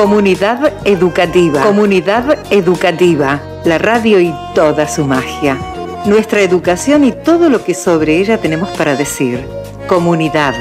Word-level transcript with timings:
Comunidad 0.00 0.72
educativa. 0.86 1.62
Comunidad 1.62 2.50
educativa. 2.50 3.38
La 3.66 3.76
radio 3.76 4.18
y 4.18 4.34
toda 4.54 4.88
su 4.88 5.04
magia. 5.04 5.58
Nuestra 6.06 6.40
educación 6.40 7.04
y 7.04 7.12
todo 7.12 7.50
lo 7.50 7.62
que 7.62 7.74
sobre 7.74 8.16
ella 8.16 8.38
tenemos 8.38 8.70
para 8.70 8.96
decir. 8.96 9.46
Comunidad. 9.86 10.54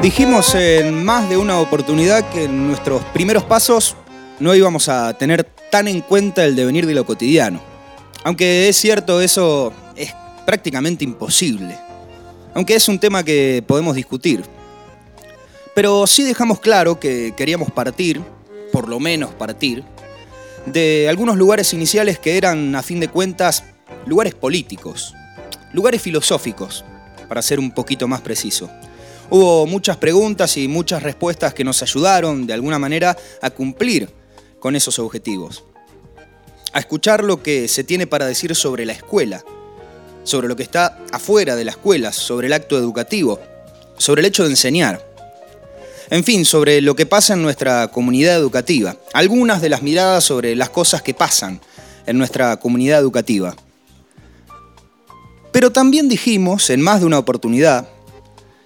Dijimos 0.00 0.54
en 0.54 1.04
más 1.04 1.28
de 1.28 1.36
una 1.36 1.58
oportunidad 1.58 2.30
que 2.30 2.44
en 2.44 2.68
nuestros 2.68 3.02
primeros 3.06 3.42
pasos 3.42 3.96
no 4.38 4.54
íbamos 4.54 4.88
a 4.88 5.16
tener 5.16 5.44
tan 5.70 5.88
en 5.88 6.00
cuenta 6.00 6.44
el 6.44 6.56
devenir 6.56 6.86
de 6.86 6.94
lo 6.94 7.06
cotidiano. 7.06 7.60
Aunque 8.24 8.68
es 8.68 8.76
cierto, 8.76 9.20
eso 9.20 9.72
es 9.94 10.12
prácticamente 10.44 11.04
imposible. 11.04 11.78
Aunque 12.54 12.74
es 12.74 12.88
un 12.88 12.98
tema 12.98 13.22
que 13.22 13.62
podemos 13.66 13.94
discutir. 13.94 14.44
Pero 15.74 16.06
sí 16.06 16.22
dejamos 16.22 16.60
claro 16.60 16.98
que 16.98 17.34
queríamos 17.36 17.70
partir, 17.70 18.22
por 18.72 18.88
lo 18.88 18.98
menos 18.98 19.34
partir, 19.34 19.84
de 20.64 21.06
algunos 21.08 21.36
lugares 21.36 21.72
iniciales 21.72 22.18
que 22.18 22.36
eran, 22.36 22.74
a 22.74 22.82
fin 22.82 22.98
de 22.98 23.08
cuentas, 23.08 23.64
lugares 24.06 24.34
políticos, 24.34 25.14
lugares 25.72 26.00
filosóficos, 26.00 26.84
para 27.28 27.42
ser 27.42 27.60
un 27.60 27.70
poquito 27.72 28.08
más 28.08 28.22
preciso. 28.22 28.70
Hubo 29.28 29.66
muchas 29.66 29.96
preguntas 29.96 30.56
y 30.56 30.68
muchas 30.68 31.02
respuestas 31.02 31.52
que 31.52 31.64
nos 31.64 31.82
ayudaron 31.82 32.46
de 32.46 32.54
alguna 32.54 32.78
manera 32.78 33.16
a 33.42 33.50
cumplir 33.50 34.08
con 34.60 34.76
esos 34.76 34.98
objetivos. 34.98 35.64
A 36.72 36.78
escuchar 36.78 37.24
lo 37.24 37.42
que 37.42 37.68
se 37.68 37.84
tiene 37.84 38.06
para 38.06 38.26
decir 38.26 38.54
sobre 38.54 38.84
la 38.84 38.92
escuela, 38.92 39.44
sobre 40.24 40.48
lo 40.48 40.56
que 40.56 40.62
está 40.62 40.98
afuera 41.12 41.56
de 41.56 41.64
la 41.64 41.70
escuela, 41.70 42.12
sobre 42.12 42.48
el 42.48 42.52
acto 42.52 42.76
educativo, 42.76 43.40
sobre 43.96 44.20
el 44.20 44.26
hecho 44.26 44.44
de 44.44 44.50
enseñar. 44.50 45.06
En 46.10 46.22
fin, 46.22 46.44
sobre 46.44 46.80
lo 46.80 46.94
que 46.94 47.06
pasa 47.06 47.34
en 47.34 47.42
nuestra 47.42 47.88
comunidad 47.88 48.36
educativa. 48.36 48.96
Algunas 49.12 49.60
de 49.60 49.68
las 49.68 49.82
miradas 49.82 50.24
sobre 50.24 50.54
las 50.54 50.70
cosas 50.70 51.02
que 51.02 51.14
pasan 51.14 51.60
en 52.06 52.18
nuestra 52.18 52.58
comunidad 52.58 53.00
educativa. 53.00 53.56
Pero 55.52 55.72
también 55.72 56.08
dijimos, 56.08 56.70
en 56.70 56.80
más 56.80 57.00
de 57.00 57.06
una 57.06 57.18
oportunidad, 57.18 57.88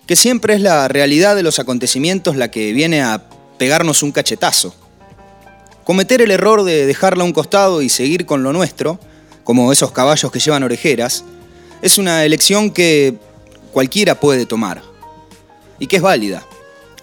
que 0.07 0.17
siempre 0.17 0.55
es 0.55 0.61
la 0.61 0.89
realidad 0.89 1.37
de 1.37 1.45
los 1.45 1.61
acontecimientos 1.61 2.37
la 2.37 2.51
que 2.51 2.73
viene 2.73 3.01
a 3.01 3.29
pegarnos 3.59 4.03
un 4.03 4.11
cachetazo. 4.11 4.75
Cometer 5.91 6.23
el 6.23 6.31
error 6.31 6.63
de 6.63 6.87
dejarla 6.87 7.25
a 7.25 7.27
un 7.27 7.33
costado 7.33 7.83
y 7.83 7.89
seguir 7.89 8.25
con 8.25 8.45
lo 8.45 8.53
nuestro, 8.53 9.01
como 9.43 9.73
esos 9.73 9.91
caballos 9.91 10.31
que 10.31 10.39
llevan 10.39 10.63
orejeras, 10.63 11.25
es 11.83 11.99
una 11.99 12.25
elección 12.25 12.71
que 12.71 13.17
cualquiera 13.73 14.15
puede 14.15 14.47
tomar 14.47 14.83
y 15.81 15.89
que 15.89 15.97
es 15.97 16.03
válida. 16.03 16.47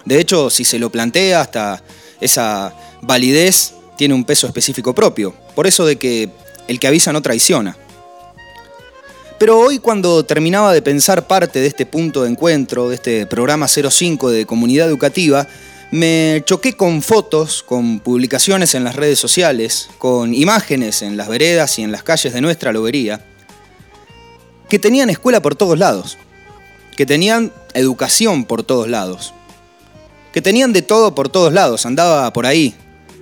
De 0.06 0.18
hecho, 0.18 0.48
si 0.48 0.64
se 0.64 0.78
lo 0.78 0.88
plantea, 0.88 1.42
hasta 1.42 1.82
esa 2.18 2.74
validez 3.02 3.74
tiene 3.98 4.14
un 4.14 4.24
peso 4.24 4.46
específico 4.46 4.94
propio. 4.94 5.34
Por 5.54 5.66
eso 5.66 5.84
de 5.84 5.96
que 5.96 6.30
el 6.66 6.80
que 6.80 6.86
avisa 6.86 7.12
no 7.12 7.20
traiciona. 7.20 7.76
Pero 9.38 9.58
hoy 9.58 9.80
cuando 9.80 10.24
terminaba 10.24 10.72
de 10.72 10.80
pensar 10.80 11.26
parte 11.26 11.60
de 11.60 11.66
este 11.66 11.84
punto 11.84 12.22
de 12.22 12.30
encuentro, 12.30 12.88
de 12.88 12.94
este 12.94 13.26
programa 13.26 13.68
05 13.68 14.30
de 14.30 14.46
comunidad 14.46 14.88
educativa, 14.88 15.46
me 15.90 16.42
choqué 16.44 16.74
con 16.74 17.02
fotos, 17.02 17.62
con 17.62 18.00
publicaciones 18.00 18.74
en 18.74 18.84
las 18.84 18.96
redes 18.96 19.18
sociales, 19.18 19.88
con 19.98 20.34
imágenes 20.34 21.02
en 21.02 21.16
las 21.16 21.28
veredas 21.28 21.78
y 21.78 21.82
en 21.82 21.92
las 21.92 22.02
calles 22.02 22.34
de 22.34 22.40
nuestra 22.40 22.72
lobería, 22.72 23.24
que 24.68 24.78
tenían 24.78 25.08
escuela 25.08 25.40
por 25.40 25.54
todos 25.54 25.78
lados, 25.78 26.18
que 26.96 27.06
tenían 27.06 27.52
educación 27.72 28.44
por 28.44 28.62
todos 28.62 28.88
lados, 28.88 29.32
que 30.32 30.42
tenían 30.42 30.74
de 30.74 30.82
todo 30.82 31.14
por 31.14 31.30
todos 31.30 31.54
lados, 31.54 31.86
andaba 31.86 32.30
por 32.34 32.44
ahí, 32.44 32.74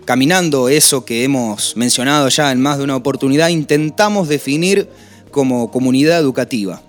caminando 0.04 0.68
eso 0.68 1.04
que 1.04 1.22
hemos 1.22 1.76
mencionado 1.76 2.28
ya 2.28 2.50
en 2.50 2.60
más 2.60 2.78
de 2.78 2.84
una 2.84 2.96
oportunidad, 2.96 3.48
intentamos 3.48 4.28
definir 4.28 4.88
como 5.30 5.70
comunidad 5.70 6.18
educativa. 6.18 6.82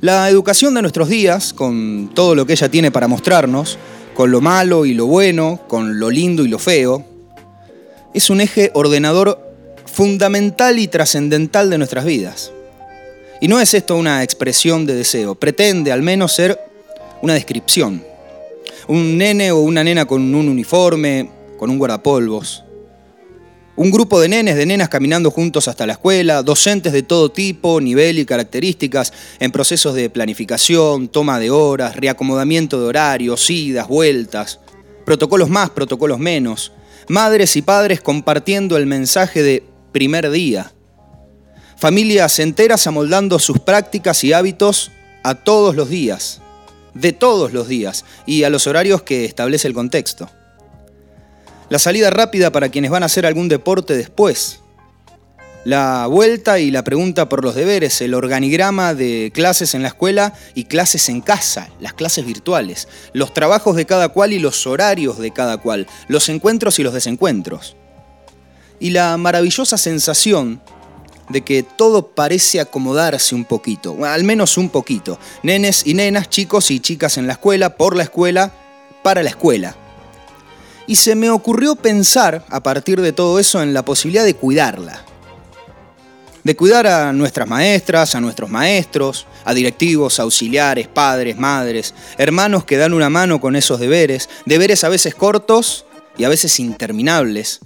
La 0.00 0.28
educación 0.28 0.74
de 0.74 0.82
nuestros 0.82 1.08
días, 1.08 1.52
con 1.52 2.10
todo 2.12 2.34
lo 2.34 2.44
que 2.44 2.52
ella 2.52 2.68
tiene 2.68 2.90
para 2.90 3.08
mostrarnos, 3.08 3.78
con 4.16 4.30
lo 4.30 4.40
malo 4.40 4.86
y 4.86 4.94
lo 4.94 5.04
bueno, 5.04 5.60
con 5.68 6.00
lo 6.00 6.10
lindo 6.10 6.42
y 6.42 6.48
lo 6.48 6.58
feo, 6.58 7.04
es 8.14 8.30
un 8.30 8.40
eje 8.40 8.70
ordenador 8.72 9.38
fundamental 9.84 10.78
y 10.78 10.88
trascendental 10.88 11.68
de 11.68 11.76
nuestras 11.76 12.06
vidas. 12.06 12.50
Y 13.42 13.48
no 13.48 13.60
es 13.60 13.74
esto 13.74 13.94
una 13.94 14.22
expresión 14.22 14.86
de 14.86 14.94
deseo, 14.94 15.34
pretende 15.34 15.92
al 15.92 16.02
menos 16.02 16.32
ser 16.32 16.58
una 17.20 17.34
descripción. 17.34 18.02
Un 18.88 19.18
nene 19.18 19.52
o 19.52 19.58
una 19.58 19.84
nena 19.84 20.06
con 20.06 20.34
un 20.34 20.48
uniforme, 20.48 21.30
con 21.58 21.68
un 21.68 21.78
guardapolvos, 21.78 22.64
un 23.76 23.90
grupo 23.90 24.20
de 24.20 24.28
nenes, 24.28 24.56
de 24.56 24.64
nenas 24.64 24.88
caminando 24.88 25.30
juntos 25.30 25.68
hasta 25.68 25.86
la 25.86 25.92
escuela, 25.92 26.42
docentes 26.42 26.92
de 26.92 27.02
todo 27.02 27.30
tipo, 27.30 27.80
nivel 27.80 28.18
y 28.18 28.24
características, 28.24 29.12
en 29.38 29.52
procesos 29.52 29.94
de 29.94 30.08
planificación, 30.08 31.08
toma 31.08 31.38
de 31.38 31.50
horas, 31.50 31.94
reacomodamiento 31.94 32.80
de 32.80 32.86
horarios, 32.86 33.50
idas, 33.50 33.86
vueltas, 33.86 34.60
protocolos 35.04 35.50
más, 35.50 35.70
protocolos 35.70 36.18
menos, 36.18 36.72
madres 37.08 37.54
y 37.56 37.62
padres 37.62 38.00
compartiendo 38.00 38.78
el 38.78 38.86
mensaje 38.86 39.42
de 39.42 39.62
primer 39.92 40.30
día, 40.30 40.72
familias 41.76 42.38
enteras 42.38 42.86
amoldando 42.86 43.38
sus 43.38 43.58
prácticas 43.60 44.24
y 44.24 44.32
hábitos 44.32 44.90
a 45.22 45.34
todos 45.34 45.76
los 45.76 45.90
días, 45.90 46.40
de 46.94 47.12
todos 47.12 47.52
los 47.52 47.68
días 47.68 48.06
y 48.24 48.44
a 48.44 48.50
los 48.50 48.66
horarios 48.66 49.02
que 49.02 49.26
establece 49.26 49.68
el 49.68 49.74
contexto 49.74 50.30
la 51.68 51.78
salida 51.78 52.10
rápida 52.10 52.52
para 52.52 52.68
quienes 52.68 52.90
van 52.90 53.02
a 53.02 53.06
hacer 53.06 53.26
algún 53.26 53.48
deporte 53.48 53.96
después, 53.96 54.60
la 55.64 56.06
vuelta 56.06 56.60
y 56.60 56.70
la 56.70 56.84
pregunta 56.84 57.28
por 57.28 57.42
los 57.42 57.56
deberes, 57.56 58.00
el 58.00 58.14
organigrama 58.14 58.94
de 58.94 59.32
clases 59.34 59.74
en 59.74 59.82
la 59.82 59.88
escuela 59.88 60.32
y 60.54 60.64
clases 60.66 61.08
en 61.08 61.20
casa, 61.20 61.70
las 61.80 61.92
clases 61.92 62.24
virtuales, 62.24 62.86
los 63.12 63.34
trabajos 63.34 63.74
de 63.74 63.84
cada 63.84 64.10
cual 64.10 64.32
y 64.32 64.38
los 64.38 64.64
horarios 64.68 65.18
de 65.18 65.32
cada 65.32 65.56
cual, 65.56 65.88
los 66.06 66.28
encuentros 66.28 66.78
y 66.78 66.84
los 66.84 66.94
desencuentros. 66.94 67.74
Y 68.78 68.90
la 68.90 69.16
maravillosa 69.16 69.76
sensación 69.76 70.62
de 71.30 71.40
que 71.40 71.64
todo 71.64 72.14
parece 72.14 72.60
acomodarse 72.60 73.34
un 73.34 73.44
poquito, 73.44 74.04
al 74.04 74.22
menos 74.22 74.58
un 74.58 74.68
poquito. 74.68 75.18
Nenes 75.42 75.84
y 75.84 75.94
nenas, 75.94 76.30
chicos 76.30 76.70
y 76.70 76.78
chicas 76.78 77.18
en 77.18 77.26
la 77.26 77.32
escuela, 77.32 77.76
por 77.76 77.96
la 77.96 78.04
escuela, 78.04 78.52
para 79.02 79.24
la 79.24 79.30
escuela 79.30 79.74
y 80.86 80.96
se 80.96 81.14
me 81.14 81.30
ocurrió 81.30 81.76
pensar, 81.76 82.44
a 82.48 82.62
partir 82.62 83.00
de 83.00 83.12
todo 83.12 83.38
eso, 83.38 83.62
en 83.62 83.74
la 83.74 83.84
posibilidad 83.84 84.24
de 84.24 84.34
cuidarla. 84.34 85.04
De 86.44 86.54
cuidar 86.54 86.86
a 86.86 87.12
nuestras 87.12 87.48
maestras, 87.48 88.14
a 88.14 88.20
nuestros 88.20 88.48
maestros, 88.48 89.26
a 89.44 89.52
directivos, 89.52 90.20
auxiliares, 90.20 90.86
padres, 90.86 91.36
madres, 91.36 91.92
hermanos 92.18 92.64
que 92.64 92.76
dan 92.76 92.94
una 92.94 93.10
mano 93.10 93.40
con 93.40 93.56
esos 93.56 93.80
deberes, 93.80 94.28
deberes 94.44 94.84
a 94.84 94.88
veces 94.88 95.14
cortos 95.14 95.86
y 96.16 96.22
a 96.22 96.28
veces 96.28 96.60
interminables, 96.60 97.60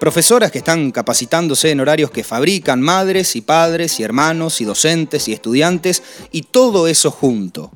profesoras 0.00 0.50
que 0.50 0.58
están 0.58 0.90
capacitándose 0.90 1.70
en 1.70 1.80
horarios 1.80 2.10
que 2.10 2.24
fabrican 2.24 2.80
madres 2.80 3.36
y 3.36 3.40
padres 3.40 4.00
y 4.00 4.02
hermanos 4.02 4.60
y 4.60 4.64
docentes 4.64 5.28
y 5.28 5.32
estudiantes 5.32 6.02
y 6.32 6.42
todo 6.42 6.88
eso 6.88 7.12
junto. 7.12 7.70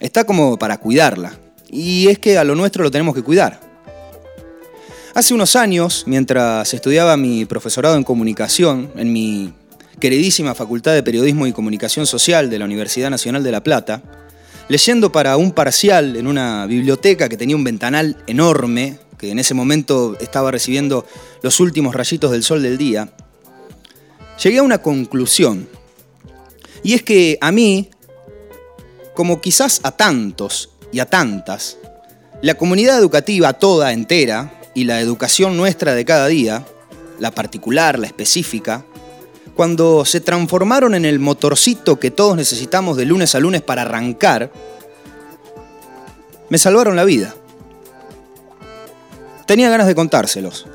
Está 0.00 0.24
como 0.24 0.58
para 0.58 0.78
cuidarla. 0.78 1.38
Y 1.70 2.08
es 2.08 2.18
que 2.18 2.36
a 2.36 2.44
lo 2.44 2.54
nuestro 2.54 2.82
lo 2.82 2.90
tenemos 2.90 3.14
que 3.14 3.22
cuidar. 3.22 3.69
Hace 5.12 5.34
unos 5.34 5.56
años, 5.56 6.04
mientras 6.06 6.72
estudiaba 6.72 7.16
mi 7.16 7.44
profesorado 7.44 7.96
en 7.96 8.04
comunicación 8.04 8.92
en 8.94 9.12
mi 9.12 9.52
queridísima 9.98 10.54
Facultad 10.54 10.94
de 10.94 11.02
Periodismo 11.02 11.48
y 11.48 11.52
Comunicación 11.52 12.06
Social 12.06 12.48
de 12.48 12.60
la 12.60 12.64
Universidad 12.64 13.10
Nacional 13.10 13.42
de 13.42 13.50
La 13.50 13.64
Plata, 13.64 14.02
leyendo 14.68 15.10
para 15.10 15.36
un 15.36 15.50
parcial 15.50 16.14
en 16.14 16.28
una 16.28 16.64
biblioteca 16.66 17.28
que 17.28 17.36
tenía 17.36 17.56
un 17.56 17.64
ventanal 17.64 18.22
enorme, 18.28 18.98
que 19.18 19.32
en 19.32 19.40
ese 19.40 19.52
momento 19.52 20.16
estaba 20.20 20.52
recibiendo 20.52 21.04
los 21.42 21.58
últimos 21.58 21.96
rayitos 21.96 22.30
del 22.30 22.44
sol 22.44 22.62
del 22.62 22.78
día, 22.78 23.12
llegué 24.40 24.58
a 24.58 24.62
una 24.62 24.78
conclusión. 24.78 25.68
Y 26.84 26.94
es 26.94 27.02
que 27.02 27.36
a 27.40 27.50
mí, 27.50 27.90
como 29.14 29.40
quizás 29.40 29.80
a 29.82 29.90
tantos 29.90 30.70
y 30.92 31.00
a 31.00 31.06
tantas, 31.06 31.78
la 32.42 32.54
comunidad 32.54 32.96
educativa 32.96 33.52
toda 33.54 33.92
entera, 33.92 34.59
y 34.80 34.84
la 34.84 34.98
educación 34.98 35.58
nuestra 35.58 35.94
de 35.94 36.06
cada 36.06 36.26
día, 36.26 36.64
la 37.18 37.32
particular, 37.32 37.98
la 37.98 38.06
específica, 38.06 38.86
cuando 39.54 40.06
se 40.06 40.22
transformaron 40.22 40.94
en 40.94 41.04
el 41.04 41.18
motorcito 41.18 42.00
que 42.00 42.10
todos 42.10 42.34
necesitamos 42.34 42.96
de 42.96 43.04
lunes 43.04 43.34
a 43.34 43.40
lunes 43.40 43.60
para 43.60 43.82
arrancar, 43.82 44.50
me 46.48 46.56
salvaron 46.56 46.96
la 46.96 47.04
vida. 47.04 47.34
Tenía 49.44 49.68
ganas 49.68 49.86
de 49.86 49.94
contárselos. 49.94 50.66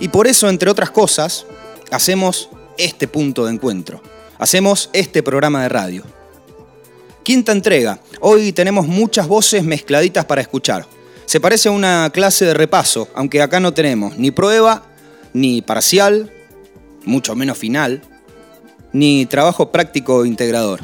Y 0.00 0.08
por 0.08 0.26
eso, 0.26 0.48
entre 0.48 0.68
otras 0.68 0.90
cosas, 0.90 1.46
hacemos 1.92 2.48
este 2.78 3.06
punto 3.06 3.44
de 3.44 3.52
encuentro. 3.52 4.02
Hacemos 4.38 4.90
este 4.92 5.22
programa 5.22 5.62
de 5.62 5.68
radio. 5.68 6.02
Quinta 7.22 7.52
entrega. 7.52 8.00
Hoy 8.18 8.50
tenemos 8.50 8.88
muchas 8.88 9.28
voces 9.28 9.62
mezcladitas 9.62 10.24
para 10.24 10.40
escuchar. 10.40 10.84
Se 11.26 11.40
parece 11.40 11.68
a 11.68 11.72
una 11.72 12.10
clase 12.10 12.44
de 12.44 12.54
repaso, 12.54 13.08
aunque 13.14 13.42
acá 13.42 13.60
no 13.60 13.72
tenemos 13.72 14.18
ni 14.18 14.30
prueba, 14.30 14.82
ni 15.32 15.62
parcial, 15.62 16.32
mucho 17.04 17.34
menos 17.34 17.58
final, 17.58 18.02
ni 18.92 19.26
trabajo 19.26 19.72
práctico 19.72 20.24
integrador. 20.26 20.80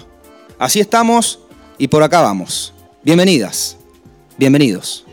Así 0.58 0.80
estamos 0.80 1.40
y 1.76 1.88
por 1.88 2.02
acá 2.02 2.20
vamos. 2.20 2.72
Bienvenidas, 3.02 3.76
bienvenidos. 4.36 5.04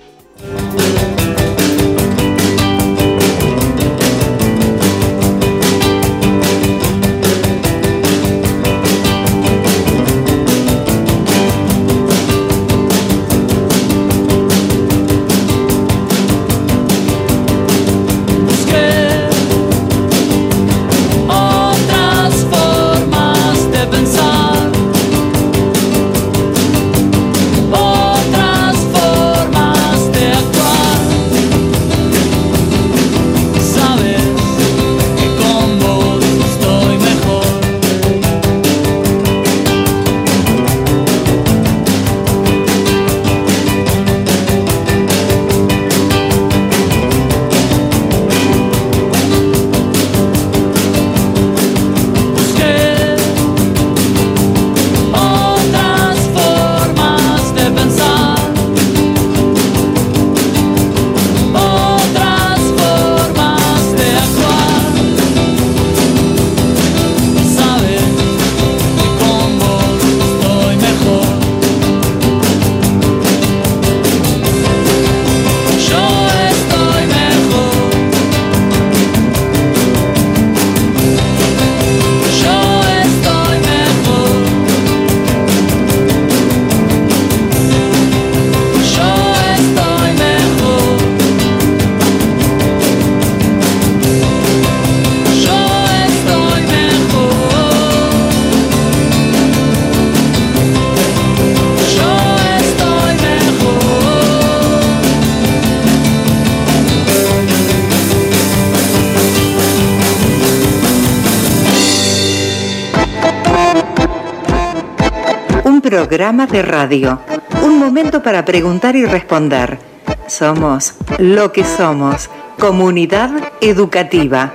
Programa 116.08 116.46
de 116.46 116.62
radio. 116.62 117.20
Un 117.64 117.80
momento 117.80 118.22
para 118.22 118.46
preguntar 118.46 118.96
y 118.96 119.06
responder. 119.06 119.80
Somos 120.28 120.94
lo 121.18 121.52
que 121.52 121.64
somos. 121.64 122.30
Comunidad 122.60 123.32
educativa. 123.60 124.54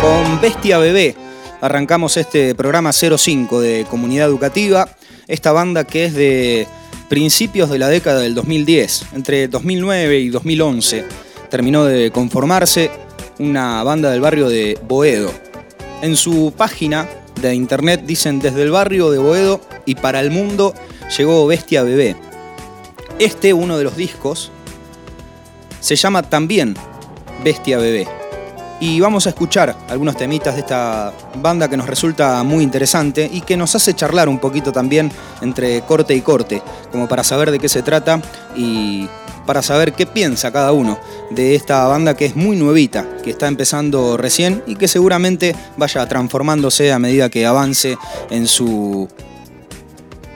Con 0.00 0.40
Bestia 0.40 0.78
Bebé 0.78 1.16
arrancamos 1.60 2.16
este 2.18 2.54
programa 2.54 2.92
05 2.92 3.60
de 3.60 3.84
Comunidad 3.90 4.28
Educativa. 4.28 4.88
Esta 5.26 5.50
banda 5.50 5.82
que 5.82 6.04
es 6.04 6.14
de 6.14 6.68
principios 7.14 7.70
de 7.70 7.78
la 7.78 7.86
década 7.86 8.18
del 8.18 8.34
2010, 8.34 9.10
entre 9.14 9.46
2009 9.46 10.18
y 10.18 10.30
2011, 10.30 11.04
terminó 11.48 11.84
de 11.84 12.10
conformarse 12.10 12.90
una 13.38 13.84
banda 13.84 14.10
del 14.10 14.20
barrio 14.20 14.48
de 14.48 14.76
Boedo. 14.88 15.32
En 16.02 16.16
su 16.16 16.52
página 16.56 17.08
de 17.40 17.54
internet 17.54 18.02
dicen 18.04 18.40
desde 18.40 18.64
el 18.64 18.72
barrio 18.72 19.12
de 19.12 19.18
Boedo 19.18 19.60
y 19.86 19.94
para 19.94 20.18
el 20.18 20.32
mundo 20.32 20.74
llegó 21.16 21.46
Bestia 21.46 21.84
Bebé. 21.84 22.16
Este, 23.20 23.54
uno 23.54 23.78
de 23.78 23.84
los 23.84 23.96
discos, 23.96 24.50
se 25.78 25.94
llama 25.94 26.24
también 26.24 26.74
Bestia 27.44 27.78
Bebé 27.78 28.08
y 28.84 29.00
vamos 29.00 29.24
a 29.24 29.30
escuchar 29.30 29.74
algunos 29.88 30.14
temitas 30.14 30.56
de 30.56 30.60
esta 30.60 31.10
banda 31.40 31.70
que 31.70 31.76
nos 31.78 31.86
resulta 31.86 32.42
muy 32.42 32.62
interesante 32.62 33.30
y 33.32 33.40
que 33.40 33.56
nos 33.56 33.74
hace 33.74 33.94
charlar 33.94 34.28
un 34.28 34.38
poquito 34.38 34.72
también 34.72 35.10
entre 35.40 35.80
corte 35.86 36.14
y 36.14 36.20
corte, 36.20 36.60
como 36.92 37.08
para 37.08 37.24
saber 37.24 37.50
de 37.50 37.58
qué 37.58 37.70
se 37.70 37.80
trata 37.80 38.20
y 38.54 39.08
para 39.46 39.62
saber 39.62 39.94
qué 39.94 40.04
piensa 40.04 40.52
cada 40.52 40.72
uno 40.72 40.98
de 41.30 41.54
esta 41.54 41.86
banda 41.88 42.14
que 42.14 42.26
es 42.26 42.36
muy 42.36 42.58
nuevita, 42.58 43.06
que 43.22 43.30
está 43.30 43.48
empezando 43.48 44.18
recién 44.18 44.62
y 44.66 44.76
que 44.76 44.86
seguramente 44.86 45.56
vaya 45.78 46.06
transformándose 46.06 46.92
a 46.92 46.98
medida 46.98 47.30
que 47.30 47.46
avance 47.46 47.96
en 48.28 48.46
su 48.46 49.08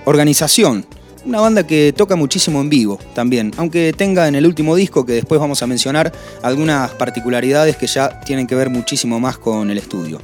organización 0.06 0.86
una 1.24 1.40
banda 1.40 1.66
que 1.66 1.92
toca 1.96 2.16
muchísimo 2.16 2.60
en 2.60 2.68
vivo 2.68 2.98
también, 3.14 3.52
aunque 3.56 3.92
tenga 3.96 4.28
en 4.28 4.34
el 4.34 4.46
último 4.46 4.74
disco, 4.76 5.04
que 5.04 5.12
después 5.12 5.40
vamos 5.40 5.62
a 5.62 5.66
mencionar, 5.66 6.12
algunas 6.42 6.90
particularidades 6.92 7.76
que 7.76 7.86
ya 7.86 8.20
tienen 8.20 8.46
que 8.46 8.54
ver 8.54 8.70
muchísimo 8.70 9.20
más 9.20 9.38
con 9.38 9.70
el 9.70 9.78
estudio. 9.78 10.20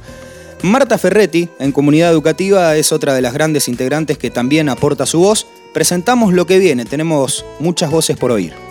Marta 0.61 0.97
Ferretti, 0.97 1.47
en 1.59 1.71
Comunidad 1.71 2.11
Educativa, 2.11 2.75
es 2.75 2.91
otra 2.91 3.13
de 3.13 3.21
las 3.21 3.33
grandes 3.33 3.67
integrantes 3.67 4.17
que 4.17 4.31
también 4.31 4.69
aporta 4.69 5.05
su 5.05 5.19
voz. 5.19 5.45
Presentamos 5.73 6.33
lo 6.33 6.47
que 6.47 6.57
viene, 6.57 6.85
tenemos 6.85 7.45
muchas 7.59 7.91
voces 7.91 8.17
por 8.17 8.31
oír. 8.31 8.64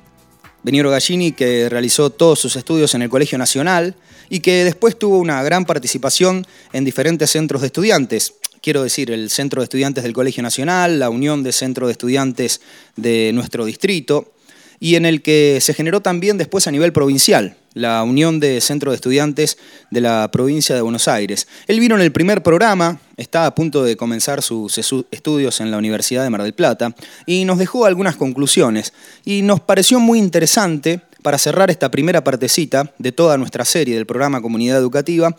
Beniero 0.62 0.90
Gallini 0.90 1.32
que 1.32 1.68
realizó 1.68 2.10
todos 2.10 2.40
sus 2.40 2.56
estudios 2.56 2.94
en 2.94 3.02
el 3.02 3.10
Colegio 3.10 3.36
Nacional 3.36 3.94
y 4.30 4.40
que 4.40 4.64
después 4.64 4.98
tuvo 4.98 5.18
una 5.18 5.42
gran 5.42 5.66
participación 5.66 6.46
en 6.72 6.84
diferentes 6.84 7.30
centros 7.30 7.60
de 7.60 7.66
estudiantes. 7.66 8.34
Quiero 8.64 8.83
decir, 8.83 9.11
el 9.11 9.28
Centro 9.28 9.61
de 9.61 9.64
Estudiantes 9.64 10.04
del 10.04 10.14
Colegio 10.14 10.42
Nacional, 10.42 10.99
la 10.99 11.11
Unión 11.11 11.42
de 11.42 11.52
Centro 11.52 11.87
de 11.87 11.92
Estudiantes 11.92 12.62
de 12.97 13.30
nuestro 13.35 13.66
distrito, 13.66 14.33
y 14.80 14.94
en 14.94 15.04
el 15.04 15.21
que 15.21 15.59
se 15.61 15.75
generó 15.75 16.00
también 16.00 16.38
después 16.38 16.66
a 16.66 16.71
nivel 16.71 16.90
provincial, 16.90 17.59
la 17.75 18.02
Unión 18.02 18.40
de 18.40 18.62
Centro 18.62 18.90
de 18.90 18.94
Estudiantes 18.94 19.59
de 19.90 20.00
la 20.00 20.30
provincia 20.33 20.75
de 20.75 20.80
Buenos 20.80 21.09
Aires. 21.09 21.47
Él 21.66 21.78
vino 21.78 21.94
en 21.94 22.00
el 22.00 22.11
primer 22.11 22.42
programa, 22.42 23.02
está 23.18 23.44
a 23.44 23.54
punto 23.54 23.85
de 23.85 23.99
comenzar 23.99 24.40
sus 24.40 24.78
estudios 24.78 25.61
en 25.61 25.71
la 25.71 25.76
Universidad 25.76 26.23
de 26.23 26.30
Mar 26.30 26.42
del 26.42 26.54
Plata, 26.54 26.94
y 27.26 27.44
nos 27.44 27.59
dejó 27.59 27.85
algunas 27.85 28.16
conclusiones. 28.16 28.94
Y 29.26 29.42
nos 29.42 29.61
pareció 29.61 30.00
muy 30.00 30.18
interesante, 30.18 31.02
para 31.25 31.38
cerrar 31.38 31.71
esta 31.71 31.90
primera 31.90 32.23
partecita 32.23 32.92
de 32.99 33.11
toda 33.11 33.38
nuestra 33.38 33.64
serie 33.64 33.94
del 33.94 34.04
programa 34.04 34.42
Comunidad 34.42 34.76
Educativa, 34.76 35.35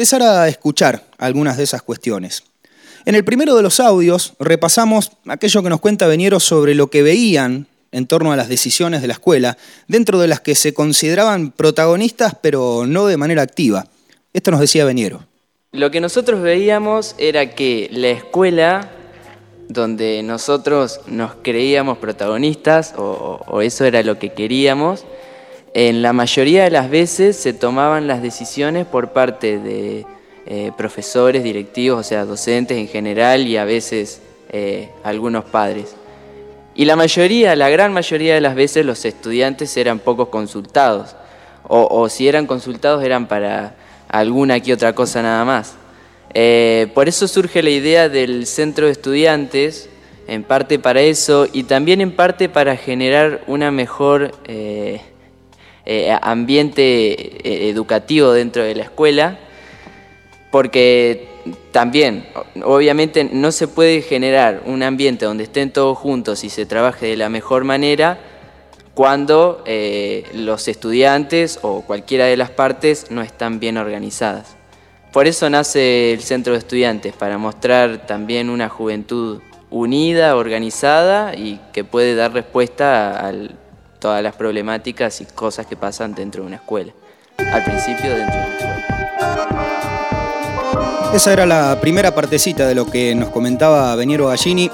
empezar 0.00 0.22
a 0.22 0.48
escuchar 0.48 1.04
algunas 1.18 1.58
de 1.58 1.64
esas 1.64 1.82
cuestiones. 1.82 2.44
En 3.04 3.14
el 3.16 3.22
primero 3.22 3.54
de 3.54 3.62
los 3.62 3.80
audios 3.80 4.32
repasamos 4.40 5.12
aquello 5.26 5.62
que 5.62 5.68
nos 5.68 5.80
cuenta 5.80 6.06
Veniero 6.06 6.40
sobre 6.40 6.74
lo 6.74 6.86
que 6.86 7.02
veían 7.02 7.66
en 7.92 8.06
torno 8.06 8.32
a 8.32 8.36
las 8.36 8.48
decisiones 8.48 9.02
de 9.02 9.08
la 9.08 9.12
escuela, 9.12 9.58
dentro 9.88 10.18
de 10.18 10.26
las 10.26 10.40
que 10.40 10.54
se 10.54 10.72
consideraban 10.72 11.50
protagonistas 11.50 12.34
pero 12.40 12.86
no 12.86 13.08
de 13.08 13.18
manera 13.18 13.42
activa. 13.42 13.88
Esto 14.32 14.50
nos 14.50 14.60
decía 14.60 14.86
Beniero. 14.86 15.26
Lo 15.72 15.90
que 15.90 16.00
nosotros 16.00 16.40
veíamos 16.40 17.14
era 17.18 17.50
que 17.50 17.90
la 17.92 18.08
escuela, 18.08 18.88
donde 19.68 20.22
nosotros 20.22 21.02
nos 21.08 21.32
creíamos 21.42 21.98
protagonistas, 21.98 22.94
o, 22.96 23.60
eso 23.60 23.84
era 23.84 24.02
lo 24.02 24.18
que 24.18 24.32
queríamos, 24.32 25.04
en 25.74 26.02
la 26.02 26.12
mayoría 26.12 26.64
de 26.64 26.70
las 26.70 26.90
veces 26.90 27.36
se 27.36 27.52
tomaban 27.52 28.06
las 28.06 28.22
decisiones 28.22 28.86
por 28.86 29.12
parte 29.12 29.58
de 29.58 30.04
eh, 30.46 30.72
profesores, 30.76 31.44
directivos, 31.44 32.00
o 32.00 32.02
sea, 32.02 32.24
docentes 32.24 32.76
en 32.76 32.88
general 32.88 33.46
y 33.46 33.56
a 33.56 33.64
veces 33.64 34.20
eh, 34.50 34.88
algunos 35.04 35.44
padres. 35.44 35.94
Y 36.74 36.86
la 36.86 36.96
mayoría, 36.96 37.54
la 37.54 37.68
gran 37.68 37.92
mayoría 37.92 38.34
de 38.34 38.40
las 38.40 38.54
veces 38.54 38.84
los 38.84 39.04
estudiantes 39.04 39.76
eran 39.76 39.98
pocos 40.00 40.28
consultados, 40.28 41.14
o, 41.72 42.08
si 42.08 42.26
eran 42.26 42.48
consultados 42.48 43.04
eran 43.04 43.28
para 43.28 43.76
alguna 44.08 44.58
que 44.58 44.72
otra 44.72 44.92
cosa 44.92 45.22
nada 45.22 45.44
más. 45.44 45.74
Eh, 46.34 46.90
por 46.94 47.08
eso 47.08 47.28
surge 47.28 47.62
la 47.62 47.70
idea 47.70 48.08
del 48.08 48.46
centro 48.46 48.86
de 48.86 48.92
estudiantes, 48.92 49.88
en 50.26 50.42
parte 50.42 50.80
para 50.80 51.00
eso 51.00 51.46
y 51.52 51.64
también 51.64 52.00
en 52.00 52.10
parte 52.12 52.48
para 52.48 52.76
generar 52.76 53.42
una 53.46 53.70
mejor 53.70 54.32
eh, 55.92 56.16
ambiente 56.22 57.68
educativo 57.68 58.32
dentro 58.32 58.62
de 58.62 58.76
la 58.76 58.84
escuela, 58.84 59.38
porque 60.50 61.28
también, 61.72 62.26
obviamente 62.62 63.24
no 63.24 63.50
se 63.52 63.68
puede 63.68 64.02
generar 64.02 64.62
un 64.66 64.82
ambiente 64.82 65.24
donde 65.24 65.44
estén 65.44 65.72
todos 65.72 65.96
juntos 65.98 66.44
y 66.44 66.50
se 66.50 66.66
trabaje 66.66 67.06
de 67.06 67.16
la 67.16 67.28
mejor 67.28 67.64
manera 67.64 68.18
cuando 68.94 69.62
eh, 69.66 70.24
los 70.34 70.68
estudiantes 70.68 71.58
o 71.62 71.82
cualquiera 71.82 72.26
de 72.26 72.36
las 72.36 72.50
partes 72.50 73.10
no 73.10 73.22
están 73.22 73.60
bien 73.60 73.76
organizadas. 73.76 74.56
Por 75.12 75.26
eso 75.26 75.48
nace 75.50 76.12
el 76.12 76.20
Centro 76.20 76.52
de 76.52 76.60
Estudiantes, 76.60 77.14
para 77.14 77.36
mostrar 77.36 78.06
también 78.06 78.48
una 78.48 78.68
juventud 78.68 79.40
unida, 79.70 80.36
organizada 80.36 81.34
y 81.34 81.60
que 81.72 81.82
puede 81.82 82.14
dar 82.14 82.32
respuesta 82.32 83.26
a 83.26 83.32
todas 84.00 84.22
las 84.22 84.34
problemáticas 84.34 85.20
y 85.20 85.26
cosas 85.26 85.66
que 85.66 85.76
pasan 85.76 86.14
dentro 86.14 86.42
de 86.42 86.48
una 86.48 86.56
escuela. 86.56 86.92
Al 87.36 87.62
principio 87.62 88.16
dentro 88.16 88.40
de 88.40 88.46
una 88.46 88.54
escuela. 88.54 88.80
Esa 91.14 91.32
era 91.32 91.46
la 91.46 91.78
primera 91.80 92.14
partecita 92.14 92.66
de 92.66 92.74
lo 92.74 92.86
que 92.86 93.14
nos 93.14 93.28
comentaba 93.30 93.94
Beniero 93.94 94.28
Gallini, 94.28 94.70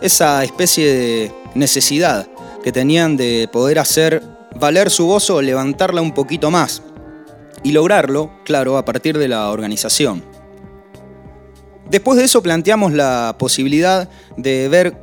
esa 0.00 0.44
especie 0.44 0.92
de 0.92 1.32
necesidad 1.54 2.28
que 2.62 2.72
tenían 2.72 3.16
de 3.16 3.48
poder 3.50 3.78
hacer 3.78 4.22
valer 4.56 4.90
su 4.90 5.06
voz 5.06 5.30
o 5.30 5.40
levantarla 5.40 6.02
un 6.02 6.12
poquito 6.12 6.50
más. 6.50 6.82
Y 7.62 7.72
lograrlo, 7.72 8.30
claro, 8.44 8.78
a 8.78 8.84
partir 8.84 9.18
de 9.18 9.28
la 9.28 9.50
organización. 9.50 10.24
Después 11.88 12.18
de 12.18 12.24
eso 12.24 12.42
planteamos 12.42 12.92
la 12.92 13.36
posibilidad 13.38 14.08
de 14.36 14.68
ver 14.68 14.96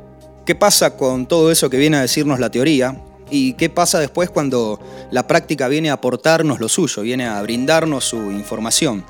qué 0.44 0.54
pasa 0.54 0.96
con 0.96 1.26
todo 1.26 1.50
eso 1.50 1.70
que 1.70 1.76
viene 1.76 1.98
a 1.98 2.02
decirnos 2.02 2.40
la 2.40 2.50
teoría 2.50 3.04
y 3.30 3.54
qué 3.54 3.68
pasa 3.68 4.00
después 4.00 4.30
cuando 4.30 4.80
la 5.10 5.26
práctica 5.26 5.68
viene 5.68 5.90
a 5.90 5.94
aportarnos 5.94 6.60
lo 6.60 6.68
suyo, 6.68 7.02
viene 7.02 7.26
a 7.26 7.40
brindarnos 7.42 8.04
su 8.04 8.16
información. 8.30 9.04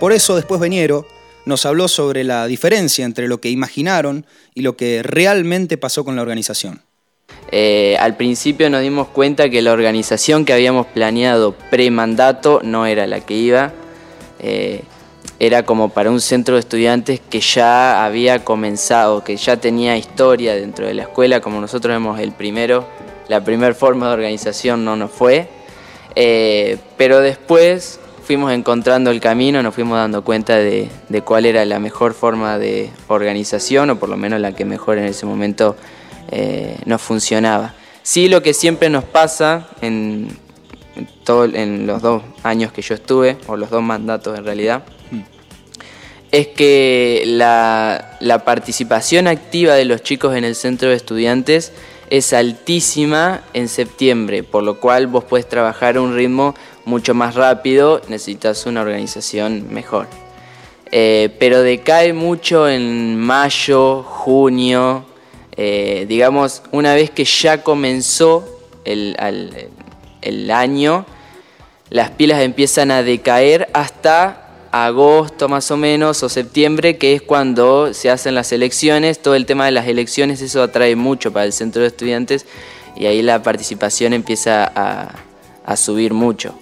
Por 0.00 0.12
eso 0.12 0.36
después 0.36 0.60
Veniero 0.60 1.06
nos 1.46 1.64
habló 1.64 1.88
sobre 1.88 2.24
la 2.24 2.46
diferencia 2.46 3.04
entre 3.04 3.28
lo 3.28 3.40
que 3.40 3.50
imaginaron 3.50 4.26
y 4.54 4.62
lo 4.62 4.76
que 4.76 5.02
realmente 5.02 5.78
pasó 5.78 6.04
con 6.04 6.16
la 6.16 6.22
organización. 6.22 6.82
Eh, 7.52 7.96
al 8.00 8.16
principio 8.16 8.68
nos 8.68 8.82
dimos 8.82 9.08
cuenta 9.08 9.48
que 9.48 9.62
la 9.62 9.72
organización 9.72 10.44
que 10.44 10.52
habíamos 10.52 10.86
planeado 10.86 11.54
pre-mandato 11.70 12.60
no 12.64 12.86
era 12.86 13.06
la 13.06 13.20
que 13.20 13.34
iba. 13.34 13.72
Eh, 14.40 14.82
era 15.38 15.64
como 15.64 15.90
para 15.90 16.10
un 16.10 16.20
centro 16.20 16.54
de 16.54 16.60
estudiantes 16.60 17.20
que 17.20 17.40
ya 17.40 18.04
había 18.04 18.42
comenzado, 18.42 19.22
que 19.22 19.36
ya 19.36 19.58
tenía 19.58 19.96
historia 19.96 20.54
dentro 20.54 20.86
de 20.86 20.94
la 20.94 21.02
escuela, 21.02 21.40
como 21.40 21.60
nosotros 21.60 21.94
vemos 21.94 22.18
el 22.20 22.32
primero, 22.32 22.86
la 23.28 23.42
primera 23.44 23.74
forma 23.74 24.08
de 24.08 24.14
organización 24.14 24.84
no 24.84 24.96
nos 24.96 25.10
fue. 25.10 25.48
Eh, 26.14 26.78
pero 26.96 27.20
después 27.20 28.00
fuimos 28.24 28.52
encontrando 28.52 29.10
el 29.10 29.20
camino, 29.20 29.62
nos 29.62 29.74
fuimos 29.74 29.98
dando 29.98 30.24
cuenta 30.24 30.56
de, 30.56 30.90
cuál 31.24 31.46
era 31.46 31.64
la 31.64 31.78
mejor 31.78 32.14
forma 32.14 32.58
de 32.58 32.90
organización, 33.08 33.90
o 33.90 33.98
por 33.98 34.08
lo 34.08 34.16
menos 34.16 34.40
la 34.40 34.52
que 34.52 34.64
mejor 34.64 34.98
en 34.98 35.04
ese 35.04 35.26
momento 35.26 35.76
eh, 36.30 36.78
nos 36.86 37.02
funcionaba. 37.02 37.74
Sí, 38.02 38.28
lo 38.28 38.42
que 38.42 38.54
siempre 38.54 38.88
nos 38.88 39.04
pasa 39.04 39.68
en, 39.80 40.28
todo, 41.24 41.44
en 41.44 41.86
los 41.86 42.02
dos 42.02 42.22
años 42.42 42.72
que 42.72 42.82
yo 42.82 42.94
estuve, 42.94 43.36
o 43.46 43.56
los 43.56 43.70
dos 43.70 43.82
mandatos 43.82 44.38
en 44.38 44.44
realidad, 44.44 44.84
es 46.32 46.48
que 46.48 47.22
la 47.26 48.42
participación 48.44 49.28
activa 49.28 49.74
de 49.74 49.84
los 49.84 50.02
chicos 50.02 50.34
en 50.34 50.44
el 50.44 50.54
centro 50.54 50.88
de 50.88 50.96
estudiantes 50.96 51.72
es 52.10 52.32
altísima 52.32 53.42
en 53.52 53.68
septiembre, 53.68 54.42
por 54.42 54.62
lo 54.62 54.80
cual 54.80 55.06
vos 55.06 55.24
puedes 55.24 55.48
trabajar 55.48 55.96
a 55.96 56.00
un 56.00 56.14
ritmo 56.14 56.54
mucho 56.84 57.14
más 57.14 57.34
rápido, 57.34 58.00
necesitas 58.08 58.66
una 58.66 58.82
organización 58.82 59.72
mejor. 59.72 60.06
Eh, 60.92 61.34
pero 61.38 61.62
decae 61.62 62.12
mucho 62.12 62.68
en 62.68 63.18
mayo, 63.18 64.02
junio, 64.02 65.04
Eh, 65.58 66.04
digamos, 66.06 66.62
una 66.70 66.94
vez 66.94 67.08
que 67.10 67.24
ya 67.24 67.62
comenzó 67.62 68.44
el, 68.84 69.16
el 70.20 70.50
año, 70.50 71.06
las 71.88 72.10
pilas 72.10 72.42
empiezan 72.42 72.90
a 72.90 73.02
decaer 73.02 73.66
hasta 73.72 74.45
agosto 74.84 75.48
más 75.48 75.70
o 75.70 75.76
menos 75.76 76.22
o 76.22 76.28
septiembre, 76.28 76.98
que 76.98 77.14
es 77.14 77.22
cuando 77.22 77.94
se 77.94 78.10
hacen 78.10 78.34
las 78.34 78.52
elecciones. 78.52 79.20
Todo 79.20 79.34
el 79.34 79.46
tema 79.46 79.64
de 79.64 79.70
las 79.70 79.86
elecciones, 79.86 80.42
eso 80.42 80.62
atrae 80.62 80.96
mucho 80.96 81.32
para 81.32 81.46
el 81.46 81.52
centro 81.52 81.82
de 81.82 81.88
estudiantes 81.88 82.46
y 82.96 83.06
ahí 83.06 83.22
la 83.22 83.42
participación 83.42 84.12
empieza 84.12 84.70
a, 84.74 85.76
subir 85.76 86.12
mucho. 86.12 86.58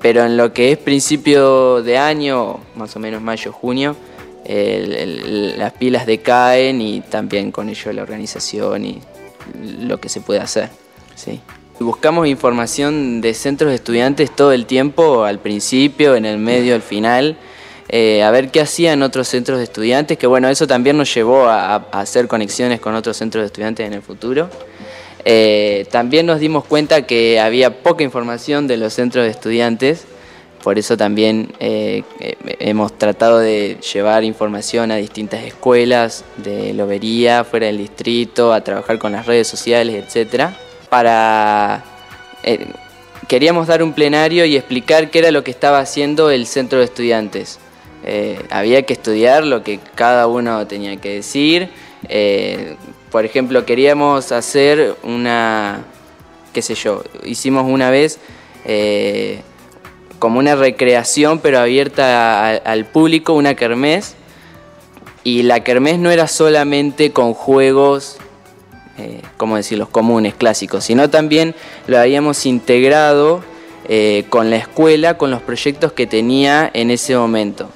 Pero 0.00 0.24
en 0.24 0.36
lo 0.36 0.52
que 0.52 0.72
es 0.72 0.78
principio 0.78 1.82
de 1.82 1.98
año, 1.98 2.58
más 2.74 2.96
o 2.96 2.98
menos 2.98 3.22
mayo, 3.22 3.52
junio, 3.52 3.96
las 4.44 5.72
pilas 5.74 6.06
decaen 6.06 6.80
y 6.80 7.00
también 7.02 7.52
con 7.52 7.68
ello 7.68 7.92
la 7.92 8.02
organización 8.02 8.84
y 8.84 9.00
lo 9.80 10.00
que 10.00 10.08
se 10.08 10.20
puede 10.20 10.40
hacer. 10.40 10.70
Sí. 11.14 11.40
Buscamos 11.82 12.28
información 12.28 13.20
de 13.20 13.34
centros 13.34 13.70
de 13.70 13.74
estudiantes 13.74 14.30
todo 14.30 14.52
el 14.52 14.66
tiempo, 14.66 15.24
al 15.24 15.40
principio, 15.40 16.14
en 16.14 16.24
el 16.24 16.38
medio, 16.38 16.76
al 16.76 16.82
final, 16.82 17.36
eh, 17.88 18.22
a 18.22 18.30
ver 18.30 18.50
qué 18.50 18.60
hacían 18.60 19.02
otros 19.02 19.26
centros 19.26 19.58
de 19.58 19.64
estudiantes, 19.64 20.16
que 20.16 20.28
bueno, 20.28 20.48
eso 20.48 20.68
también 20.68 20.96
nos 20.96 21.12
llevó 21.12 21.48
a, 21.48 21.76
hacer 21.92 22.28
conexiones 22.28 22.80
con 22.80 22.94
otros 22.94 23.16
centros 23.16 23.42
de 23.42 23.46
estudiantes 23.46 23.84
en 23.84 23.94
el 23.94 24.02
futuro. 24.02 24.48
Eh, 25.24 25.86
también 25.90 26.26
nos 26.26 26.38
dimos 26.38 26.64
cuenta 26.64 27.02
que 27.04 27.40
había 27.40 27.82
poca 27.82 28.04
información 28.04 28.68
de 28.68 28.76
los 28.76 28.92
centros 28.94 29.24
de 29.24 29.30
estudiantes, 29.30 30.04
por 30.62 30.78
eso 30.78 30.96
también 30.96 31.52
eh, 31.58 32.04
hemos 32.60 32.96
tratado 32.96 33.40
de 33.40 33.78
llevar 33.92 34.22
información 34.22 34.92
a 34.92 34.96
distintas 34.96 35.42
escuelas 35.42 36.24
de 36.36 36.74
lobería, 36.74 37.42
fuera 37.42 37.66
del 37.66 37.78
distrito, 37.78 38.52
a 38.52 38.62
trabajar 38.62 39.00
con 39.00 39.10
las 39.10 39.26
redes 39.26 39.48
sociales, 39.48 40.04
etcétera 40.04 40.56
para... 40.92 41.82
Eh, 42.42 42.66
queríamos 43.26 43.66
dar 43.66 43.82
un 43.82 43.94
plenario 43.94 44.44
y 44.44 44.56
explicar 44.56 45.08
qué 45.08 45.20
era 45.20 45.30
lo 45.30 45.42
que 45.42 45.50
estaba 45.50 45.78
haciendo 45.78 46.30
el 46.30 46.46
centro 46.46 46.80
de 46.80 46.84
estudiantes. 46.84 47.58
Eh, 48.04 48.38
había 48.50 48.82
que 48.82 48.92
estudiar 48.92 49.42
lo 49.42 49.62
que 49.62 49.80
cada 49.94 50.26
uno 50.26 50.66
tenía 50.66 50.98
que 50.98 51.14
decir. 51.14 51.70
Eh, 52.10 52.76
por 53.10 53.24
ejemplo, 53.24 53.64
queríamos 53.64 54.32
hacer 54.32 54.94
una, 55.02 55.82
qué 56.52 56.60
sé 56.60 56.74
yo, 56.74 57.02
hicimos 57.24 57.64
una 57.66 57.88
vez 57.88 58.18
como 60.18 60.40
una 60.40 60.56
recreación, 60.56 61.38
pero 61.38 61.58
abierta 61.58 62.50
al 62.50 62.84
público, 62.84 63.32
una 63.32 63.54
kermés. 63.54 64.14
Y 65.24 65.44
la 65.44 65.60
kermés 65.64 65.98
no 65.98 66.10
era 66.10 66.28
solamente 66.28 67.12
con 67.12 67.32
juegos 67.32 68.18
eh, 68.98 69.22
como 69.38 69.56
decir, 69.56 69.78
los 69.78 69.88
comunes, 69.88 70.34
clásicos, 70.34 70.84
sino 70.84 71.08
también 71.08 71.54
lo 71.86 71.98
habíamos 71.98 72.44
integrado 72.44 73.42
eh, 73.88 74.24
con 74.28 74.50
la 74.50 74.56
escuela, 74.56 75.16
con 75.16 75.30
los 75.30 75.40
proyectos 75.40 75.92
que 75.92 76.06
tenía 76.06 76.70
en 76.74 76.90
ese 76.90 77.16
momento. 77.16 77.70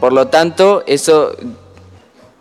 Por 0.00 0.12
lo 0.12 0.28
tanto, 0.28 0.84
eso 0.86 1.36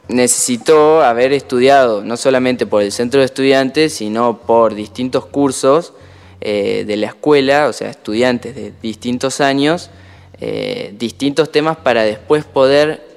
necesitó 0.08 1.02
haber 1.02 1.34
estudiado 1.34 2.04
no 2.04 2.16
solamente 2.16 2.68
por 2.68 2.84
el 2.84 2.92
centro 2.92 3.22
de 3.22 3.26
estudiantes, 3.26 3.94
sino 3.94 4.38
por 4.38 4.76
distintos 4.76 5.26
cursos 5.26 5.94
eh, 6.42 6.84
de 6.86 6.98
la 6.98 7.08
escuela, 7.08 7.68
o 7.68 7.74
sea, 7.74 7.90
estudiantes 7.90 8.56
de 8.56 8.72
distintos 8.84 9.42
años, 9.42 9.90
distintos 10.92 11.50
temas 11.50 11.78
para 11.78 12.04
después 12.04 12.44
poder 12.44 13.15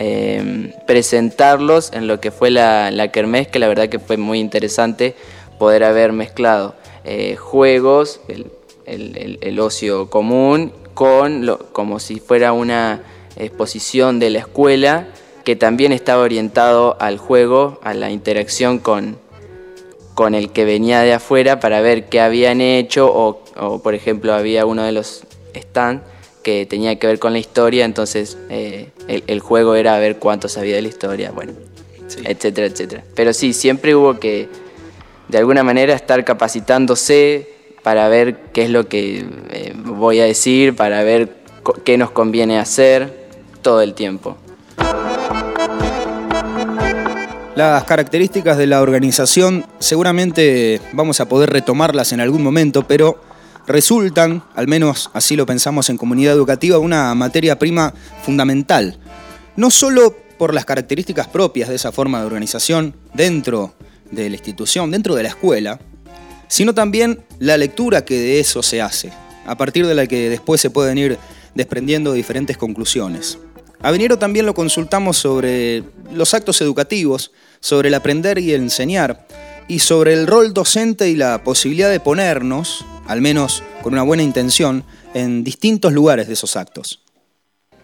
Em, 0.00 0.70
presentarlos 0.86 1.90
en 1.92 2.06
lo 2.06 2.20
que 2.20 2.30
fue 2.30 2.52
la, 2.52 2.92
la 2.92 3.10
que 3.10 3.58
la 3.58 3.66
verdad 3.66 3.88
que 3.88 3.98
fue 3.98 4.16
muy 4.16 4.38
interesante 4.38 5.16
poder 5.58 5.82
haber 5.82 6.12
mezclado 6.12 6.76
eh, 7.04 7.34
juegos, 7.34 8.20
el, 8.86 9.58
ocio 9.58 10.08
común, 10.08 10.72
con 10.94 11.58
como 11.72 11.98
si 11.98 12.20
fuera 12.20 12.52
una 12.52 13.02
exposición 13.34 14.20
de 14.20 14.30
la 14.30 14.38
escuela 14.38 15.08
que 15.44 15.56
también 15.56 15.90
estaba 15.90 16.22
orientado 16.22 16.96
al 17.00 17.18
juego, 17.18 17.80
a 17.82 17.92
la 17.92 18.12
interacción 18.12 18.78
con, 18.78 19.18
con 20.14 20.36
el 20.36 20.52
que 20.52 20.64
venía 20.64 21.00
de 21.00 21.14
afuera 21.14 21.58
para 21.58 21.80
ver 21.80 22.08
qué 22.08 22.20
habían 22.20 22.60
hecho 22.60 23.12
o, 23.12 23.42
o 23.56 23.82
por 23.82 23.96
ejemplo 23.96 24.32
había 24.32 24.64
uno 24.64 24.84
de 24.84 24.92
los 24.92 25.24
stands 25.56 26.04
que 26.44 26.66
tenía 26.66 26.98
que 27.00 27.08
ver 27.08 27.18
con 27.18 27.32
la 27.32 27.40
historia, 27.40 27.84
entonces 27.84 28.38
eh, 28.48 28.90
el, 29.08 29.40
juego 29.40 29.74
era 29.74 29.98
ver 29.98 30.18
cuánto 30.18 30.48
sabía 30.48 30.76
de 30.76 30.82
la 30.82 30.88
historia, 30.88 31.30
bueno, 31.30 31.52
etcétera, 32.24 32.66
etcétera. 32.66 33.04
Pero 33.14 33.32
sí, 33.32 33.52
siempre 33.52 33.94
hubo 33.94 34.18
que 34.20 34.48
de 35.28 35.38
alguna 35.38 35.62
manera 35.62 35.94
estar 35.94 36.24
capacitándose 36.24 37.48
para 37.82 38.08
ver 38.08 38.36
qué 38.52 38.64
es 38.64 38.70
lo 38.70 38.88
que 38.88 39.24
eh, 39.50 39.72
voy 39.76 40.20
a 40.20 40.24
decir, 40.24 40.76
para 40.76 41.02
ver 41.02 41.36
qué 41.84 41.96
nos 41.98 42.10
conviene 42.10 42.58
hacer 42.58 43.28
todo 43.62 43.80
el 43.82 43.94
tiempo. 43.94 44.36
Las 47.54 47.82
características 47.84 48.56
de 48.56 48.68
la 48.68 48.80
organización 48.80 49.66
seguramente 49.80 50.80
vamos 50.92 51.20
a 51.20 51.28
poder 51.28 51.50
retomarlas 51.50 52.12
en 52.12 52.20
algún 52.20 52.42
momento, 52.42 52.86
pero 52.86 53.20
resultan, 53.68 54.42
al 54.54 54.66
menos 54.66 55.10
así 55.12 55.36
lo 55.36 55.46
pensamos 55.46 55.90
en 55.90 55.98
comunidad 55.98 56.34
educativa, 56.34 56.78
una 56.78 57.14
materia 57.14 57.58
prima 57.58 57.94
fundamental. 58.22 58.98
No 59.56 59.70
solo 59.70 60.16
por 60.38 60.54
las 60.54 60.64
características 60.64 61.28
propias 61.28 61.68
de 61.68 61.76
esa 61.76 61.92
forma 61.92 62.20
de 62.20 62.26
organización 62.26 62.94
dentro 63.12 63.74
de 64.10 64.30
la 64.30 64.36
institución, 64.36 64.90
dentro 64.90 65.14
de 65.14 65.22
la 65.22 65.28
escuela, 65.28 65.78
sino 66.48 66.74
también 66.74 67.24
la 67.38 67.58
lectura 67.58 68.04
que 68.04 68.18
de 68.18 68.40
eso 68.40 68.62
se 68.62 68.80
hace, 68.80 69.12
a 69.46 69.56
partir 69.56 69.86
de 69.86 69.94
la 69.94 70.06
que 70.06 70.30
después 70.30 70.60
se 70.60 70.70
pueden 70.70 70.96
ir 70.96 71.18
desprendiendo 71.54 72.12
diferentes 72.12 72.56
conclusiones. 72.56 73.38
A 73.80 73.90
Veniero 73.90 74.18
también 74.18 74.46
lo 74.46 74.54
consultamos 74.54 75.18
sobre 75.18 75.84
los 76.12 76.32
actos 76.34 76.60
educativos, 76.62 77.32
sobre 77.60 77.88
el 77.88 77.94
aprender 77.94 78.38
y 78.38 78.52
el 78.52 78.62
enseñar, 78.62 79.26
y 79.68 79.80
sobre 79.80 80.14
el 80.14 80.26
rol 80.26 80.54
docente 80.54 81.08
y 81.08 81.14
la 81.14 81.44
posibilidad 81.44 81.90
de 81.90 82.00
ponernos, 82.00 82.84
al 83.06 83.20
menos 83.20 83.62
con 83.82 83.92
una 83.92 84.02
buena 84.02 84.22
intención, 84.22 84.84
en 85.14 85.44
distintos 85.44 85.92
lugares 85.92 86.26
de 86.26 86.32
esos 86.32 86.56
actos. 86.56 87.00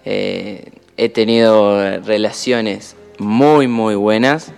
Eh, 0.05 0.73
he 0.97 1.09
tenido 1.09 2.01
relaciones 2.01 2.97
muy, 3.19 3.69
muy 3.69 3.95
buenas, 3.95 4.53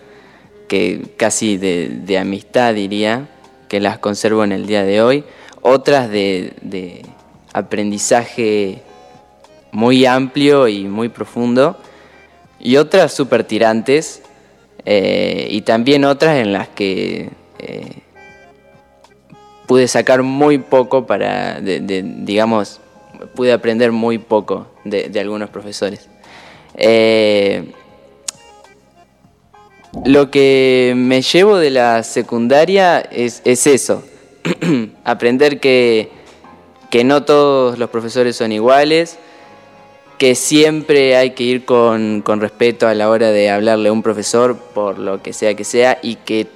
que 0.69 1.15
casi 1.17 1.57
de, 1.57 2.19
amistad 2.19 2.75
diría, 2.75 3.29
que 3.69 3.81
las 3.81 3.99
conservo 3.99 4.45
en 4.45 4.53
el 4.53 4.67
día 4.67 4.85
de 4.85 5.03
hoy. 5.03 5.25
Otras 5.63 6.11
de, 6.11 7.05
aprendizaje 7.53 8.83
muy 9.73 10.07
amplio 10.07 10.69
y 10.69 10.85
muy 10.85 11.09
profundo. 11.09 11.79
Y 12.59 12.77
otras 12.77 13.13
súper 13.13 13.45
tirantes, 13.45 14.23
eh, 14.89 15.49
y 15.51 15.63
también 15.63 16.05
otras 16.05 16.39
en 16.39 16.53
las 16.53 16.69
que 16.69 17.31
eh, 17.59 18.03
pude 19.67 19.89
sacar 19.89 20.23
muy 20.23 20.59
poco 20.59 21.07
para, 21.09 21.61
digamos, 21.61 22.81
pude 23.35 23.53
aprender 23.53 23.91
muy 23.91 24.19
poco 24.19 24.69
de, 24.85 25.11
algunos 25.19 25.51
profesores. 25.51 26.09
Eh, 26.75 27.73
lo 30.05 30.31
que 30.31 30.93
me 30.95 31.21
llevo 31.21 31.57
de 31.57 31.71
la 31.71 32.05
secundaria 32.05 33.01
es, 33.01 33.43
eso, 33.45 34.05
aprender 35.05 35.59
que, 35.59 36.11
que 36.91 37.03
no 37.03 37.25
todos 37.25 37.77
los 37.77 37.91
profesores 37.91 38.37
son 38.37 38.53
iguales, 38.53 39.19
que 40.19 40.35
siempre 40.35 41.17
hay 41.17 41.31
que 41.31 41.45
ir 41.45 41.65
con, 41.65 42.23
respeto 42.25 42.89
a 42.89 42.95
la 42.95 43.11
hora 43.11 43.31
de 43.31 43.51
hablarle 43.51 43.91
a 43.91 43.93
un 43.93 44.03
profesor 44.03 44.57
por 44.57 44.99
lo 44.99 45.23
que 45.23 45.33
sea 45.33 45.55
que 45.55 45.65
sea 45.65 45.99
y 46.03 46.17
que 46.17 46.47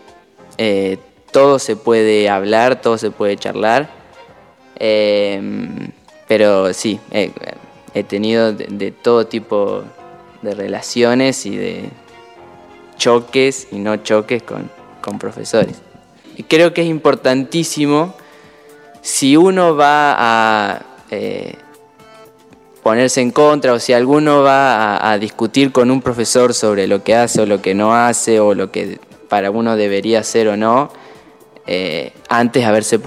eh, 0.56 0.98
todo 1.30 1.58
se 1.58 1.76
puede 1.76 2.28
hablar, 2.28 2.80
todo 2.80 2.96
se 2.98 3.10
puede 3.10 3.36
charlar. 3.36 3.90
Em, 4.76 5.90
pero 6.26 6.72
sí, 6.72 6.98
he 7.12 8.04
tenido 8.04 8.52
de, 8.52 8.92
todo 8.92 9.26
tipo 9.26 9.84
de 10.42 10.54
relaciones 10.54 11.44
y 11.44 11.56
de 11.56 11.90
choques 12.96 13.68
y 13.72 13.76
no 13.76 13.96
choques 13.98 14.42
con, 14.42 14.70
profesores. 15.18 15.82
Y 16.36 16.44
creo 16.44 16.72
que 16.72 16.82
es 16.82 16.88
importantísimo 16.88 18.14
si 19.02 19.36
uno 19.36 19.76
va 19.76 20.14
a... 20.16 20.82
Eh, 22.80 22.82
ponerse 22.82 23.20
en 23.20 23.30
contra 23.30 23.72
o 23.72 23.78
si 23.78 23.92
alguno 23.92 24.42
va 24.42 25.10
a, 25.10 25.18
discutir 25.18 25.72
con 25.72 25.90
un 25.90 26.00
profesor 26.00 26.54
sobre 26.54 26.86
lo 26.86 27.02
que 27.02 27.14
hace 27.14 27.42
o 27.42 27.46
lo 27.46 27.60
que 27.60 27.74
no 27.74 27.94
hace 27.94 28.40
o 28.40 28.54
lo 28.54 28.70
que 28.70 28.98
para 29.28 29.50
uno 29.50 29.76
debería 29.76 30.20
hacer 30.20 30.48
o 30.48 30.56
no, 30.56 30.90
eh, 31.66 32.12
antes 32.28 32.64
haberse, 32.64 33.00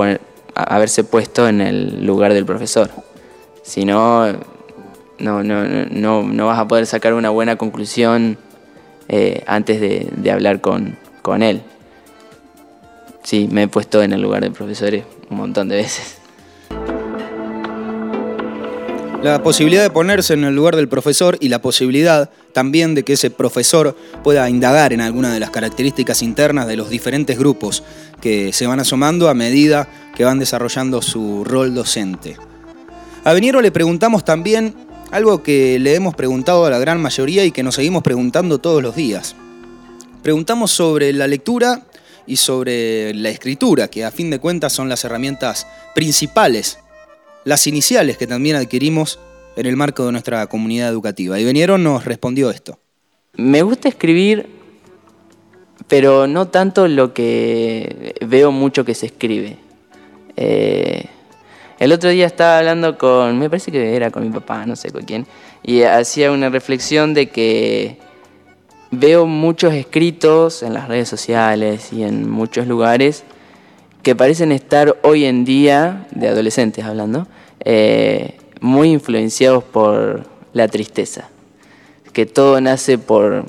haberse 0.55 1.03
puesto 1.03 1.47
en 1.47 1.61
el 1.61 2.05
lugar 2.05 2.33
del 2.33 2.45
profesor. 2.45 2.89
Si 3.63 3.85
no, 3.85 4.31
no, 5.19 5.43
no, 5.43 6.23
no, 6.23 6.45
vas 6.45 6.59
a 6.59 6.67
poder 6.67 6.85
sacar 6.85 7.13
una 7.13 7.29
buena 7.29 7.57
conclusión 7.57 8.37
eh, 9.09 9.43
antes 9.47 9.81
de, 9.81 10.31
hablar 10.31 10.61
con, 10.61 10.97
con 11.21 11.43
él. 11.43 11.61
Sí, 13.23 13.47
me 13.51 13.63
he 13.63 13.67
puesto 13.67 14.03
en 14.03 14.13
el 14.13 14.21
lugar 14.21 14.43
de 14.43 14.51
profesores 14.51 15.03
un 15.29 15.37
montón 15.37 15.67
de 15.69 15.77
veces. 15.77 16.22
La 19.23 19.41
posibilidad 19.41 19.83
de 19.83 19.89
ponerse 19.89 20.33
en 20.33 20.43
el 20.43 20.53
lugar 20.53 20.75
del 20.75 20.89
profesor 20.89 21.37
y 21.39 21.47
la 21.47 21.61
posibilidad 21.61 22.29
también 22.51 22.93
de 22.93 23.03
que 23.03 23.13
ese 23.13 23.29
profesor 23.29 23.95
pueda 24.21 24.49
indagar 24.49 24.91
en 24.91 24.99
alguna 24.99 25.33
de 25.33 25.39
las 25.39 25.49
características 25.49 26.21
internas 26.21 26.67
de 26.67 26.75
los 26.75 26.89
diferentes 26.89 27.39
grupos 27.39 27.83
que 28.19 28.51
se 28.51 28.67
van 28.67 28.81
asomando 28.81 29.29
a 29.29 29.33
medida 29.33 29.87
que 30.13 30.25
van 30.25 30.39
desarrollando 30.39 31.01
su 31.01 31.45
rol 31.45 31.73
docente. 31.73 32.35
A 33.23 33.31
Veniero 33.31 33.61
le 33.61 33.71
preguntamos 33.71 34.25
también 34.25 34.75
algo 35.09 35.41
que 35.41 35.79
le 35.79 35.95
hemos 35.95 36.15
preguntado 36.15 36.65
a 36.65 36.69
la 36.69 36.79
gran 36.79 37.01
mayoría 37.01 37.45
y 37.45 37.51
que 37.51 37.63
nos 37.63 37.75
seguimos 37.75 38.03
preguntando 38.03 38.59
todos 38.59 38.83
los 38.83 38.93
días. 38.93 39.37
Preguntamos 40.21 40.71
sobre 40.71 41.13
la 41.13 41.27
lectura 41.27 41.83
y 42.27 42.35
sobre 42.35 43.13
la 43.13 43.29
escritura, 43.29 43.87
que 43.87 44.03
a 44.03 44.11
fin 44.11 44.29
de 44.29 44.39
cuentas 44.39 44.73
son 44.73 44.89
las 44.89 45.05
herramientas 45.05 45.65
principales 45.95 46.79
las 47.45 47.67
iniciales 47.67 48.17
que 48.17 48.27
también 48.27 48.55
adquirimos 48.55 49.19
en 49.55 49.65
el 49.65 49.75
marco 49.75 50.05
de 50.05 50.11
nuestra 50.11 50.47
comunidad 50.47 50.89
educativa. 50.89 51.39
Y 51.39 51.45
Venieron 51.45 51.83
nos 51.83 52.05
respondió 52.05 52.49
esto. 52.49 52.79
Me 53.35 53.61
gusta 53.61 53.89
escribir, 53.89 54.47
pero 55.87 56.27
no 56.27 56.47
tanto 56.47 56.87
lo 56.87 57.13
que 57.13 58.15
veo 58.25 58.51
mucho 58.51 58.85
que 58.85 58.95
se 58.95 59.07
escribe. 59.07 59.57
Eh, 60.35 61.05
el 61.79 61.91
otro 61.91 62.09
día 62.09 62.25
estaba 62.25 62.59
hablando 62.59 62.97
con, 62.97 63.37
me 63.39 63.49
parece 63.49 63.71
que 63.71 63.95
era 63.95 64.11
con 64.11 64.23
mi 64.23 64.29
papá, 64.29 64.65
no 64.65 64.75
sé 64.75 64.91
con 64.91 65.03
quién, 65.03 65.25
y 65.63 65.83
hacía 65.83 66.31
una 66.31 66.49
reflexión 66.49 67.13
de 67.13 67.29
que 67.29 67.97
veo 68.91 69.25
muchos 69.25 69.73
escritos 69.73 70.63
en 70.63 70.73
las 70.73 70.87
redes 70.87 71.09
sociales 71.09 71.91
y 71.91 72.03
en 72.03 72.29
muchos 72.29 72.67
lugares 72.67 73.23
que 74.03 74.15
parecen 74.15 74.51
estar 74.51 74.97
hoy 75.01 75.23
en 75.23 75.45
día, 75.45 76.07
de 76.11 76.27
adolescentes 76.27 76.83
hablando, 76.83 77.25
eh, 77.63 78.37
muy 78.59 78.91
influenciados 78.91 79.63
por 79.63 80.27
la 80.51 80.67
tristeza. 80.67 81.29
Que 82.11 82.25
todo 82.25 82.59
nace 82.59 82.97
por, 82.97 83.45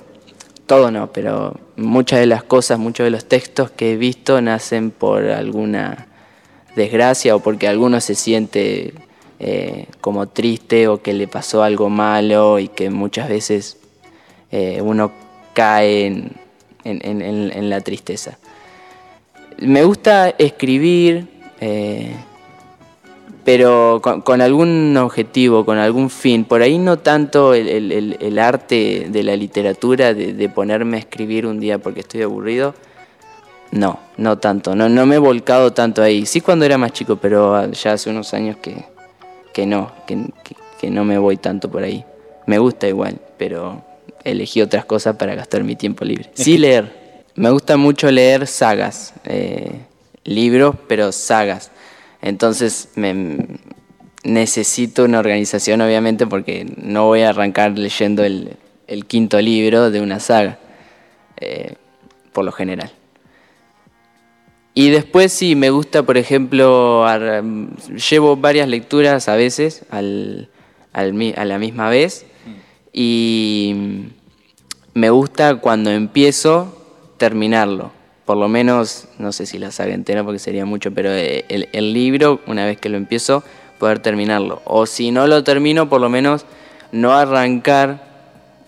todo 0.67 0.93
no, 0.93 1.13
pero 1.13 1.59
muchas 1.77 2.21
de 2.21 2.27
las 2.27 2.45
cosas, 2.45 2.79
muchos 2.79 3.05
de 3.05 3.11
los 3.11 3.25
textos 3.25 3.73
que 3.73 3.93
he 3.93 3.97
visto 3.97 4.41
nacen 4.41 4.93
por 4.93 5.25
alguna 5.25 6.07
desgracia 6.77 7.35
o 7.35 7.41
porque 7.41 7.67
alguno 7.67 8.01
se 8.01 8.15
siente 8.15 8.95
eh, 9.41 9.87
como 10.01 10.29
triste 10.29 10.87
o 10.87 11.03
que 11.03 11.15
le 11.15 11.27
pasó 11.27 11.65
algo 11.65 11.91
malo 11.91 12.61
y 12.61 12.69
que 12.69 12.91
muchas 12.91 13.29
veces 13.29 13.77
eh, 14.53 14.81
uno 14.81 15.11
cae 15.53 16.31
en 16.85 17.71
la 17.71 17.81
tristeza. 17.81 18.39
Me 19.59 19.85
gusta 19.85 20.31
escribir, 20.31 21.29
eh, 21.61 22.15
pero 23.45 24.01
con, 24.03 24.41
algún 24.41 24.97
objetivo, 24.97 25.65
con 25.65 25.79
algún 25.79 26.11
fin. 26.11 26.45
Por 26.45 26.63
ahí 26.63 26.79
no 26.79 26.99
tanto 26.99 27.55
el, 27.55 28.39
arte 28.39 29.07
de 29.09 29.23
la 29.23 29.37
literatura, 29.37 30.15
de, 30.15 30.49
ponerme 30.49 30.97
a 30.97 31.01
escribir 31.01 31.47
un 31.47 31.61
día 31.61 31.79
porque 31.79 32.01
estoy 32.01 32.23
aburrido. 32.23 32.75
No, 33.71 33.99
no 34.17 34.39
tanto. 34.39 34.75
No, 34.75 34.89
no 34.89 35.07
me 35.07 35.17
he 35.17 35.19
volcado 35.19 35.73
tanto 35.73 36.03
ahí. 36.03 36.27
Sí 36.27 36.41
cuando 36.41 36.65
era 36.65 36.79
más 36.79 36.93
chico, 36.93 37.17
pero 37.17 37.71
ya 37.71 37.93
hace 37.93 38.11
unos 38.11 38.33
años 38.35 38.57
que, 38.59 38.85
que 39.53 39.67
no, 39.67 39.93
que, 40.07 40.27
que 40.81 40.91
no 40.91 41.05
me 41.05 41.19
voy 41.19 41.37
tanto 41.37 41.71
por 41.71 41.83
ahí. 41.83 42.05
Me 42.47 42.59
gusta 42.59 42.87
igual, 42.89 43.19
pero 43.37 43.83
elegí 44.23 44.63
otras 44.63 44.85
cosas 44.85 45.17
para 45.17 45.35
gastar 45.35 45.65
mi 45.65 45.77
tiempo 45.77 46.05
libre. 46.05 46.31
Sí 46.35 46.59
leer. 46.59 47.04
Me 47.37 47.51
gusta 47.51 47.77
mucho 47.77 48.11
leer 48.11 48.47
sagas, 48.47 49.13
eh, 49.25 49.81
libros, 50.25 50.77
pero 50.87 51.11
sagas. 51.11 51.73
Entonces 52.23 52.91
me, 52.95 53.59
necesito 54.23 55.05
una 55.05 55.19
organización, 55.19 55.81
obviamente, 55.81 56.27
porque 56.27 56.67
no 56.77 57.07
voy 57.07 57.23
a 57.23 57.31
arrancar 57.31 57.79
leyendo 57.79 58.25
el, 58.25 58.57
quinto 59.09 59.41
libro 59.41 59.91
de 59.91 60.01
una 60.01 60.21
saga, 60.21 60.59
eh, 61.37 61.75
por 62.33 62.45
lo 62.45 62.53
general. 62.53 62.93
Y 64.73 64.91
después 64.91 65.33
sí, 65.33 65.57
me 65.57 65.71
gusta, 65.71 66.03
por 66.03 66.17
ejemplo, 66.17 67.05
llevo 68.11 68.37
varias 68.37 68.69
lecturas 68.69 69.29
a 69.29 69.37
veces 69.37 69.85
al, 69.91 70.51
a 70.93 71.05
la 71.45 71.59
misma 71.59 71.89
vez 71.91 72.27
y 72.93 73.75
me 74.95 75.11
gusta 75.11 75.57
cuando 75.57 75.91
empiezo 75.91 76.84
terminarlo. 77.17 77.93
Por 78.25 78.37
lo 78.37 78.49
menos, 78.49 79.07
no 79.19 79.33
sé 79.33 79.45
si 79.45 79.59
la 79.59 79.71
saga 79.71 79.93
entera 79.93 80.25
porque 80.25 80.39
sería 80.39 80.65
mucho, 80.65 80.93
pero 80.93 81.11
eh, 81.13 81.45
el, 81.49 81.93
libro, 81.93 82.41
una 82.47 82.65
vez 82.65 82.79
que 82.79 82.89
lo 82.89 82.97
empiezo, 82.97 83.45
poder 83.79 83.99
terminarlo. 83.99 84.63
O 84.65 84.87
si 84.87 85.11
no 85.11 85.27
lo 85.27 85.45
termino, 85.45 85.89
por 85.89 86.01
lo 86.01 86.09
menos 86.09 86.47
no 86.91 87.13
arrancar 87.13 88.03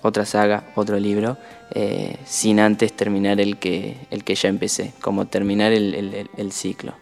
otra 0.02 0.26
saga, 0.26 0.64
otro 0.74 0.98
libro, 0.98 1.38
eh, 1.74 2.18
sin 2.26 2.60
antes 2.60 2.92
terminar 2.92 3.40
el 3.40 3.56
que, 3.56 3.96
el 4.10 4.24
que 4.24 4.34
ya 4.34 4.48
empecé, 4.48 4.92
como 5.00 5.26
terminar 5.26 5.72
el, 5.72 6.28
el 6.36 6.52
ciclo. 6.52 6.94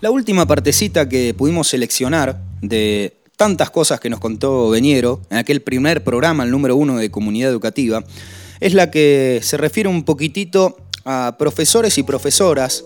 La 0.00 0.10
última 0.10 0.46
partecita 0.46 1.08
que 1.08 1.32
pudimos 1.32 1.68
seleccionar 1.68 2.40
de 2.60 3.21
tantas 3.42 3.70
cosas 3.70 3.98
que 3.98 4.08
nos 4.08 4.20
contó 4.20 4.70
Beñero 4.70 5.20
en 5.28 5.38
aquel 5.38 5.62
primer 5.62 6.04
programa, 6.04 6.44
el 6.44 6.52
número 6.52 6.76
uno 6.76 6.96
de 6.96 7.10
comunidad 7.10 7.50
educativa, 7.50 8.04
es 8.60 8.72
la 8.72 8.92
que 8.92 9.40
se 9.42 9.56
refiere 9.56 9.88
un 9.88 10.04
poquitito 10.04 10.76
a 11.04 11.34
profesores 11.40 11.98
y 11.98 12.04
profesoras 12.04 12.84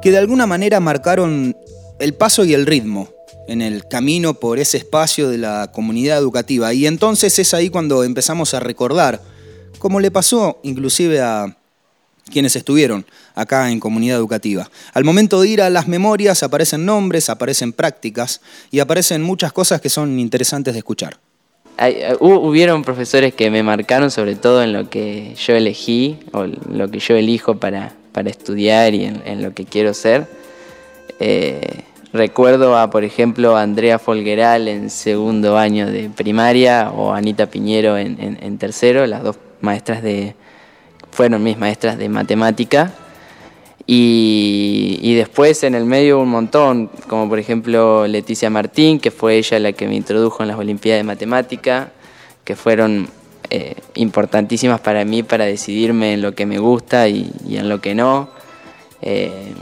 que 0.00 0.12
de 0.12 0.18
alguna 0.18 0.46
manera 0.46 0.78
marcaron 0.78 1.56
el 1.98 2.14
paso 2.14 2.44
y 2.44 2.54
el 2.54 2.64
ritmo 2.64 3.08
en 3.48 3.60
el 3.60 3.88
camino 3.88 4.34
por 4.34 4.60
ese 4.60 4.76
espacio 4.76 5.28
de 5.30 5.38
la 5.38 5.72
comunidad 5.72 6.18
educativa. 6.18 6.72
Y 6.72 6.86
entonces 6.86 7.36
es 7.40 7.52
ahí 7.52 7.68
cuando 7.68 8.04
empezamos 8.04 8.54
a 8.54 8.60
recordar, 8.60 9.20
como 9.80 9.98
le 9.98 10.12
pasó 10.12 10.60
inclusive 10.62 11.20
a 11.20 11.58
quienes 12.28 12.56
estuvieron 12.56 13.04
acá 13.34 13.70
en 13.70 13.80
comunidad 13.80 14.16
educativa. 14.16 14.70
Al 14.92 15.04
momento 15.04 15.40
de 15.40 15.48
ir 15.48 15.62
a 15.62 15.70
las 15.70 15.88
memorias 15.88 16.42
aparecen 16.42 16.84
nombres, 16.84 17.30
aparecen 17.30 17.72
prácticas 17.72 18.40
y 18.70 18.80
aparecen 18.80 19.22
muchas 19.22 19.52
cosas 19.52 19.80
que 19.80 19.88
son 19.88 20.18
interesantes 20.18 20.74
de 20.74 20.78
escuchar. 20.78 21.18
Eh, 21.80 22.16
hubieron 22.20 22.82
profesores 22.82 23.34
que 23.34 23.50
me 23.50 23.62
marcaron 23.62 24.10
sobre 24.10 24.34
todo 24.34 24.62
en 24.62 24.72
lo 24.72 24.90
que 24.90 25.34
yo 25.36 25.54
elegí 25.54 26.18
o 26.32 26.44
lo 26.44 26.90
que 26.90 26.98
yo 26.98 27.14
elijo 27.14 27.58
para, 27.58 27.92
para 28.12 28.30
estudiar 28.30 28.94
y 28.94 29.04
en, 29.04 29.42
lo 29.42 29.54
que 29.54 29.64
quiero 29.64 29.94
ser. 29.94 30.26
Eh, 31.20 31.84
recuerdo 32.12 32.76
a, 32.76 32.90
por 32.90 33.04
ejemplo, 33.04 33.56
a 33.56 33.62
Andrea 33.62 34.00
Folgueral 34.00 34.66
en 34.66 34.90
segundo 34.90 35.56
año 35.56 35.86
de 35.86 36.10
primaria 36.10 36.90
o 36.90 37.12
Anita 37.12 37.46
Piñero 37.46 37.96
en 37.96 38.58
tercero, 38.58 39.06
las 39.06 39.22
dos 39.22 39.36
maestras 39.60 40.02
de, 40.02 40.34
fueron 41.10 41.42
mis 41.42 41.58
maestras 41.58 41.98
de 41.98 42.08
matemática. 42.08 42.92
Y, 43.90 45.14
después 45.14 45.64
en 45.64 45.74
el 45.74 45.86
medio 45.86 46.20
un 46.20 46.28
montón, 46.28 46.90
como 47.06 47.26
por 47.26 47.38
ejemplo 47.38 48.06
Leticia 48.06 48.50
Martín, 48.50 49.00
que 49.00 49.10
fue 49.10 49.38
ella 49.38 49.58
la 49.58 49.72
que 49.72 49.88
me 49.88 49.96
introdujo 49.96 50.42
en 50.42 50.48
las 50.48 50.58
Olimpiadas 50.58 51.00
de 51.00 51.04
Matemática, 51.04 51.90
que 52.44 52.54
fueron 52.54 53.08
eh, 53.48 53.76
importantísimas 53.94 54.80
para 54.80 55.06
mí 55.06 55.22
para 55.22 55.46
decidirme 55.46 56.12
en 56.12 56.20
lo 56.20 56.34
que 56.34 56.44
me 56.44 56.58
gusta 56.58 57.08
y, 57.08 57.32
en 57.50 57.70
lo 57.70 57.80
que 57.80 57.94
no. 57.94 58.28
Eh, 59.00 59.54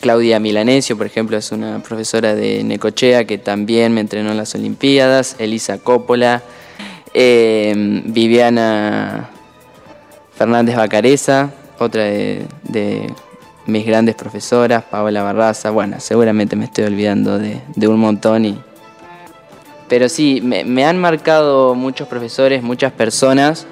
Claudia 0.00 0.38
Milanesio, 0.38 0.96
por 0.96 1.06
ejemplo, 1.06 1.36
es 1.36 1.50
una 1.50 1.82
profesora 1.82 2.36
de 2.36 2.62
Necochea 2.62 3.24
que 3.24 3.38
también 3.38 3.92
me 3.92 4.02
entrenó 4.02 4.30
en 4.30 4.36
las 4.36 4.54
Olimpiadas. 4.54 5.34
Elisa 5.40 5.78
Coppola, 5.78 6.44
eh, 7.12 8.02
Viviana 8.04 9.30
Fernández 10.36 10.76
Bacareza, 10.76 11.50
otra 11.78 12.04
de, 12.04 13.12
mis 13.66 13.86
grandes 13.86 14.14
profesoras, 14.14 14.84
Paola 14.84 15.22
Barraza, 15.22 15.70
bueno, 15.70 15.96
seguramente 15.98 16.56
me 16.56 16.66
estoy 16.66 16.84
olvidando 16.84 17.38
de, 17.38 17.88
un 17.88 17.98
montón. 17.98 18.44
Y... 18.44 18.58
Pero 19.88 20.08
sí, 20.08 20.40
me, 20.42 20.84
han 20.84 20.98
marcado 20.98 21.74
muchos 21.74 22.08
profesores, 22.08 22.62
muchas 22.62 22.92
personas, 22.92 23.66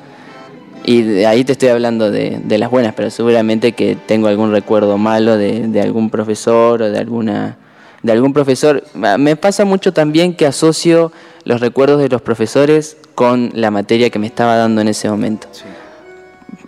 y 0.85 1.03
de 1.03 1.27
ahí 1.27 1.45
te 1.45 1.53
estoy 1.53 1.69
hablando 1.69 2.11
de, 2.11 2.41
las 2.59 2.71
buenas, 2.71 2.95
pero 2.95 3.11
seguramente 3.11 3.73
que 3.73 3.97
tengo 4.07 4.29
algún 4.29 4.53
recuerdo 4.53 4.99
malo 4.99 5.37
de, 5.37 5.81
algún 5.81 6.11
profesor 6.11 6.83
o 6.83 6.91
de 6.91 6.99
alguna 6.99 7.59
de 8.03 8.11
algún 8.11 8.33
profesor. 8.33 8.83
Me 8.95 9.37
pasa 9.37 9.65
mucho 9.65 9.93
también 9.93 10.35
que 10.35 10.45
asocio 10.45 11.13
los 11.45 11.61
recuerdos 11.61 12.01
de 12.01 12.09
los 12.09 12.21
profesores 12.21 12.97
con 13.15 13.51
la 13.55 13.71
materia 13.71 14.11
que 14.11 14.19
me 14.19 14.27
estaba 14.27 14.57
dando 14.57 14.81
en 14.81 14.89
ese 14.89 15.09
momento. 15.09 15.47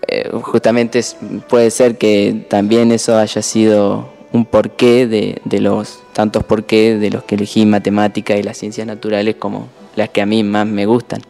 Eh, 0.06 0.30
justamente 0.42 1.00
puede 1.48 1.70
ser 1.70 1.96
que 1.96 2.46
también 2.48 2.92
eso 2.92 3.16
haya 3.16 3.42
sido 3.42 4.08
un 4.32 4.44
porqué 4.44 5.06
de, 5.06 5.40
de 5.44 5.60
los 5.60 6.00
tantos 6.12 6.44
porqué 6.44 6.96
de 6.98 7.10
los 7.10 7.22
que 7.24 7.36
elegí 7.36 7.64
matemática 7.66 8.36
y 8.36 8.42
las 8.42 8.58
ciencias 8.58 8.86
naturales 8.86 9.36
como 9.36 9.68
las 9.96 10.08
que 10.10 10.20
a 10.20 10.26
mí 10.26 10.42
más 10.42 10.66
me 10.66 10.86
gustan. 10.86 11.22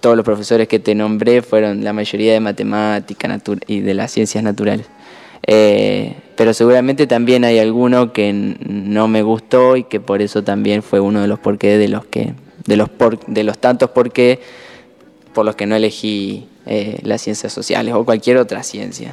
todos 0.00 0.16
los 0.16 0.24
profesores 0.24 0.66
que 0.66 0.78
te 0.78 0.94
nombré 0.94 1.42
fueron 1.42 1.84
la 1.84 1.92
mayoría 1.92 2.32
de 2.32 2.40
matemática 2.40 3.38
y 3.66 3.80
de 3.80 3.94
las 3.94 4.10
ciencias 4.10 4.42
naturales. 4.42 4.86
Eh, 5.46 6.16
pero 6.36 6.54
seguramente 6.54 7.06
también 7.06 7.44
hay 7.44 7.58
alguno 7.58 8.12
que 8.12 8.32
no 8.32 9.08
me 9.08 9.22
gustó 9.22 9.76
y 9.76 9.84
que 9.84 10.00
por 10.00 10.22
eso 10.22 10.42
también 10.42 10.82
fue 10.82 11.00
uno 11.00 11.20
de 11.20 11.28
los 11.28 11.38
porqués 11.38 11.78
de 11.78 11.88
los 11.88 12.04
que 12.06 12.34
de 12.66 12.76
los 12.76 12.90
de 13.26 13.44
los 13.44 13.58
tantos 13.58 13.90
porqués 13.90 14.38
por 15.32 15.44
los 15.44 15.56
que 15.56 15.66
no 15.66 15.76
elegí 15.76 16.46
eh, 16.72 17.00
las 17.02 17.20
ciencias 17.20 17.52
sociales 17.52 17.94
o 17.94 18.04
cualquier 18.04 18.36
otra 18.36 18.62
ciencia. 18.62 19.12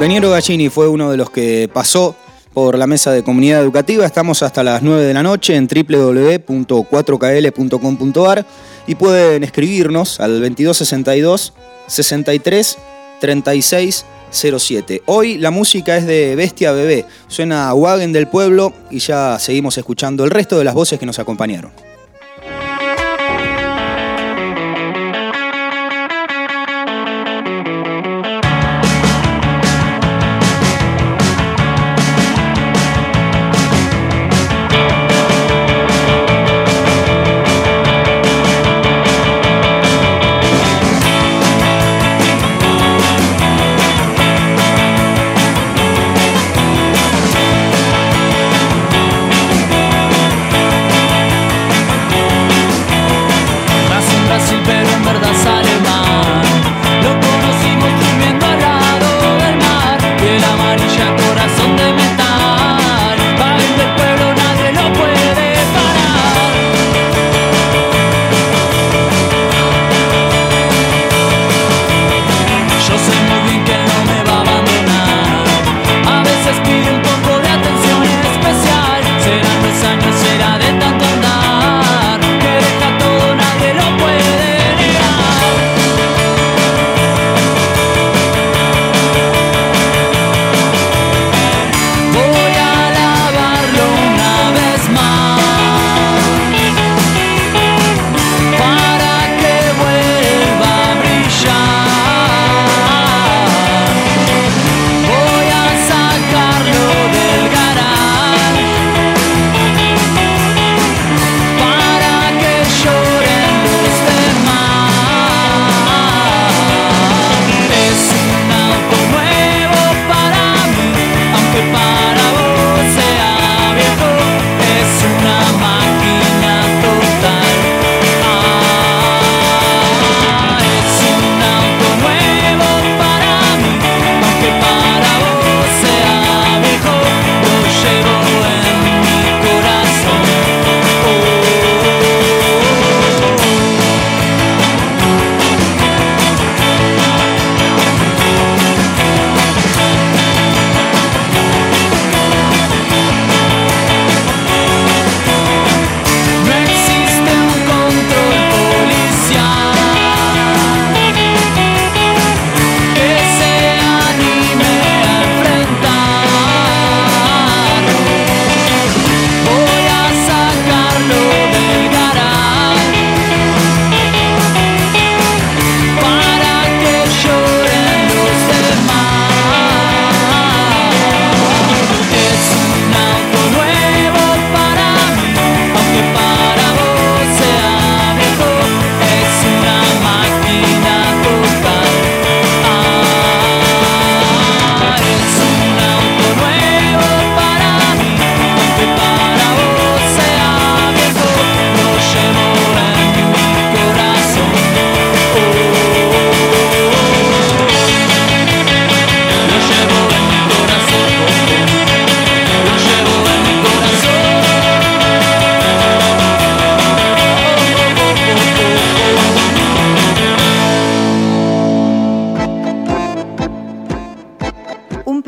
Beniero 0.00 0.30
Gallini 0.30 0.70
fue 0.70 0.88
uno 0.88 1.10
de 1.10 1.18
los 1.18 1.28
que 1.28 1.68
pasó 1.70 2.16
por 2.54 2.78
la 2.78 2.86
mesa 2.86 3.12
de 3.12 3.22
comunidad 3.22 3.60
educativa. 3.60 4.06
Estamos 4.06 4.42
hasta 4.42 4.62
las 4.62 4.82
9 4.82 5.04
de 5.04 5.12
la 5.12 5.22
noche 5.22 5.56
en 5.56 5.68
www.4kl.com.ar 5.68 8.46
y 8.86 8.94
pueden 8.94 9.44
escribirnos 9.44 10.18
al 10.18 10.40
2262 10.40 11.52
63 11.86 12.78
36 13.20 14.06
07. 14.30 15.02
Hoy 15.04 15.36
la 15.36 15.50
música 15.50 15.98
es 15.98 16.06
de 16.06 16.34
Bestia 16.34 16.72
Bebé, 16.72 17.04
suena 17.28 17.74
Wagen 17.74 18.14
del 18.14 18.26
Pueblo 18.26 18.72
y 18.90 19.00
ya 19.00 19.38
seguimos 19.38 19.76
escuchando 19.76 20.24
el 20.24 20.30
resto 20.30 20.56
de 20.56 20.64
las 20.64 20.72
voces 20.72 20.98
que 20.98 21.04
nos 21.04 21.18
acompañaron. 21.18 21.89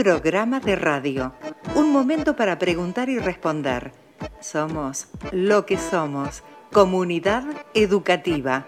De 0.02 0.74
radio. 0.74 1.32
Un 1.76 1.92
momento 1.92 2.34
para 2.34 2.58
preguntar 2.58 3.08
y 3.08 3.20
responder. 3.20 3.92
Somos 4.40 5.06
lo 5.30 5.64
que 5.64 5.78
somos. 5.78 6.42
Comunidad 6.72 7.44
educativa. 7.72 8.66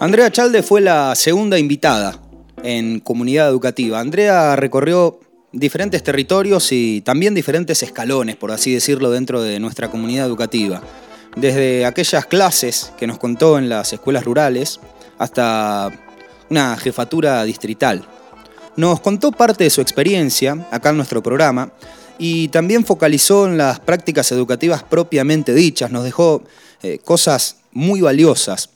Andrea 0.00 0.32
Chalde 0.32 0.64
fue 0.64 0.80
la 0.80 1.14
segunda 1.14 1.56
invitada 1.58 2.20
en 2.64 2.98
Comunidad 2.98 3.48
Educativa. 3.48 4.00
Andrea 4.00 4.56
recorrió 4.56 5.20
diferentes 5.52 6.02
territorios 6.02 6.72
y 6.72 7.00
también 7.02 7.32
diferentes 7.32 7.84
escalones, 7.84 8.34
por 8.34 8.50
así 8.50 8.74
decirlo, 8.74 9.10
dentro 9.12 9.40
de 9.40 9.60
nuestra 9.60 9.88
comunidad 9.88 10.26
educativa. 10.26 10.82
Desde 11.40 11.86
aquellas 11.86 12.26
clases 12.26 12.92
que 12.98 13.06
nos 13.06 13.18
contó 13.18 13.58
en 13.58 13.68
las 13.68 13.92
escuelas 13.92 14.24
rurales, 14.24 14.80
hasta 15.18 15.88
una 16.50 16.76
jefatura 16.76 17.44
distrital. 17.44 18.04
Nos 18.74 18.98
contó 18.98 19.30
parte 19.30 19.62
de 19.62 19.70
su 19.70 19.80
experiencia 19.80 20.66
acá 20.72 20.90
en 20.90 20.96
nuestro 20.96 21.22
programa 21.22 21.70
y 22.18 22.48
también 22.48 22.84
focalizó 22.84 23.46
en 23.46 23.56
las 23.56 23.78
prácticas 23.78 24.32
educativas 24.32 24.82
propiamente 24.82 25.54
dichas, 25.54 25.92
nos 25.92 26.02
dejó 26.02 26.42
eh, 26.82 26.98
cosas 27.04 27.58
muy 27.70 28.00
valiosas. 28.00 28.70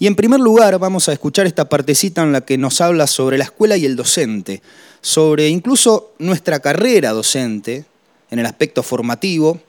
Y 0.00 0.08
en 0.08 0.16
primer 0.16 0.40
lugar 0.40 0.76
vamos 0.80 1.08
a 1.08 1.12
escuchar 1.12 1.46
esta 1.46 1.68
partecita 1.68 2.24
en 2.24 2.32
la 2.32 2.40
que 2.40 2.58
nos 2.58 2.80
habla 2.80 3.06
sobre 3.06 3.38
la 3.38 3.44
escuela 3.44 3.76
y 3.76 3.86
el 3.86 3.94
docente, 3.94 4.60
sobre 5.00 5.48
incluso 5.48 6.14
nuestra 6.18 6.58
carrera 6.58 7.12
docente 7.12 7.84
en 8.28 8.40
el 8.40 8.46
aspecto 8.46 8.82
formativo 8.82 9.60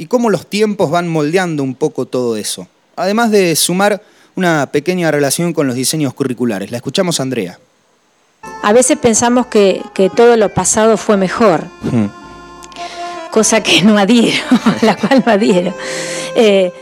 y 0.00 0.06
cómo 0.06 0.30
los 0.30 0.46
tiempos 0.46 0.90
van 0.90 1.08
moldeando 1.08 1.62
un 1.62 1.74
poco 1.74 2.06
todo 2.06 2.38
eso. 2.38 2.66
Además 2.96 3.30
de 3.30 3.54
sumar 3.54 4.00
una 4.34 4.66
pequeña 4.72 5.10
relación 5.10 5.52
con 5.52 5.66
los 5.66 5.76
diseños 5.76 6.14
curriculares. 6.14 6.70
La 6.70 6.78
escuchamos 6.78 7.20
Andrea. 7.20 7.58
A 8.62 8.72
veces 8.72 8.96
pensamos 8.96 9.48
que, 9.48 9.82
todo 10.16 10.38
lo 10.38 10.48
pasado 10.54 10.96
fue 10.96 11.18
mejor, 11.18 11.64
hmm. 11.82 12.06
cosa 13.30 13.62
que 13.62 13.82
no 13.82 13.98
adhiero, 13.98 14.42
la 14.80 14.96
cual 14.96 15.22
no 15.26 15.32
adhiero. 15.32 15.74
Eh, 16.34 16.72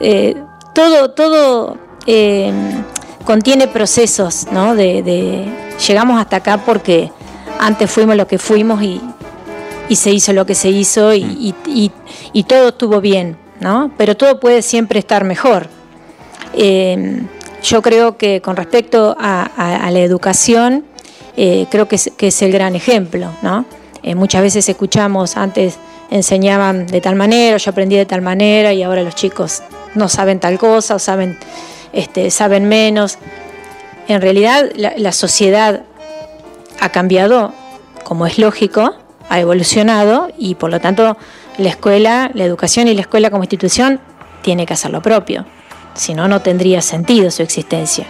eh, 0.00 0.36
todo 0.72 1.10
todo 1.10 1.78
eh, 2.06 2.52
contiene 3.24 3.66
procesos, 3.66 4.46
¿no? 4.52 4.76
De, 4.76 5.50
llegamos 5.84 6.20
hasta 6.20 6.36
acá 6.36 6.58
porque 6.58 7.10
antes 7.58 7.90
fuimos 7.90 8.14
lo 8.14 8.28
que 8.28 8.38
fuimos 8.38 8.80
y, 8.84 9.00
se 9.90 10.10
hizo 10.10 10.32
lo 10.32 10.46
que 10.46 10.54
se 10.54 10.70
hizo 10.70 11.12
y, 11.14 11.54
hmm. 12.34 12.40
todo 12.46 12.68
estuvo 12.68 13.00
bien, 13.00 13.36
¿no? 13.60 13.92
Pero 13.96 14.16
todo 14.16 14.40
puede 14.40 14.62
siempre 14.62 14.98
estar 14.98 15.24
mejor. 15.24 15.68
yo 17.62 17.82
creo 17.82 18.16
que 18.16 18.40
con 18.40 18.56
respecto 18.56 19.16
a 19.18 19.90
la 19.90 20.00
educación, 20.00 20.84
eh, 21.36 21.66
creo 21.70 21.88
que 21.88 21.96
es, 21.96 22.42
el 22.42 22.52
gran 22.52 22.74
ejemplo. 22.74 23.30
¿no? 23.42 23.64
Eh, 24.02 24.14
muchas 24.14 24.42
veces 24.42 24.68
escuchamos, 24.68 25.36
antes 25.36 25.76
enseñaban 26.10 26.86
de 26.86 27.00
tal 27.00 27.14
manera, 27.14 27.56
yo 27.56 27.70
aprendí 27.70 27.96
de 27.96 28.06
tal 28.06 28.20
manera 28.20 28.72
y 28.72 28.82
ahora 28.82 29.02
los 29.02 29.14
chicos 29.14 29.62
no 29.94 30.08
saben 30.08 30.40
tal 30.40 30.58
cosa 30.58 30.96
o 30.96 30.98
saben, 30.98 31.38
este, 31.92 32.30
saben 32.30 32.68
menos. 32.68 33.18
En 34.08 34.20
realidad 34.20 34.70
la, 34.74 35.12
sociedad 35.12 35.84
ha 36.80 36.88
cambiado, 36.90 37.54
como 38.04 38.26
es 38.26 38.38
lógico, 38.38 38.94
ha 39.32 39.40
evolucionado 39.40 40.28
y 40.36 40.56
por 40.56 40.70
lo 40.70 40.78
tanto 40.78 41.16
la 41.56 41.70
escuela, 41.70 42.30
la 42.34 42.44
educación 42.44 42.86
y 42.86 42.94
la 42.94 43.00
escuela 43.00 43.30
como 43.30 43.42
institución 43.42 43.98
tiene 44.42 44.66
que 44.66 44.74
hacer 44.74 44.90
lo 44.90 45.00
propio. 45.00 45.46
Si 45.94 46.12
no, 46.12 46.28
no 46.28 46.42
tendría 46.42 46.82
sentido 46.82 47.30
su 47.30 47.42
existencia. 47.42 48.06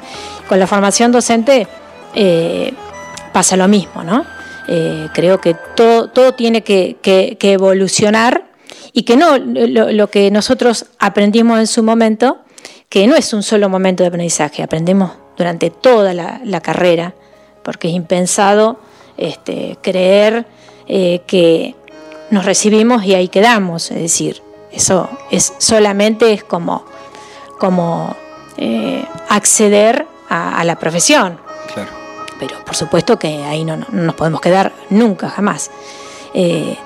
Con 0.49 0.59
la 0.59 0.67
formación 0.67 1.13
docente 1.13 1.69
eh, 2.17 2.75
pasa 3.33 3.57
lo 3.57 3.69
mismo, 3.69 4.03
¿no? 4.03 4.25
Eh, 4.67 5.09
creo 5.15 5.41
que 5.41 5.55
todo, 5.77 6.35
tiene 6.35 6.63
que, 6.63 6.99
evolucionar 7.41 8.45
y 8.93 9.05
que 9.05 9.17
no 9.17 9.39
lo, 9.39 10.11
que 10.11 10.31
nosotros 10.33 10.87
aprendimos 10.99 11.61
en 11.61 11.69
su 11.69 11.85
momento, 11.85 12.39
que 12.89 13.07
no 13.07 13.15
es 13.15 13.33
un 13.33 13.45
solo 13.45 13.69
momento 13.69 14.03
de 14.03 14.09
aprendizaje, 14.09 14.63
aprendemos 14.65 15.13
durante 15.37 15.71
toda 15.71 16.15
la, 16.15 16.61
carrera, 16.61 17.15
porque 17.63 17.89
es 17.89 17.95
impensado 17.95 18.81
este, 19.17 19.79
creer 19.83 20.47
eh, 20.89 21.21
que 21.27 21.75
nos 22.31 22.45
recibimos 22.45 23.05
y 23.05 23.15
ahí 23.15 23.29
quedamos, 23.29 23.91
es 23.91 24.01
decir, 24.01 24.43
eso 24.73 25.09
es 25.31 25.53
solamente 25.59 26.33
es 26.33 26.45
como, 26.45 26.85
como 27.59 28.17
eh, 28.57 29.05
acceder 29.29 30.07
a 30.29 30.65
la 30.65 30.77
profesión. 30.77 31.39
Claro 31.75 32.03
pero 32.43 32.65
por 32.65 32.75
supuesto 32.75 33.21
que 33.21 33.45
ahí 33.45 33.65
no, 33.65 33.77
nos 33.77 34.15
podemos 34.17 34.41
quedar 34.41 34.73
nunca, 34.91 35.29
jamás. 35.29 35.71
Eh, 36.35 36.77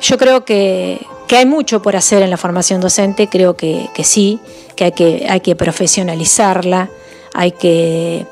yo 0.00 0.18
creo 0.18 0.44
que, 0.44 1.06
hay 1.30 1.46
mucho 1.46 1.80
por 1.80 1.94
hacer 1.94 2.24
en 2.24 2.30
la 2.30 2.36
formación 2.36 2.80
docente, 2.80 3.28
creo 3.28 3.56
que, 3.56 3.88
sí, 4.02 4.40
que 4.74 4.84
hay, 4.86 4.92
que 4.92 5.26
hay 5.30 5.40
que 5.40 5.54
profesionalizarla, 5.54 6.90
hay 7.34 7.52
que... 7.52 8.26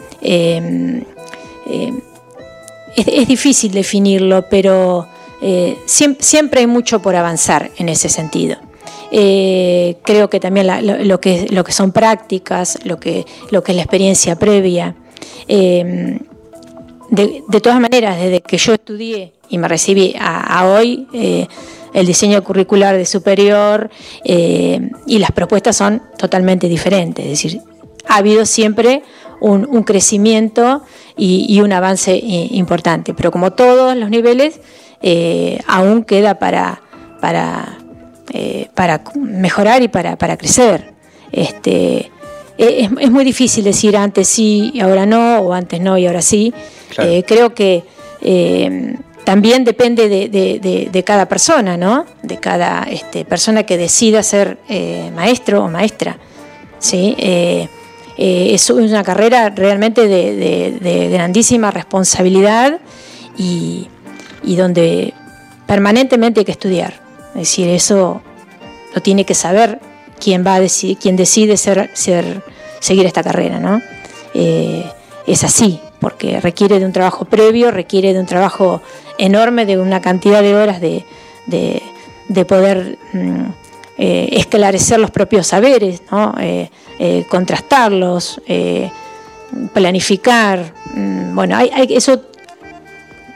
es, 2.96 3.28
difícil 3.28 3.72
definirlo, 3.72 4.46
pero 4.48 5.06
eh, 5.40 5.76
siempre, 5.86 6.60
hay 6.60 6.66
mucho 6.66 7.00
por 7.00 7.16
avanzar 7.16 7.70
en 7.78 7.88
ese 7.88 8.08
sentido. 8.08 8.56
Eh, 9.10 9.96
creo 10.02 10.28
que 10.28 10.40
también 10.40 10.66
lo, 11.06 11.20
que, 11.20 11.46
lo 11.50 11.62
que 11.64 11.72
son 11.72 11.92
prácticas, 11.92 12.78
lo 12.84 12.98
que, 12.98 13.24
lo 13.50 13.62
que 13.62 13.72
es 13.72 13.76
la 13.76 13.82
experiencia 13.82 14.36
previa, 14.36 14.94
em, 15.46 16.18
de, 17.10 17.60
todas 17.60 17.78
maneras, 17.80 18.18
desde 18.18 18.40
que 18.40 18.56
yo 18.56 18.72
estudié 18.74 19.32
y 19.48 19.58
me 19.58 19.68
recibí 19.68 20.14
a, 20.18 20.66
hoy, 20.66 21.06
eh, 21.12 21.46
el 21.92 22.06
diseño 22.06 22.42
curricular 22.42 22.96
de 22.96 23.06
superior 23.06 23.88
y 24.24 25.18
las 25.18 25.30
propuestas 25.30 25.76
son 25.76 26.02
totalmente 26.18 26.68
diferentes. 26.68 27.24
Es 27.24 27.30
decir, 27.30 27.62
ha 28.08 28.16
habido 28.16 28.46
siempre 28.46 29.02
un, 29.52 29.82
crecimiento 29.82 30.82
y, 31.16 31.60
un 31.60 31.72
avance 31.72 32.12
eh, 32.12 32.48
importante, 32.52 33.14
pero 33.14 33.30
como 33.30 33.52
todos 33.52 33.96
los 33.96 34.10
niveles, 34.10 34.60
aún 35.66 36.04
queda 36.04 36.38
para, 36.38 36.80
para, 37.20 37.78
para 38.74 39.02
mejorar 39.14 39.82
y 39.82 39.88
para, 39.88 40.16
para 40.16 40.36
crecer. 40.36 40.94
Este, 41.30 42.10
es, 42.56 42.90
es, 43.00 43.10
muy 43.10 43.24
difícil 43.24 43.64
decir 43.64 43.96
antes 43.96 44.28
sí 44.28 44.70
y 44.72 44.80
ahora 44.80 45.06
no, 45.06 45.38
o 45.38 45.52
antes 45.52 45.80
no 45.80 45.98
y 45.98 46.06
ahora 46.06 46.22
sí. 46.22 46.54
Eh, 46.98 47.24
creo 47.26 47.54
que 47.54 47.82
eh, 48.20 48.96
también 49.24 49.64
depende 49.64 50.08
de, 50.08 51.02
cada 51.04 51.26
persona, 51.28 51.76
¿no? 51.76 52.06
De 52.22 52.38
cada 52.38 52.84
este, 52.84 53.24
persona 53.24 53.64
que 53.64 53.76
decida 53.76 54.22
ser 54.22 54.58
eh, 54.68 55.10
maestro 55.14 55.64
o 55.64 55.68
maestra. 55.68 56.18
¿sí? 56.78 57.16
Es 58.16 58.70
una 58.70 59.02
carrera 59.02 59.50
realmente 59.50 60.06
de, 60.06 61.08
grandísima 61.12 61.70
responsabilidad 61.70 62.80
y, 63.36 63.88
donde 64.42 65.14
permanentemente 65.66 66.40
hay 66.40 66.44
que 66.44 66.52
estudiar. 66.52 66.94
Es 67.34 67.40
decir, 67.40 67.68
eso 67.68 68.22
lo 68.94 69.02
tiene 69.02 69.24
que 69.24 69.34
saber 69.34 69.80
quien 70.20 70.46
va 70.46 70.54
a 70.54 70.60
decidir, 70.60 70.98
quien 70.98 71.16
decide 71.16 71.56
ser, 71.56 71.90
ser, 71.94 72.42
seguir 72.80 73.06
esta 73.06 73.22
carrera, 73.22 73.58
¿no? 73.58 73.80
es 75.26 75.44
así, 75.44 75.80
porque 76.00 76.40
requiere 76.40 76.78
de 76.78 76.84
un 76.84 76.92
trabajo 76.92 77.24
previo, 77.24 77.70
requiere 77.70 78.12
de 78.12 78.20
un 78.20 78.26
trabajo 78.26 78.82
enorme, 79.18 79.64
de 79.64 79.78
una 79.78 80.00
cantidad 80.00 80.42
de 80.42 80.54
horas 80.54 80.80
de, 80.80 81.04
poder 82.46 82.98
mm, 83.12 83.44
eh, 83.96 84.28
esclarecer 84.32 84.98
los 84.98 85.12
propios 85.12 85.46
saberes, 85.46 86.02
eh, 86.40 86.68
eh, 86.98 87.24
contrastarlos, 87.28 88.40
planificar. 89.72 90.72
Mm, 90.94 91.34
bueno, 91.34 91.56
hay, 91.56 91.70
eso 91.90 92.20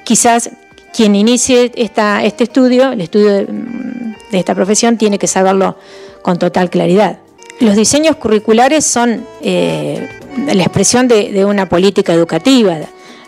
quizás 0.05 0.51
quien 0.93 1.15
inicie 1.15 1.71
esta, 1.77 2.25
este 2.25 2.45
estudio, 2.45 2.91
el 2.91 3.01
estudio 3.01 3.33
de, 3.35 3.45
mm, 3.45 4.15
de 4.33 4.39
esta 4.39 4.55
profesión, 4.57 4.99
tiene 4.99 5.17
que 5.17 5.29
saberlo 5.29 5.77
con 6.23 6.41
total 6.41 6.71
claridad. 6.71 7.19
Los 7.61 7.77
diseños 7.77 8.17
curriculares 8.17 8.85
son 8.85 9.25
la 9.43 10.63
expresión 10.63 11.07
de, 11.07 11.45
una 11.45 11.69
política 11.69 12.13
educativa, 12.13 12.79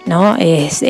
¿no? 0.06 0.36
Es, 0.36 0.82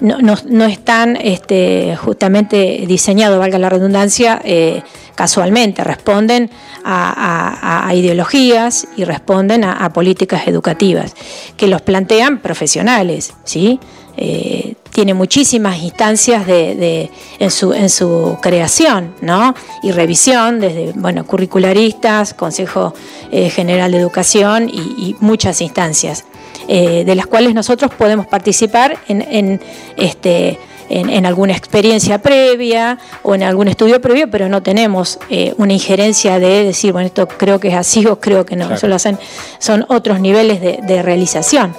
eh, 0.00 0.14
no, 0.48 0.64
están 0.64 1.16
este, 1.16 1.96
justamente 1.96 2.84
diseñados, 2.86 3.38
valga 3.38 3.58
la 3.58 3.68
redundancia, 3.68 4.40
eh, 4.44 4.82
casualmente, 5.14 5.84
responden 5.84 6.50
a, 6.84 7.92
ideologías 7.94 8.86
y 8.96 9.04
responden 9.04 9.64
a, 9.64 9.92
políticas 9.92 10.46
educativas 10.46 11.14
que 11.56 11.66
los 11.66 11.82
plantean 11.82 12.38
profesionales, 12.38 13.34
¿sí? 13.44 13.78
Eh, 14.16 14.74
tiene 14.90 15.14
muchísimas 15.14 15.78
instancias 15.82 16.46
de, 16.46 17.10
en, 17.38 17.50
su, 17.50 17.72
en 17.72 17.88
su 17.88 18.36
creación 18.42 19.14
¿no? 19.22 19.54
y 19.82 19.92
revisión, 19.92 20.60
desde 20.60 20.92
bueno, 20.94 21.24
curricularistas, 21.24 22.34
Consejo 22.34 22.92
eh, 23.30 23.50
General 23.50 23.90
de 23.92 23.98
Educación 23.98 24.68
y, 24.68 25.16
muchas 25.20 25.60
instancias, 25.60 26.24
eh, 26.72 27.02
de 27.04 27.14
las 27.16 27.26
cuales 27.26 27.52
nosotros 27.52 27.90
podemos 27.92 28.28
participar 28.28 28.96
en, 29.08 29.60
este, 29.96 30.56
en, 30.88 31.26
alguna 31.26 31.52
experiencia 31.52 32.18
previa 32.22 32.96
o 33.24 33.34
en 33.34 33.42
algún 33.42 33.66
estudio 33.66 34.00
previo, 34.00 34.30
pero 34.30 34.48
no 34.48 34.62
tenemos 34.62 35.18
eh, 35.30 35.52
una 35.56 35.72
injerencia 35.72 36.38
de 36.38 36.62
decir, 36.62 36.92
bueno, 36.92 37.08
esto 37.08 37.26
creo 37.26 37.58
que 37.58 37.68
es 37.68 37.74
así 37.74 38.06
o 38.06 38.20
creo 38.20 38.46
que 38.46 38.54
no. 38.54 38.72
Eso 38.72 38.86
lo 38.86 38.94
hacen, 38.94 39.18
son 39.58 39.84
otros 39.88 40.20
niveles 40.20 40.60
de, 40.60 41.02
realización 41.02 41.74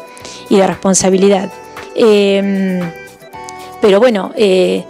y 0.49 0.57
de 0.57 0.67
responsabilidad. 0.67 1.49
Pero 3.81 3.99
bueno, 4.01 4.33
eh, 4.35 4.83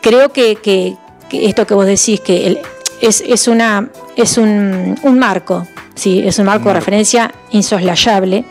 creo 0.00 0.32
que, 0.32 0.96
esto 1.30 1.66
que 1.66 1.74
vos 1.74 1.84
decís, 1.84 2.20
que 2.20 2.62
es, 3.02 3.48
una, 3.48 3.90
es 4.16 4.38
un, 4.38 4.96
marco, 5.18 5.66
¿sí? 5.94 6.22
es 6.26 6.38
un 6.38 6.46
marco 6.46 6.68
de 6.68 6.74
referencia 6.76 7.32
insoslayable. 7.50 8.44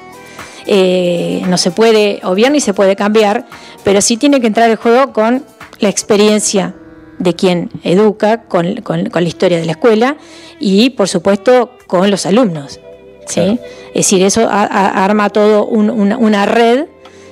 Eh, 0.66 1.42
no 1.48 1.58
se 1.58 1.72
puede 1.72 2.20
obviar 2.24 2.52
ni 2.52 2.60
se 2.60 2.74
puede 2.74 2.96
cambiar, 2.96 3.46
pero 3.84 4.02
sí 4.02 4.18
tiene 4.18 4.42
que 4.42 4.48
entrar 4.48 4.70
el 4.70 4.76
juego 4.76 5.14
con 5.14 5.44
la 5.80 5.90
experiencia 5.90 6.76
de 7.18 7.36
quien 7.36 7.70
educa, 7.84 8.44
con, 8.44 8.82
la 8.86 9.22
historia 9.22 9.60
de 9.60 9.66
la 9.66 9.74
escuela 9.74 10.18
y 10.60 10.92
por 10.92 11.08
supuesto 11.08 11.72
con 11.88 12.10
los 12.10 12.26
alumnos. 12.26 12.80
¿sí? 13.28 13.60
Es 13.94 14.06
decir, 14.06 14.24
eso 14.24 14.48
arma 14.50 15.30
todo 15.30 15.66
una, 15.66 16.46
red 16.46 16.86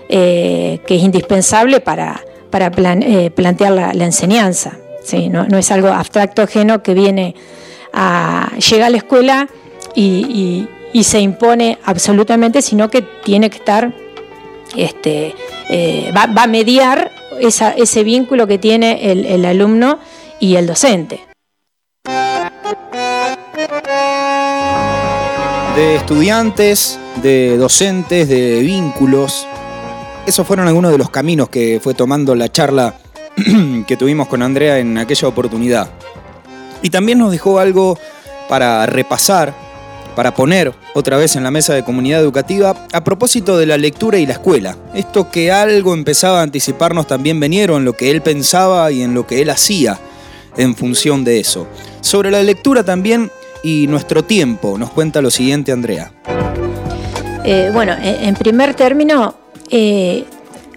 eh, 0.09 0.79
que 0.85 0.95
es 0.95 1.03
indispensable 1.03 1.79
para, 1.79 2.21
para 2.49 2.71
eh, 3.01 3.31
plantear 3.31 3.71
la, 3.71 4.05
enseñanza. 4.05 4.77
¿sí? 5.03 5.29
No, 5.29 5.45
es 5.57 5.71
algo 5.71 5.89
abstracto 5.89 6.41
ajeno 6.41 6.83
que 6.83 6.93
viene 6.93 7.35
a. 7.93 8.51
llega 8.57 8.87
a 8.87 8.89
la 8.89 8.97
escuela 8.97 9.47
y, 9.95 10.67
se 11.03 11.19
impone 11.19 11.77
absolutamente, 11.83 12.61
sino 12.61 12.89
que 12.89 13.01
tiene 13.01 13.49
que 13.49 13.57
estar. 13.57 13.93
Este, 14.75 15.33
eh, 15.69 16.11
va, 16.15 16.43
a 16.43 16.47
mediar 16.47 17.11
ese 17.39 18.03
vínculo 18.03 18.45
que 18.45 18.57
tiene 18.57 19.11
el 19.11 19.45
alumno 19.45 19.99
y 20.39 20.55
el 20.55 20.67
docente. 20.67 21.21
De 25.75 25.95
estudiantes, 25.95 26.99
de 27.21 27.57
docentes, 27.57 28.27
de 28.27 28.59
vínculos. 28.61 29.47
Esos 30.25 30.45
fueron 30.45 30.67
algunos 30.67 30.91
de 30.91 30.97
los 30.97 31.09
caminos 31.09 31.49
que 31.49 31.79
fue 31.81 31.93
tomando 31.93 32.35
la 32.35 32.51
charla 32.51 32.95
que 33.87 33.97
tuvimos 33.97 34.27
con 34.27 34.41
Andrea 34.41 34.79
en 34.79 34.97
aquella 34.97 35.27
oportunidad. 35.27 35.89
Y 36.81 36.89
también 36.89 37.19
nos 37.19 37.31
dejó 37.31 37.59
algo 37.59 37.97
para 38.47 38.85
repasar, 38.85 39.53
para 40.15 40.33
poner 40.33 40.73
otra 40.93 41.17
vez 41.17 41.35
en 41.35 41.43
la 41.43 41.51
mesa 41.51 41.73
de 41.73 41.83
comunidad 41.83 42.21
educativa 42.21 42.87
a 42.91 43.03
propósito 43.03 43.57
de 43.57 43.65
la 43.65 43.77
lectura 43.77 44.17
y 44.17 44.25
la 44.25 44.33
escuela. 44.33 44.77
Esto 44.93 45.29
que 45.31 45.51
algo 45.51 45.93
empezaba 45.93 46.39
a 46.39 46.43
anticiparnos 46.43 47.07
también 47.07 47.39
venía 47.39 47.63
en 47.63 47.85
lo 47.85 47.93
que 47.93 48.11
él 48.11 48.21
pensaba 48.21 48.91
y 48.91 49.01
en 49.01 49.13
lo 49.13 49.27
que 49.27 49.41
él 49.41 49.49
hacía 49.49 49.99
en 50.57 50.75
función 50.75 51.23
de 51.23 51.39
eso. 51.39 51.67
Sobre 52.01 52.31
la 52.31 52.43
lectura 52.43 52.83
también 52.83 53.31
y 53.63 53.87
nuestro 53.87 54.23
tiempo, 54.23 54.77
nos 54.77 54.91
cuenta 54.91 55.21
lo 55.21 55.31
siguiente 55.31 55.71
Andrea. 55.71 56.11
Eh, 57.43 57.71
bueno, 57.73 57.95
en 58.01 58.35
primer 58.35 58.75
término, 58.75 59.35
eh, 59.69 60.25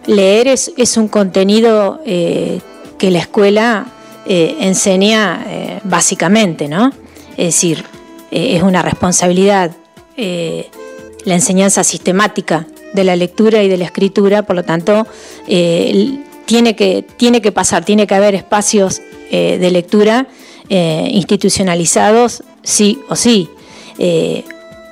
leer 0.06 0.48
es, 0.48 0.96
un 0.96 1.08
contenido 1.08 2.00
eh, 2.06 2.60
que 2.98 3.10
la 3.10 3.18
escuela 3.18 3.86
enseña 4.24 5.80
básicamente, 5.82 6.68
¿no? 6.68 6.92
Es 7.36 7.46
decir, 7.46 7.84
es 8.32 8.62
una 8.62 8.82
responsabilidad 8.82 9.72
la 10.16 11.34
enseñanza 11.34 11.84
sistemática 11.84 12.66
de 12.94 13.04
la 13.04 13.16
lectura 13.16 13.62
y 13.62 13.68
de 13.68 13.76
la 13.76 13.84
escritura, 13.84 14.42
por 14.42 14.56
lo 14.56 14.64
tanto, 14.64 15.06
tiene, 15.46 16.76
que, 16.76 17.04
tiene 17.16 17.40
que 17.40 17.52
pasar, 17.52 17.84
tiene 17.84 18.06
que 18.06 18.14
haber 18.14 18.34
espacios 18.34 19.00
de 19.30 19.70
lectura 19.70 20.26
institucionalizados 20.68 22.42
sí 22.62 23.00
o 23.08 23.16
sí. 23.16 23.48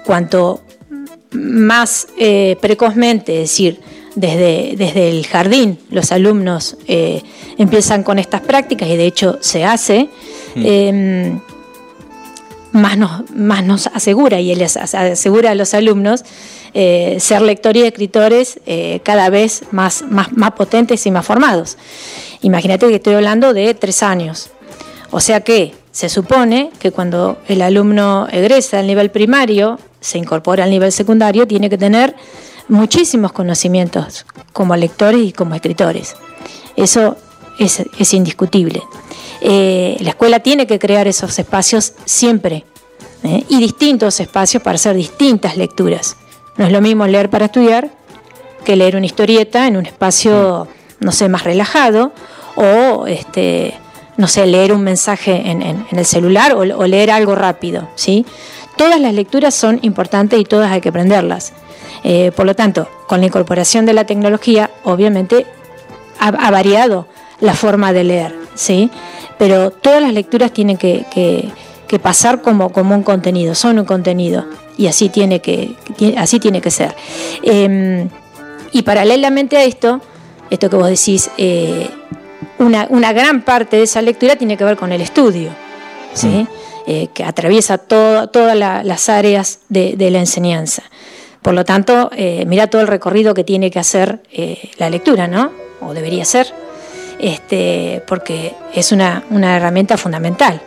cuanto 0.04 0.62
más 1.32 2.08
eh, 2.18 2.56
precozmente, 2.60 3.42
es 3.42 3.50
decir, 3.50 3.80
desde, 4.14 4.74
desde, 4.76 5.08
el 5.08 5.26
jardín 5.26 5.78
los 5.90 6.10
alumnos 6.10 6.76
eh, 6.88 7.22
empiezan 7.58 8.02
con 8.02 8.18
estas 8.18 8.40
prácticas 8.40 8.88
y 8.88 8.96
de 8.96 9.06
hecho 9.06 9.38
se 9.40 9.64
hace, 9.64 10.08
mm. 10.56 11.49
Más, 12.72 12.96
nos, 12.96 13.30
más 13.30 13.64
nos 13.64 13.86
asegura 13.88 14.40
y 14.40 14.54
les 14.54 14.76
asegura 14.76 15.52
a 15.52 15.54
los 15.54 15.74
alumnos 15.74 16.24
eh, 16.72 17.16
ser 17.20 17.42
lectores 17.42 17.82
y 17.82 17.86
escritores 17.86 18.60
cada 19.02 19.28
vez 19.30 19.64
más, 19.72 20.02
más, 20.02 20.32
más 20.32 20.52
potentes 20.52 21.04
y 21.06 21.10
más 21.10 21.26
formados. 21.26 21.76
Imagínate 22.42 22.88
que 22.88 22.96
estoy 22.96 23.14
hablando 23.14 23.52
de 23.52 23.74
tres 23.74 24.02
años. 24.02 24.50
O 25.10 25.20
sea 25.20 25.40
que 25.40 25.74
se 25.90 26.08
supone 26.08 26.70
que 26.78 26.92
cuando 26.92 27.38
el 27.48 27.62
alumno 27.62 28.28
egresa 28.30 28.78
al 28.78 28.86
nivel 28.86 29.10
primario, 29.10 29.78
se 30.00 30.18
incorpora 30.18 30.64
al 30.64 30.70
nivel 30.70 30.92
secundario, 30.92 31.46
tiene 31.46 31.68
que 31.68 31.78
tener 31.78 32.14
muchísimos 32.68 33.32
conocimientos 33.32 34.24
como 34.52 34.76
lectores 34.76 35.20
y 35.22 35.32
como 35.32 35.54
escritores. 35.54 36.14
Eso 36.76 37.16
es, 37.64 38.14
indiscutible. 38.14 38.82
Eh, 39.40 39.96
la 40.00 40.10
escuela 40.10 40.40
tiene 40.40 40.66
que 40.66 40.78
crear 40.78 41.06
esos 41.06 41.38
espacios 41.38 41.94
siempre 42.04 42.64
¿eh? 43.22 43.44
y 43.48 43.58
distintos 43.58 44.20
espacios 44.20 44.62
para 44.62 44.76
hacer 44.76 44.96
distintas 44.96 45.56
lecturas. 45.56 46.16
No 46.56 46.66
es 46.66 46.72
lo 46.72 46.80
mismo 46.80 47.06
leer 47.06 47.30
para 47.30 47.46
estudiar 47.46 47.90
que 48.64 48.76
leer 48.76 48.96
una 48.96 49.06
historieta 49.06 49.66
en 49.66 49.76
un 49.76 49.86
espacio, 49.86 50.68
no 50.98 51.12
sé, 51.12 51.28
más 51.28 51.44
relajado 51.44 52.12
o 52.56 53.06
este, 53.06 53.74
no 54.16 54.28
sé, 54.28 54.46
leer 54.46 54.72
un 54.72 54.82
mensaje 54.82 55.50
en, 55.50 55.86
el 55.90 56.06
celular 56.06 56.54
o, 56.54 56.86
leer 56.86 57.10
algo 57.10 57.34
rápido, 57.34 57.88
¿sí? 57.94 58.26
Todas 58.76 59.00
las 59.00 59.14
lecturas 59.14 59.54
son 59.54 59.78
importantes 59.82 60.38
y 60.38 60.44
todas 60.44 60.70
hay 60.70 60.80
que 60.80 60.90
aprenderlas. 60.90 61.52
Eh, 62.04 62.32
por 62.34 62.46
lo 62.46 62.54
tanto, 62.54 62.88
con 63.06 63.20
la 63.20 63.26
incorporación 63.26 63.86
de 63.86 63.92
la 63.92 64.04
tecnología, 64.04 64.70
obviamente 64.84 65.46
ha, 66.18 66.50
variado 66.50 67.06
la 67.40 67.54
forma 67.54 67.92
de 67.92 68.04
leer, 68.04 68.34
¿sí? 68.54 68.90
Pero 69.38 69.70
todas 69.70 70.02
las 70.02 70.12
lecturas 70.12 70.52
tienen 70.52 70.76
que, 70.76 71.48
pasar 72.02 72.42
como, 72.42 72.70
como, 72.70 72.94
un 72.94 73.02
contenido, 73.02 73.54
son 73.54 73.78
un 73.78 73.84
contenido, 73.84 74.44
y 74.76 74.86
así 74.86 75.08
tiene 75.08 75.40
que, 75.40 75.74
así 76.16 76.38
tiene 76.38 76.60
que 76.60 76.70
ser. 76.70 76.94
Em, 77.42 78.08
y 78.72 78.82
paralelamente 78.82 79.56
a 79.56 79.64
esto, 79.64 80.00
esto 80.50 80.70
que 80.70 80.76
vos 80.76 80.88
decís, 80.88 81.30
eh, 81.38 81.88
una, 82.58 83.12
gran 83.12 83.42
parte 83.42 83.78
de 83.78 83.84
esa 83.84 84.02
lectura 84.02 84.36
tiene 84.36 84.56
que 84.56 84.64
ver 84.64 84.76
con 84.76 84.92
el 84.92 85.00
estudio, 85.00 85.50
¿sí? 86.12 86.28
Mm. 86.28 86.48
Eh, 86.86 87.08
que 87.12 87.24
atraviesa 87.24 87.78
todas 87.78 88.56
las 88.56 89.08
áreas 89.08 89.60
de, 89.68 90.10
la 90.10 90.18
enseñanza. 90.18 90.82
Por 91.42 91.54
lo 91.54 91.64
tanto, 91.64 92.10
eh, 92.16 92.44
mira 92.46 92.68
todo 92.68 92.82
el 92.82 92.88
recorrido 92.88 93.32
que 93.32 93.44
tiene 93.44 93.70
que 93.70 93.78
hacer 93.78 94.22
eh, 94.32 94.70
la 94.78 94.90
lectura, 94.90 95.26
¿no? 95.26 95.52
O 95.80 95.94
debería 95.94 96.24
ser, 96.24 96.52
este, 97.20 98.02
porque 98.06 98.54
es 98.74 98.92
una, 98.92 99.24
herramienta 99.30 99.96
fundamental. 99.96 100.62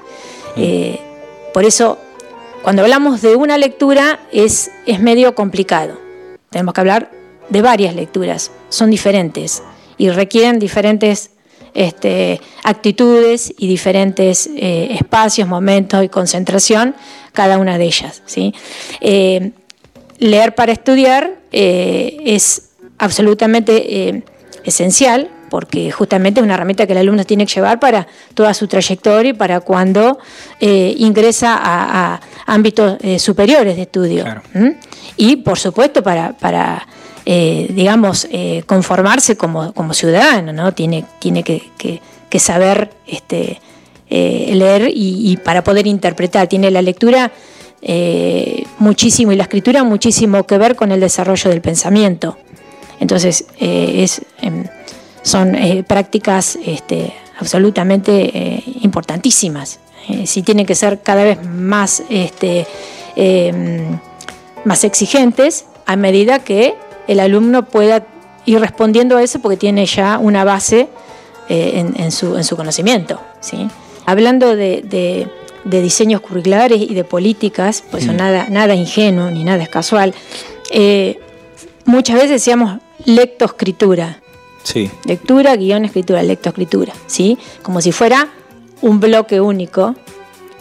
Mm. 0.56 1.52
por 1.52 1.66
eso, 1.66 1.98
cuando 2.62 2.84
hablamos 2.84 3.22
de 3.22 3.36
una 3.36 3.58
lectura, 3.58 4.20
es, 4.32 4.72
es 4.86 5.00
medio 5.00 5.36
complicado. 5.36 6.00
Tenemos 6.50 6.74
que 6.74 6.82
hablar 6.82 7.10
de 7.50 7.62
varias 7.62 7.96
lecturas, 7.96 8.52
son 8.70 8.92
diferentes 8.92 9.64
y 9.98 10.10
requieren 10.10 10.60
diferentes 10.60 11.32
este, 11.74 12.40
actitudes 12.64 13.54
y 13.58 13.68
diferentes 13.68 14.48
eh, 14.56 14.90
espacios, 14.92 15.48
momentos 15.48 16.04
y 16.04 16.10
concentración, 16.10 16.96
cada 17.32 17.58
una 17.58 17.78
de 17.78 17.86
ellas. 17.86 18.22
¿sí? 18.26 18.54
Eh, 19.02 19.52
leer 20.20 20.56
para 20.56 20.72
estudiar 20.72 21.36
eh, 21.52 22.18
es 22.26 22.70
absolutamente 22.98 24.24
esencial 24.64 25.30
porque 25.54 25.92
justamente 25.92 26.40
es 26.40 26.44
una 26.44 26.56
herramienta 26.56 26.88
que 26.88 26.94
el 26.94 26.98
alumno 26.98 27.26
tiene 27.26 27.46
que 27.46 27.54
llevar 27.54 27.80
para 27.80 28.08
toda 28.34 28.56
su 28.56 28.68
trayectoria 28.68 29.30
y 29.30 29.34
para 29.34 29.60
cuando 29.60 30.18
ingresa 30.60 31.60
a, 31.62 32.20
ámbitos 32.48 32.98
superiores 33.22 33.76
de 33.76 33.84
estudio. 33.84 34.26
Y 35.16 35.36
por 35.36 35.60
supuesto 35.60 36.02
para, 36.02 36.34
para 36.34 36.88
eh, 37.26 37.68
digamos, 37.70 38.28
eh, 38.32 38.64
conformarse 38.66 39.38
como, 39.38 39.72
ciudadano, 39.94 40.52
¿no? 40.52 40.74
Tiene, 40.74 41.06
tiene 41.20 41.42
que, 41.44 42.02
saber 42.40 42.90
este, 43.08 43.62
eh, 44.10 44.52
leer 44.54 44.90
y, 44.94 45.38
para 45.38 45.64
poder 45.64 45.88
interpretar. 45.88 46.48
Tiene 46.48 46.70
la 46.72 46.82
lectura 46.82 47.32
muchísimo 48.80 49.32
y 49.32 49.36
la 49.36 49.44
escritura 49.44 49.84
muchísimo 49.84 50.46
que 50.46 50.58
ver 50.58 50.76
con 50.76 50.92
el 50.92 51.00
desarrollo 51.00 51.50
del 51.50 51.62
pensamiento. 51.62 52.38
Entonces, 53.00 53.46
es, 53.60 54.22
em, 54.42 54.66
son 55.24 55.58
prácticas 55.88 56.60
este, 56.64 57.14
absolutamente 57.40 58.64
importantísimas. 58.82 59.80
si 60.26 60.44
tienen 60.44 60.66
que 60.66 60.76
ser 60.76 61.02
cada 61.02 61.24
vez 61.24 61.44
más, 61.46 62.04
este, 62.10 62.68
em, 63.16 64.00
más 64.66 64.84
exigentes 64.84 65.66
a 65.86 65.96
medida 65.96 66.40
que 66.40 66.76
el 67.08 67.20
alumno 67.20 67.66
pueda 67.66 68.06
ir 68.46 68.60
respondiendo 68.60 69.18
a 69.18 69.24
eso 69.24 69.40
porque 69.40 69.58
tiene 69.58 69.86
ya 69.86 70.18
una 70.18 70.44
base 70.44 70.88
eh, 71.50 71.86
en, 71.98 72.12
su, 72.12 72.56
conocimiento. 72.56 73.20
¿sí? 73.40 73.68
Hablando 74.06 74.56
de, 74.56 75.28
diseños 75.66 76.22
curriculares 76.22 76.82
y 76.82 76.94
de 76.94 77.04
políticas, 77.04 77.84
pues 77.90 78.08
mm. 78.08 78.16
nada, 78.16 78.48
nada 78.50 78.76
ingenuo 78.76 79.30
ni 79.30 79.44
nada 79.44 79.64
es 79.64 79.70
casual. 79.70 80.14
Eh, 80.72 81.20
muchas 81.86 82.16
veces 82.16 82.32
decíamos 82.32 82.80
lectoescritura. 83.06 84.23
Sí. 84.64 84.90
Lectura, 85.06 85.56
guion, 85.56 85.86
escritura, 85.86 86.24
lectoescritura, 86.24 86.94
¿sí? 87.08 87.38
Como 87.62 87.82
si 87.82 87.92
fuera 87.92 88.30
un 88.82 89.00
bloque 89.00 89.42
único. 89.42 89.96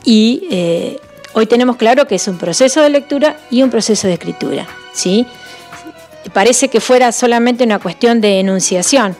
Y 0.04 0.48
eh, 0.50 0.98
hoy 1.34 1.46
tenemos 1.46 1.76
claro 1.76 2.06
que 2.06 2.16
es 2.16 2.26
un 2.28 2.36
proceso 2.36 2.82
de 2.82 2.90
lectura 2.90 3.38
y 3.50 3.62
un 3.62 3.70
proceso 3.70 4.08
de 4.08 4.14
escritura, 4.14 4.66
¿sí? 4.92 5.26
parece 6.30 6.68
que 6.68 6.80
fuera 6.80 7.12
solamente 7.12 7.64
una 7.64 7.78
cuestión 7.78 8.20
de 8.20 8.40
enunciación, 8.40 9.16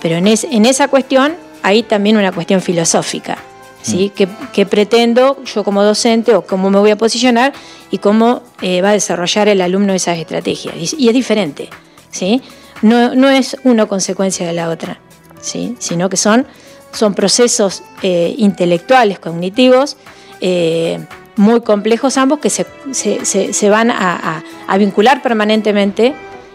pero 0.00 0.16
en, 0.16 0.66
esa 0.66 0.88
cuestión 0.88 1.34
hay 1.62 1.82
también 1.82 2.16
una 2.16 2.32
cuestión 2.32 2.60
filosófica. 2.60 3.38
¿sí? 3.82 4.12
Mm. 4.14 4.52
¿Qué, 4.52 4.66
pretendo 4.66 5.42
yo 5.44 5.64
como 5.64 5.82
docente 5.82 6.34
o 6.34 6.42
cómo 6.42 6.70
me 6.70 6.78
voy 6.78 6.90
a 6.90 6.96
posicionar 6.96 7.52
y 7.90 7.98
cómo 7.98 8.42
eh, 8.62 8.82
va 8.82 8.90
a 8.90 8.92
desarrollar 8.92 9.48
el 9.48 9.60
alumno 9.60 9.92
esas 9.92 10.18
estrategias? 10.18 10.74
Y, 10.76 11.08
es 11.08 11.14
diferente, 11.14 11.68
¿sí? 12.10 12.42
No, 12.82 13.14
no, 13.14 13.28
es 13.28 13.56
una 13.64 13.86
consecuencia 13.86 14.46
de 14.46 14.52
la 14.52 14.68
otra, 14.68 15.00
¿sí? 15.40 15.76
Sino 15.78 16.08
que 16.08 16.16
son, 16.16 16.46
son 16.92 17.14
procesos 17.14 17.82
eh, 18.02 18.34
intelectuales, 18.36 19.18
cognitivos, 19.18 19.96
eh, 20.40 21.00
muy 21.36 21.60
complejos 21.60 22.16
ambos 22.16 22.38
que 22.38 22.50
se, 22.50 22.66
se, 22.92 23.70
van 23.70 23.90
a, 23.90 24.42
vincular 24.78 25.22
permanentemente 25.22 26.14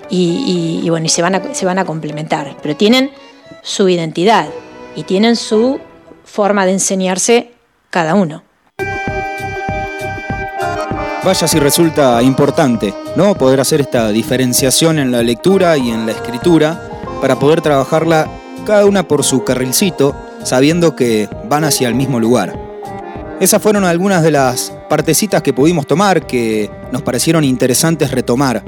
y, 0.10 0.88
bueno, 0.90 1.06
y 1.06 1.10
se 1.10 1.22
van, 1.22 1.36
a, 1.36 1.54
se 1.54 1.66
van 1.66 1.80
a 1.80 1.86
complementar, 1.86 2.58
pero 2.62 2.76
tienen 2.76 3.12
su 3.62 3.88
identidad 3.90 4.50
y 4.96 5.04
tienen 5.04 5.36
su 5.36 5.80
forma 6.26 6.66
de 6.66 6.74
enseñarse 6.74 7.52
cada 7.90 8.16
uno. 8.16 8.44
Vaya 11.24 11.48
si 11.48 11.60
resulta 11.60 12.22
importante, 12.24 12.96
¿no? 13.16 13.36
Poder 13.36 13.60
hacer 13.60 13.80
esta 13.80 14.10
diferenciación 14.10 14.98
en 14.98 15.12
la 15.12 15.22
lectura 15.22 15.78
y 15.78 15.92
en 15.92 16.08
la 16.08 16.14
escritura 16.14 16.90
para 17.22 17.38
poder 17.38 17.62
trabajarla 17.62 18.28
cada 18.66 18.88
una 18.88 19.08
por 19.08 19.24
su 19.24 19.44
carrilcito, 19.44 20.16
sabiendo 20.44 20.96
que 20.96 21.30
van 21.48 21.64
hacia 21.64 21.88
el 21.88 21.94
mismo 21.94 22.20
lugar. 22.20 22.60
Esas 23.40 23.62
fueron 23.62 23.86
algunas 23.86 24.24
de 24.24 24.32
las 24.32 24.74
partecitas 24.90 25.44
que 25.44 25.54
pudimos 25.54 25.86
tomar 25.86 26.26
que 26.26 26.72
nos 26.92 27.04
parecieron 27.04 27.44
interesantes 27.44 28.10
retomar 28.10 28.64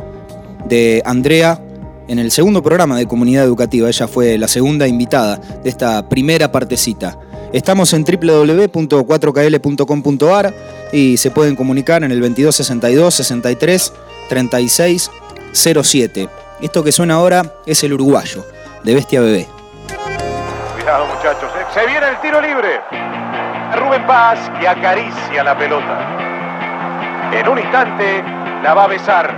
de 0.68 1.02
Andrea 1.06 1.60
en 2.08 2.20
el 2.20 2.30
segundo 2.30 2.62
programa 2.62 2.98
de 2.98 3.08
Comunidad 3.08 3.46
Educativa. 3.46 3.88
Ella 3.88 4.08
fue 4.08 4.38
la 4.38 4.48
segunda 4.48 4.88
invitada 4.88 5.38
de 5.38 5.70
esta 5.70 6.08
primera 6.08 6.52
partecita. 6.52 7.18
Estamos 7.54 7.94
en 7.94 8.04
www.4kl.com.ar 8.04 10.54
y 10.92 11.18
se 11.18 11.30
pueden 11.30 11.56
comunicar 11.56 12.04
en 12.04 12.12
el 12.12 12.20
2262 12.20 13.14
63 13.14 13.94
36 14.28 15.12
07. 15.54 16.30
Esto 16.62 16.84
que 16.84 16.92
suena 16.92 17.14
ahora 17.14 17.44
es 17.68 17.84
el 17.84 17.94
uruguayo, 17.94 18.44
de 18.84 18.96
Bestia 18.96 19.22
Bebé. 19.22 19.48
Cuidado 20.74 21.06
muchachos, 21.06 21.52
¿eh? 21.56 21.64
se 21.76 21.86
viene 21.86 22.10
el 22.10 22.20
tiro 22.22 22.42
libre. 22.42 22.82
Rubén 23.76 24.08
Paz 24.08 24.50
que 24.60 24.68
acaricia 24.68 25.44
la 25.44 25.56
pelota. 25.56 27.30
En 27.34 27.48
un 27.48 27.60
instante 27.60 28.24
la 28.64 28.74
va 28.74 28.86
a 28.86 28.88
besar. 28.88 29.32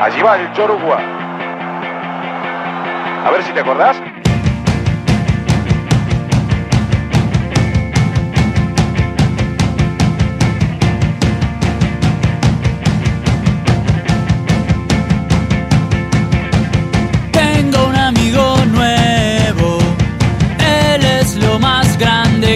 Allí 0.00 0.20
va 0.22 0.40
el 0.40 0.52
Chorugua. 0.54 0.98
A 3.24 3.30
ver 3.30 3.44
si 3.44 3.52
te 3.52 3.60
acordás. 3.60 4.02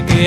Que 0.01 0.27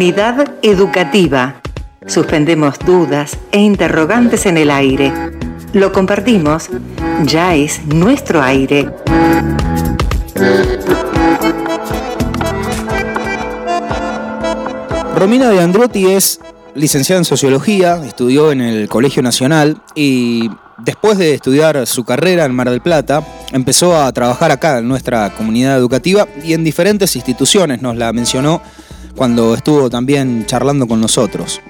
Comunidad 0.00 0.54
educativa. 0.62 1.60
Suspendemos 2.06 2.78
dudas 2.78 3.36
e 3.52 3.58
interrogantes 3.58 4.46
en 4.46 4.56
el 4.56 4.70
aire. 4.70 5.12
Lo 5.74 5.92
compartimos. 5.92 6.70
Ya 7.26 7.54
es 7.54 7.84
nuestro 7.84 8.42
aire. 8.42 8.88
Romina 15.16 15.50
de 15.50 15.60
Androtti 15.60 16.06
es 16.06 16.40
licenciada 16.74 17.18
en 17.18 17.26
Sociología, 17.26 18.02
estudió 18.02 18.52
en 18.52 18.62
el 18.62 18.88
Colegio 18.88 19.22
Nacional 19.22 19.82
y 19.94 20.50
después 20.78 21.18
de 21.18 21.34
estudiar 21.34 21.86
su 21.86 22.04
carrera 22.04 22.46
en 22.46 22.54
Mar 22.54 22.70
del 22.70 22.80
Plata, 22.80 23.22
empezó 23.52 24.00
a 24.00 24.10
trabajar 24.12 24.50
acá 24.50 24.78
en 24.78 24.88
nuestra 24.88 25.28
comunidad 25.34 25.76
educativa 25.76 26.26
y 26.42 26.54
en 26.54 26.64
diferentes 26.64 27.16
instituciones, 27.16 27.82
nos 27.82 27.96
la 27.96 28.14
mencionó 28.14 28.62
cuando 29.20 29.52
estuvo 29.52 29.90
también 29.90 30.46
charlando 30.46 30.88
con 30.88 30.98
nosotros. 30.98 31.60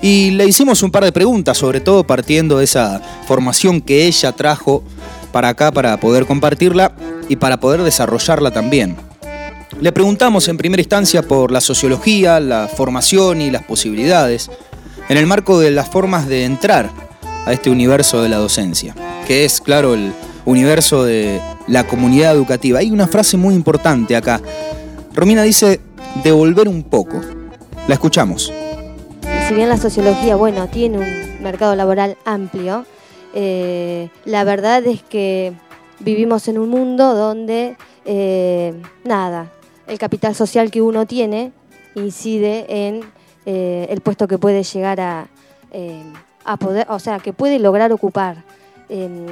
Y 0.00 0.30
le 0.30 0.46
hicimos 0.46 0.84
un 0.84 0.92
par 0.92 1.02
de 1.02 1.10
preguntas, 1.10 1.58
sobre 1.58 1.80
todo 1.80 2.04
partiendo 2.04 2.58
de 2.58 2.64
esa 2.64 3.02
formación 3.26 3.80
que 3.80 4.06
ella 4.06 4.30
trajo 4.30 4.84
para 5.32 5.48
acá 5.48 5.72
para 5.72 5.98
poder 5.98 6.26
compartirla 6.26 6.92
y 7.28 7.34
para 7.34 7.58
poder 7.58 7.82
desarrollarla 7.82 8.52
también. 8.52 8.94
Le 9.80 9.90
preguntamos 9.90 10.46
en 10.46 10.56
primera 10.56 10.80
instancia 10.80 11.22
por 11.22 11.50
la 11.50 11.60
sociología, 11.60 12.38
la 12.38 12.68
formación 12.68 13.40
y 13.40 13.50
las 13.50 13.64
posibilidades 13.64 14.48
en 15.08 15.16
el 15.16 15.26
marco 15.26 15.58
de 15.58 15.72
las 15.72 15.88
formas 15.88 16.28
de 16.28 16.44
entrar 16.44 16.88
a 17.46 17.52
este 17.52 17.68
universo 17.68 18.22
de 18.22 18.28
la 18.28 18.36
docencia, 18.36 18.94
que 19.26 19.44
es, 19.44 19.60
claro, 19.60 19.94
el 19.94 20.12
universo 20.44 21.02
de 21.02 21.40
la 21.66 21.84
comunidad 21.84 22.32
educativa. 22.32 22.78
Hay 22.78 22.92
una 22.92 23.08
frase 23.08 23.36
muy 23.36 23.56
importante 23.56 24.14
acá. 24.14 24.40
Romina 25.14 25.42
dice, 25.42 25.80
devolver 26.22 26.68
un 26.68 26.82
poco. 26.82 27.20
La 27.88 27.94
escuchamos. 27.94 28.52
Si 29.48 29.54
bien 29.54 29.68
la 29.68 29.76
sociología, 29.76 30.36
bueno, 30.36 30.68
tiene 30.68 30.98
un 30.98 31.42
mercado 31.42 31.74
laboral 31.74 32.16
amplio, 32.24 32.86
eh, 33.34 34.08
la 34.24 34.44
verdad 34.44 34.86
es 34.86 35.02
que 35.02 35.52
vivimos 36.00 36.48
en 36.48 36.58
un 36.58 36.68
mundo 36.68 37.14
donde, 37.14 37.76
eh, 38.04 38.74
nada, 39.04 39.50
el 39.86 39.98
capital 39.98 40.34
social 40.34 40.70
que 40.70 40.82
uno 40.82 41.06
tiene 41.06 41.52
incide 41.94 42.66
en 42.68 43.00
eh, 43.46 43.86
el 43.90 44.00
puesto 44.00 44.28
que 44.28 44.38
puede 44.38 44.62
llegar 44.62 45.00
a, 45.00 45.26
a 46.44 46.56
poder, 46.56 46.86
o 46.88 46.98
sea, 46.98 47.18
que 47.18 47.32
puede 47.32 47.58
lograr 47.58 47.92
ocupar. 47.92 48.44
Em, 48.88 49.26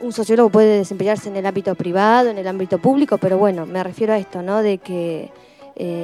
un 0.00 0.12
sociólogo 0.12 0.50
puede 0.50 0.78
desempeñarse 0.78 1.28
en 1.28 1.36
el 1.36 1.46
ámbito 1.46 1.74
privado, 1.74 2.28
en 2.28 2.36
el 2.36 2.46
ámbito 2.46 2.78
público, 2.78 3.18
pero 3.18 3.38
bueno, 3.38 3.64
me 3.64 3.82
refiero 3.82 4.12
a 4.12 4.18
esto, 4.18 4.42
¿no? 4.42 4.62
De 4.62 4.78
que 4.78 5.30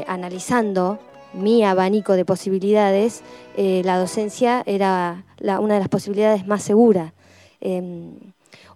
analizando 0.06 0.98
mi 1.32 1.64
abanico 1.64 2.14
de 2.14 2.24
posibilidades, 2.24 3.22
la 3.56 3.98
docencia 3.98 4.62
era 4.66 5.24
una 5.40 5.74
de 5.74 5.80
las 5.80 5.88
posibilidades 5.88 6.46
más 6.46 6.62
seguras. 6.62 7.12
Em, 7.60 8.14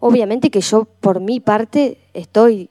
obviamente 0.00 0.50
que 0.50 0.60
yo 0.60 0.84
por 1.00 1.20
mi 1.20 1.40
parte 1.40 1.98
estoy 2.12 2.70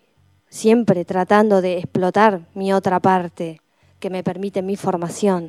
siempre 0.50 1.04
tratando 1.04 1.62
de 1.62 1.80
explotar 1.80 2.42
mi 2.54 2.74
otra 2.74 3.00
parte 3.00 3.60
que 4.00 4.12
me 4.12 4.24
permite 4.24 4.62
mi 4.62 4.76
formación 4.76 5.48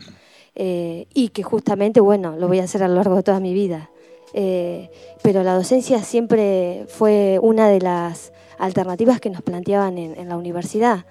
eh, 0.54 1.06
y 1.12 1.28
que 1.28 1.42
justamente, 1.42 2.00
bueno, 2.00 2.36
lo 2.38 2.48
voy 2.48 2.60
a 2.60 2.64
hacer 2.64 2.82
a 2.82 2.88
lo 2.88 2.94
largo 2.94 3.16
de 3.16 3.22
toda 3.22 3.40
mi 3.40 3.52
vida. 3.52 3.90
Eh, 4.32 4.90
pero 5.22 5.42
la 5.42 5.54
docencia 5.54 6.02
siempre 6.02 6.86
fue 6.88 7.38
una 7.42 7.68
de 7.68 7.80
las 7.80 8.32
alternativas 8.58 9.20
que 9.20 9.28
nos 9.28 9.42
planteaban 9.42 9.98
en, 9.98 10.28
la 10.28 10.36
universidad. 10.36 11.04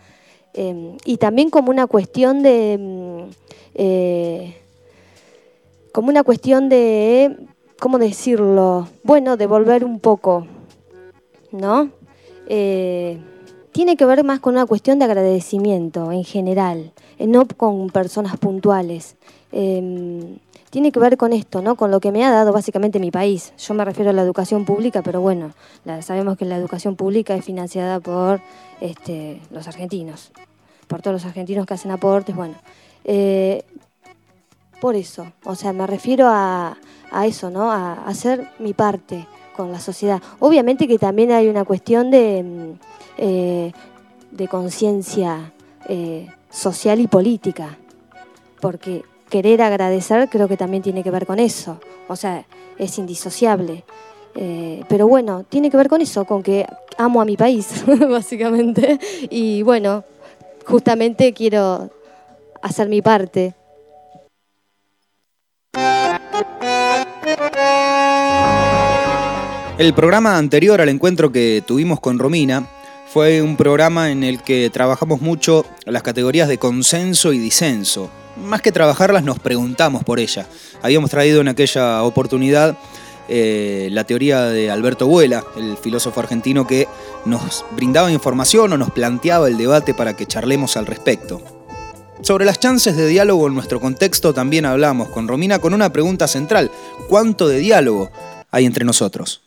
Em, 0.54 0.98
y 1.06 1.18
también 1.18 1.50
como 1.50 1.70
una 1.72 1.88
cuestión 1.88 2.44
de... 2.44 2.78
Mm, 2.80 3.32
eh, 3.76 4.58
como 5.92 6.10
una 6.10 6.24
cuestión 6.24 6.70
de 6.70 7.38
¿cómo 7.84 8.00
decirlo? 8.00 8.88
Bueno, 9.04 9.36
devolver 9.36 9.84
un 9.84 10.00
poco, 10.00 10.48
¿no? 11.52 11.90
Eh, 12.48 13.20
tiene 13.74 13.98
que 13.98 14.06
ver 14.06 14.24
más 14.24 14.40
con 14.40 14.54
una 14.54 14.66
cuestión 14.66 15.00
de 15.00 15.06
agradecimiento 15.06 16.14
en 16.14 16.24
general, 16.24 16.94
eh, 17.20 17.28
no 17.28 17.46
con 17.46 17.90
personas 17.90 18.38
puntuales. 18.38 19.18
Tiene 20.74 20.92
que 20.92 21.00
ver 21.00 21.18
con 21.18 21.34
esto, 21.34 21.62
¿no? 21.62 21.76
Con 21.76 21.92
lo 21.92 22.00
que 22.00 22.12
me 22.12 22.26
ha 22.26 22.32
dado 22.32 22.52
básicamente 22.52 23.00
mi 23.00 23.12
país. 23.12 23.54
Yo 23.60 23.76
me 23.76 23.86
refiero 23.86 24.10
a 24.10 24.14
la 24.14 24.24
educación 24.24 24.66
pública, 24.66 25.04
pero 25.04 25.22
bueno, 25.22 25.52
sabemos 26.02 26.36
que 26.36 26.46
la 26.46 26.58
educación 26.58 26.96
pública 26.96 27.36
es 27.36 27.46
financiada 27.46 28.00
por 28.00 28.42
este, 28.82 29.40
los 29.52 29.68
argentinos, 29.68 30.32
por 30.88 31.04
todos 31.04 31.14
los 31.14 31.26
argentinos 31.26 31.68
que 31.68 31.76
hacen 31.76 31.92
aportes, 31.92 32.36
bueno. 32.36 32.56
Eh, 33.04 33.64
por 34.82 34.96
eso, 34.96 35.32
o 35.44 35.54
sea, 35.54 35.74
me 35.74 35.86
refiero 35.86 36.28
a, 36.28 36.76
a 37.12 37.28
eso, 37.28 37.52
¿no? 37.52 37.72
A, 37.72 38.08
hacer 38.08 38.50
mi 38.58 38.74
parte 38.74 39.28
con 39.56 39.72
la 39.72 39.80
sociedad. 39.80 40.24
Obviamente 40.40 40.88
que 40.88 40.98
también 40.98 41.34
hay 41.34 41.50
una 41.50 41.66
cuestión 41.66 42.10
de, 42.10 42.42
mm, 42.42 42.80
eh, 43.20 43.72
de 44.32 44.48
conciencia 44.48 45.54
eh, 45.88 46.32
social 46.50 47.00
y 47.00 47.06
política, 47.06 47.78
porque 48.60 49.04
querer 49.34 49.64
agradecer 49.64 50.30
creo 50.30 50.48
que 50.48 50.58
también 50.58 50.84
tiene 50.84 51.02
que 51.02 51.10
ver 51.10 51.26
con 51.26 51.40
eso, 51.40 51.80
o 52.08 52.16
sea, 52.16 52.46
es 52.78 53.00
indisociable. 53.00 53.84
Eh, 54.36 54.84
pero 54.88 55.08
bueno, 55.08 55.44
tiene 55.50 55.72
que 55.72 55.78
ver 55.78 55.90
con 55.90 56.02
eso, 56.02 56.24
con 56.26 56.44
que 56.44 56.68
amo 57.00 57.20
a 57.20 57.26
mi 57.26 57.36
país, 57.36 57.84
básicamente. 58.10 59.00
Y 59.32 59.64
bueno, 59.64 60.04
justamente 60.68 61.34
quiero 61.34 61.90
hacer 62.62 62.90
mi 62.90 63.02
parte 63.02 63.56
El 69.80 69.96
programa 69.96 70.38
anterior 70.38 70.80
al 70.80 70.90
encuentro 70.90 71.32
que 71.32 71.64
tuvimos 71.66 72.00
con 72.00 72.20
Romina 72.20 72.70
fue 73.08 73.42
un 73.42 73.58
programa 73.58 74.12
en 74.12 74.24
el 74.24 74.44
que 74.44 74.70
trabajamos 74.70 75.22
mucho 75.22 75.66
las 75.86 76.04
categorías 76.04 76.48
de 76.48 76.60
consenso 76.60 77.34
y 77.34 77.40
disenso. 77.40 78.12
Más 78.38 78.62
que 78.62 78.72
trabajarlas, 78.72 79.24
nos 79.24 79.40
preguntamos 79.40 80.04
por 80.04 80.20
ella. 80.20 80.48
Habíamos 80.82 81.10
traído 81.10 81.42
en 81.42 81.48
aquella 81.48 82.04
oportunidad 82.04 82.76
eh, 83.30 83.90
la 83.92 84.04
teoría 84.04 84.42
de 84.46 84.72
Alberto 84.72 85.08
Vuela, 85.08 85.46
el 85.56 85.78
filósofo 85.78 86.20
argentino 86.20 86.68
que 86.68 86.88
nos 87.26 87.64
brindaba 87.72 88.12
información 88.12 88.74
o 88.74 88.78
nos 88.78 88.92
planteaba 88.92 89.48
el 89.48 89.58
debate 89.58 89.94
para 89.94 90.16
que 90.16 90.26
charlemos 90.26 90.76
al 90.78 90.88
respecto. 90.88 91.42
Sobre 92.22 92.46
las 92.46 92.60
chances 92.60 92.96
de 92.96 93.08
diálogo 93.08 93.48
en 93.48 93.54
nuestro 93.54 93.80
contexto 93.80 94.34
también 94.34 94.66
hablamos 94.66 95.10
con 95.10 95.28
Romina 95.28 95.60
con 95.60 95.74
una 95.74 95.92
pregunta 95.92 96.28
central. 96.28 96.72
¿Cuánto 97.10 97.48
de 97.48 97.60
diálogo 97.60 98.10
hay 98.50 98.66
entre 98.66 98.86
nosotros? 98.86 99.42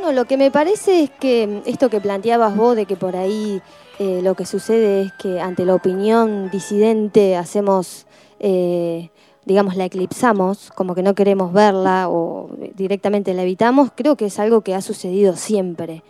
No, 0.00 0.12
lo 0.12 0.24
que 0.24 0.36
me 0.36 0.50
parece 0.50 1.04
es 1.04 1.10
que 1.10 1.62
esto 1.64 1.88
que 1.88 2.00
planteabas 2.00 2.56
vos 2.56 2.76
de 2.76 2.86
que 2.86 2.96
por 2.96 3.16
ahí 3.16 3.62
eh, 4.04 4.20
lo 4.20 4.34
que 4.34 4.46
sucede 4.46 5.02
es 5.02 5.12
que 5.12 5.40
ante 5.40 5.64
la 5.64 5.76
opinión 5.76 6.50
disidente 6.50 7.36
hacemos, 7.36 8.04
eh, 8.40 9.10
digamos, 9.44 9.76
la 9.76 9.84
eclipsamos, 9.84 10.72
como 10.74 10.96
que 10.96 11.04
no 11.04 11.14
queremos 11.14 11.52
verla 11.52 12.08
o 12.08 12.50
directamente 12.74 13.32
la 13.32 13.44
evitamos, 13.44 13.92
creo 13.94 14.16
que 14.16 14.26
es 14.26 14.40
algo 14.40 14.62
que 14.62 14.74
ha 14.74 14.82
sucedido 14.82 15.36
siempre. 15.36 16.02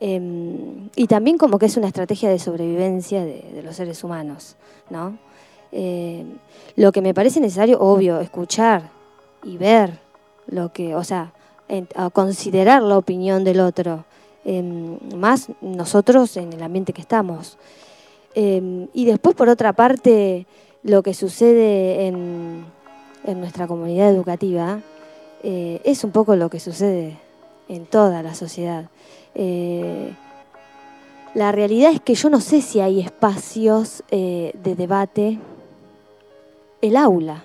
Em, 0.00 0.88
y 0.96 1.06
también 1.06 1.38
como 1.38 1.60
que 1.60 1.66
es 1.66 1.76
una 1.76 1.86
estrategia 1.86 2.28
de 2.28 2.40
sobrevivencia 2.40 3.24
de, 3.24 3.62
los 3.62 3.76
seres 3.76 4.02
humanos, 4.02 4.56
¿no? 4.90 5.16
Em, 5.70 6.38
lo 6.74 6.90
que 6.90 7.02
me 7.02 7.14
parece 7.14 7.38
necesario, 7.38 7.78
obvio, 7.78 8.18
escuchar 8.18 8.90
y 9.44 9.58
ver 9.58 10.00
lo 10.48 10.72
que, 10.72 10.96
o 10.96 11.04
sea, 11.04 11.32
considerar 12.12 12.82
la 12.82 12.98
opinión 12.98 13.44
del 13.44 13.60
otro, 13.60 14.06
em, 14.48 14.98
más 15.16 15.48
nosotros 15.60 16.36
en 16.36 16.52
el 16.52 16.62
ambiente 16.62 16.92
que 16.92 17.02
estamos. 17.02 17.58
y 18.34 19.04
después, 19.04 19.34
por 19.34 19.48
otra 19.48 19.72
parte, 19.72 20.46
lo 20.84 21.02
que 21.02 21.12
sucede 21.12 22.06
en, 22.06 22.64
en 23.24 23.40
nuestra 23.40 23.66
comunidad 23.66 24.10
educativa 24.10 24.80
eh, 25.42 25.80
es 25.84 26.02
un 26.04 26.10
poco 26.10 26.34
lo 26.34 26.50
que 26.50 26.60
sucede 26.60 27.18
en 27.68 27.86
toda 27.86 28.22
la 28.22 28.34
sociedad. 28.34 28.90
Eh, 29.34 30.12
la 31.34 31.52
realidad 31.52 31.92
es 31.92 32.00
que 32.00 32.14
yo 32.14 32.30
no 32.30 32.40
sé 32.40 32.62
si 32.62 32.80
hay 32.80 33.00
espacios 33.00 34.02
eh, 34.10 34.52
de 34.62 34.74
debate. 34.74 35.38
El 36.80 36.96
aula 36.96 37.44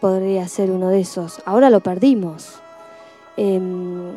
podría 0.00 0.48
ser 0.48 0.70
uno 0.70 0.88
de 0.88 1.00
esos. 1.00 1.42
Ahora 1.44 1.70
lo 1.70 1.80
perdimos. 1.80 2.60
Em, 3.36 4.16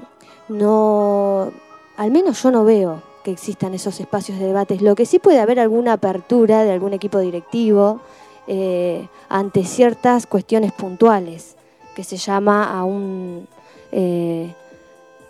no, 0.51 1.51
al 1.97 2.11
menos 2.11 2.41
yo 2.43 2.51
no 2.51 2.63
veo 2.63 3.01
que 3.23 3.31
existan 3.31 3.73
esos 3.73 3.99
espacios 3.99 4.39
de 4.39 4.47
debates. 4.47 4.81
Lo 4.81 4.95
que 4.95 5.05
sí 5.05 5.19
puede 5.19 5.39
haber 5.39 5.59
alguna 5.59 5.93
apertura 5.93 6.63
de 6.63 6.71
algún 6.71 6.93
equipo 6.93 7.19
directivo 7.19 8.01
eh, 8.47 9.07
ante 9.29 9.63
ciertas 9.63 10.25
cuestiones 10.27 10.71
puntuales, 10.71 11.55
que 11.95 12.03
se 12.03 12.17
llama 12.17 12.77
a 12.77 12.83
un 12.83 13.47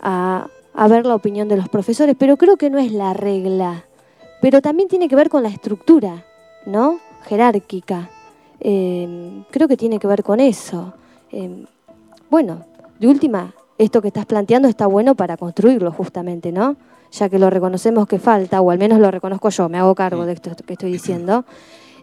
a, 0.02 0.48
ver 0.88 1.06
la 1.06 1.14
opinión 1.14 1.48
de 1.48 1.56
los 1.56 1.68
profesores, 1.68 2.16
pero 2.18 2.36
creo 2.36 2.56
que 2.56 2.70
no 2.70 2.78
es 2.78 2.92
la 2.92 3.14
regla. 3.14 3.84
Pero 4.40 4.60
también 4.60 4.88
tiene 4.88 5.08
que 5.08 5.16
ver 5.16 5.28
con 5.28 5.42
la 5.42 5.48
estructura, 5.48 6.24
¿no? 6.66 6.98
Jerárquica. 7.24 8.10
Eh, 8.60 9.44
creo 9.50 9.68
que 9.68 9.76
tiene 9.76 9.98
que 9.98 10.06
ver 10.06 10.22
con 10.22 10.40
eso. 10.40 10.92
Eh, 11.30 11.64
bueno, 12.28 12.64
de 12.98 13.08
última, 13.08 13.54
esto 13.82 14.00
que 14.00 14.08
estás 14.08 14.26
planteando 14.26 14.68
está 14.68 14.86
bueno 14.86 15.14
para 15.14 15.36
construirlo 15.36 15.92
justamente, 15.92 16.52
¿no? 16.52 16.76
Ya 17.10 17.28
que 17.28 17.38
lo 17.38 17.50
reconocemos 17.50 18.06
que 18.06 18.18
falta, 18.18 18.60
o 18.60 18.70
al 18.70 18.78
menos 18.78 18.98
lo 18.98 19.10
reconozco 19.10 19.50
yo, 19.50 19.68
me 19.68 19.78
hago 19.78 19.94
cargo 19.94 20.24
de 20.24 20.32
esto 20.32 20.50
que 20.64 20.72
estoy 20.74 20.92
diciendo. 20.92 21.44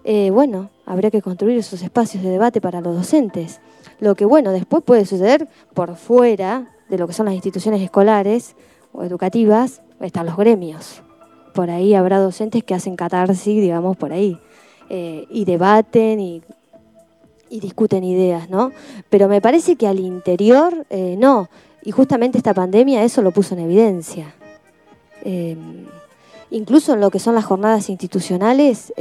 Eh, 0.03 0.29
bueno, 0.31 0.69
habría 0.85 1.11
que 1.11 1.21
construir 1.21 1.57
esos 1.57 1.81
espacios 1.81 2.23
de 2.23 2.29
debate 2.29 2.61
para 2.61 2.81
los 2.81 2.95
docentes. 2.95 3.59
Lo 3.99 4.15
que, 4.15 4.25
bueno, 4.25 4.51
después 4.51 4.83
puede 4.83 5.05
suceder 5.05 5.47
por 5.73 5.95
fuera 5.95 6.75
de 6.89 6.97
lo 6.97 7.07
que 7.07 7.13
son 7.13 7.25
las 7.25 7.35
instituciones 7.35 7.81
escolares 7.81 8.55
o 8.91 9.03
educativas, 9.03 9.81
están 9.99 10.25
los 10.25 10.37
gremios. 10.37 11.01
Por 11.53 11.69
ahí 11.69 11.93
habrá 11.93 12.19
docentes 12.19 12.63
que 12.63 12.73
hacen 12.73 12.95
catarsis, 12.95 13.61
digamos, 13.61 13.97
por 13.97 14.13
ahí, 14.13 14.39
eh, 14.89 15.25
y 15.29 15.45
debaten 15.45 16.19
y, 16.19 16.41
discuten 17.49 18.03
ideas, 18.03 18.49
¿no? 18.49 18.71
Pero 19.09 19.27
me 19.27 19.41
parece 19.41 19.75
que 19.75 19.87
al 19.87 19.99
interior 19.99 20.85
eh, 20.89 21.15
no, 21.17 21.49
y 21.83 21.91
justamente 21.91 22.37
esta 22.37 22.53
pandemia 22.53 23.03
eso 23.03 23.21
lo 23.21 23.31
puso 23.31 23.55
en 23.55 23.61
evidencia. 23.61 24.33
Eh, 25.23 25.57
incluso 26.51 26.93
en 26.93 27.01
lo 27.01 27.11
que 27.11 27.19
son 27.19 27.35
las 27.35 27.45
jornadas 27.45 27.89
institucionales, 27.89 28.93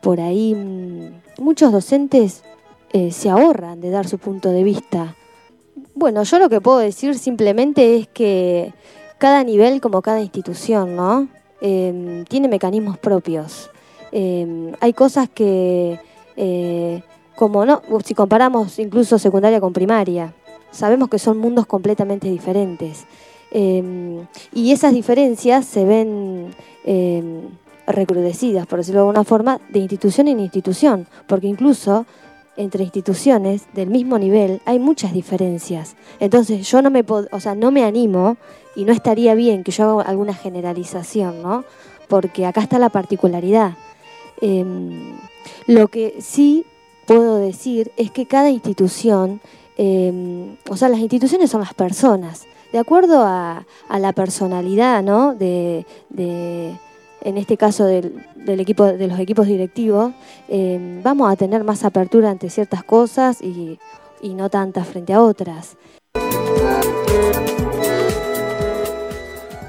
por 0.00 0.20
ahí 0.20 0.54
mm, 0.54 1.42
muchos 1.42 1.72
docentes 1.72 2.42
se 3.10 3.30
ahorran 3.30 3.80
de 3.80 3.88
dar 3.88 4.06
su 4.06 4.18
punto 4.18 4.50
de 4.50 4.64
vista 4.64 5.16
bueno, 5.94 6.22
yo 6.22 6.38
lo 6.38 6.48
que 6.48 6.60
puedo 6.60 6.78
decir 6.78 7.18
simplemente 7.18 7.96
es 7.96 8.08
que 8.08 8.72
cada 9.18 9.44
nivel, 9.44 9.80
como 9.80 10.02
cada 10.02 10.20
institución, 10.20 10.96
¿no? 10.96 11.28
Em, 11.60 12.24
tiene 12.24 12.48
mecanismos 12.48 12.98
propios. 12.98 13.70
Em, 14.10 14.72
hay 14.80 14.92
cosas 14.94 15.28
que, 15.28 16.00
eh, 16.36 17.02
como 17.36 17.64
no, 17.64 17.82
si 18.04 18.14
comparamos 18.14 18.78
incluso 18.78 19.18
secundaria 19.18 19.60
con 19.60 19.72
primaria, 19.72 20.34
sabemos 20.72 21.08
que 21.08 21.18
son 21.18 21.38
mundos 21.38 21.66
completamente 21.66 22.28
diferentes. 22.28 23.04
Em, 23.52 24.26
y 24.52 24.72
esas 24.72 24.92
diferencias 24.92 25.66
se 25.66 25.84
ven 25.84 26.54
em, 26.84 27.42
recrudecidas, 27.86 28.66
por 28.66 28.78
decirlo 28.78 29.02
de 29.02 29.08
alguna 29.08 29.24
forma, 29.24 29.60
de 29.68 29.78
institución 29.78 30.28
en 30.28 30.40
institución, 30.40 31.06
porque 31.26 31.46
incluso 31.46 32.06
entre 32.56 32.84
instituciones 32.84 33.66
del 33.74 33.88
mismo 33.88 34.18
nivel 34.18 34.60
hay 34.64 34.78
muchas 34.78 35.12
diferencias. 35.12 35.96
Entonces 36.20 36.68
yo 36.68 36.82
no 36.82 36.90
me, 36.90 37.04
o 37.08 37.40
sea, 37.40 37.54
no 37.54 37.70
me 37.70 37.84
animo 37.84 38.36
y 38.74 38.84
no 38.84 38.92
estaría 38.92 39.34
bien 39.34 39.64
que 39.64 39.72
yo 39.72 39.84
haga 39.84 40.08
alguna 40.08 40.34
generalización, 40.34 41.42
¿no? 41.42 41.64
Porque 42.08 42.46
acá 42.46 42.62
está 42.62 42.78
la 42.78 42.90
particularidad. 42.90 43.76
Em, 44.40 45.18
lo 45.66 45.88
que 45.88 46.16
sí 46.20 46.64
puedo 47.06 47.38
decir 47.38 47.92
es 47.96 48.10
que 48.10 48.26
cada 48.26 48.50
institución, 48.50 49.40
em, 49.76 50.56
o 50.68 50.76
sea, 50.76 50.88
las 50.88 51.00
instituciones 51.00 51.50
son 51.50 51.60
las 51.60 51.74
personas, 51.74 52.46
de 52.72 52.78
acuerdo 52.78 53.22
a, 53.24 53.66
la 53.98 54.12
personalidad, 54.12 55.02
¿no? 55.02 55.34
de 55.34 55.84
en 57.24 57.38
este 57.38 57.56
caso 57.56 57.84
del, 57.84 58.24
equipo, 58.60 58.84
de 58.84 59.06
los 59.06 59.18
equipos 59.18 59.46
directivos, 59.46 60.12
eh, 60.48 61.00
vamos 61.02 61.32
a 61.32 61.36
tener 61.36 61.64
más 61.64 61.84
apertura 61.84 62.30
ante 62.30 62.50
ciertas 62.50 62.82
cosas 62.84 63.40
y, 63.40 63.78
y 64.20 64.34
no 64.34 64.50
tantas 64.50 64.88
frente 64.88 65.12
a 65.12 65.22
otras. 65.22 65.76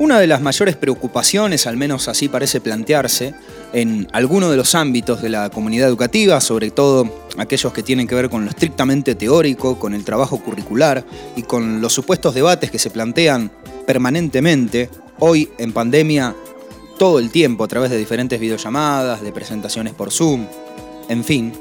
Una 0.04 0.20
de 0.20 0.28
las 0.28 0.42
mayores 0.42 0.76
preocupaciones, 0.76 1.66
al 1.66 1.78
menos 1.78 2.10
así 2.10 2.28
parece 2.28 2.60
plantearse, 2.60 3.34
en 3.72 4.06
alguno 4.12 4.52
de 4.52 4.58
los 4.58 4.76
ámbitos 4.76 5.22
de 5.22 5.30
la 5.30 5.50
comunidad 5.50 5.88
educativa, 5.88 6.42
sobre 6.42 6.72
todo 6.72 7.10
aquellos 7.38 7.72
que 7.72 7.84
tienen 7.84 8.06
que 8.06 8.14
ver 8.14 8.30
con 8.30 8.44
lo 8.44 8.50
estrictamente 8.50 9.16
teórico, 9.16 9.80
con 9.80 9.94
el 9.94 10.04
trabajo 10.04 10.44
curricular 10.44 11.06
y 11.38 11.44
con 11.44 11.80
los 11.80 11.94
supuestos 11.94 12.36
debates 12.36 12.70
que 12.70 12.80
se 12.80 12.90
plantean 12.90 13.50
permanentemente, 13.88 14.90
hoy 15.20 15.50
en 15.58 15.72
pandemia 15.72 16.36
todo 17.00 17.18
el 17.18 17.30
tiempo 17.30 17.64
a 17.64 17.70
través 17.70 17.90
de 17.90 17.98
diferentes 17.98 18.42
videollamadas, 18.42 19.22
de 19.22 19.32
presentaciones 19.32 19.94
por 19.94 20.12
Zoom, 20.12 20.48
en 21.08 21.24
fin, 21.24 21.54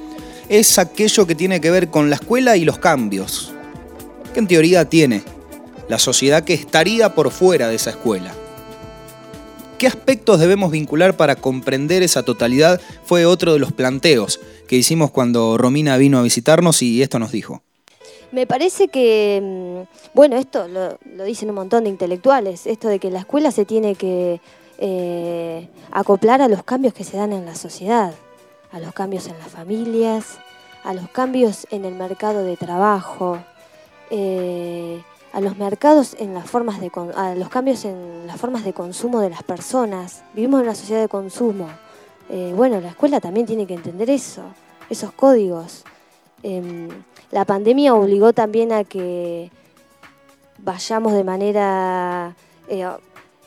es 0.48 0.80
aquello 0.80 1.28
que 1.28 1.36
tiene 1.36 1.60
que 1.60 1.70
ver 1.70 1.90
con 1.90 2.10
la 2.10 2.16
escuela 2.16 2.56
y 2.56 2.64
los 2.64 2.78
cambios, 2.78 3.52
que 4.34 4.40
en 4.40 4.48
teoría 4.48 4.88
tiene 4.88 5.22
la 5.88 5.98
sociedad 5.98 6.44
que 6.44 6.54
estaría 6.54 7.14
por 7.14 7.30
fuera 7.30 7.68
de 7.68 7.76
esa 7.76 7.90
escuela. 7.90 8.32
¿Qué 9.78 9.88
aspectos 9.88 10.38
debemos 10.38 10.70
vincular 10.70 11.16
para 11.16 11.34
comprender 11.34 12.04
esa 12.04 12.22
totalidad? 12.22 12.80
Fue 13.04 13.26
otro 13.26 13.52
de 13.52 13.58
los 13.58 13.72
planteos 13.72 14.38
que 14.68 14.76
hicimos 14.76 15.10
cuando 15.10 15.58
Romina 15.58 15.96
vino 15.96 16.18
a 16.18 16.22
visitarnos 16.22 16.82
y 16.82 17.02
esto 17.02 17.18
nos 17.18 17.32
dijo. 17.32 17.62
Me 18.30 18.46
parece 18.46 18.88
que, 18.88 19.40
mm, 19.42 20.14
bueno, 20.14 20.36
esto 20.36 20.66
lo, 20.68 20.96
dicen 21.24 21.50
un 21.50 21.56
montón 21.56 21.84
de 21.84 21.90
intelectuales, 21.90 22.66
esto 22.66 22.88
de 22.88 22.98
que 22.98 23.10
la 23.10 23.18
escuela 23.18 23.50
se 23.50 23.64
tiene 23.64 23.94
que 23.94 24.40
eh, 24.78 25.68
acoplar 25.90 26.40
a 26.40 26.48
los 26.48 26.62
cambios 26.62 26.94
que 26.94 27.04
se 27.04 27.16
dan 27.16 27.32
en 27.32 27.44
la 27.44 27.54
sociedad, 27.54 28.14
a 28.70 28.80
los 28.80 28.94
cambios 28.94 29.26
en 29.26 29.38
las 29.38 29.48
familias, 29.48 30.38
a 30.84 30.94
los 30.94 31.08
cambios 31.10 31.66
en 31.70 31.84
el 31.84 31.94
mercado 31.94 32.42
de 32.42 32.56
trabajo, 32.56 33.38
eh, 34.10 35.02
a 35.32 35.40
los 35.40 35.56
mercados 35.56 36.14
en 36.18 36.34
las 36.34 36.48
formas 36.48 36.80
de 36.80 36.90
a 37.16 37.34
los 37.34 37.48
cambios 37.48 37.84
en 37.84 38.26
las 38.26 38.38
formas 38.38 38.64
de 38.64 38.72
consumo 38.72 39.20
de 39.20 39.30
las 39.30 39.42
personas. 39.42 40.22
Vivimos 40.34 40.60
en 40.60 40.66
una 40.66 40.74
sociedad 40.74 41.00
de 41.00 41.08
consumo. 41.08 41.68
Eh, 42.28 42.52
bueno, 42.54 42.80
la 42.80 42.88
escuela 42.90 43.20
también 43.20 43.46
tiene 43.46 43.66
que 43.66 43.74
entender 43.74 44.10
eso, 44.10 44.42
esos 44.90 45.12
códigos. 45.12 45.84
Em, 46.42 46.88
la 47.30 47.44
pandemia 47.44 47.94
obligó 47.94 48.32
también 48.32 48.72
a 48.72 48.84
que 48.84 49.50
vayamos 50.58 51.12
de 51.12 51.24
manera 51.24 52.36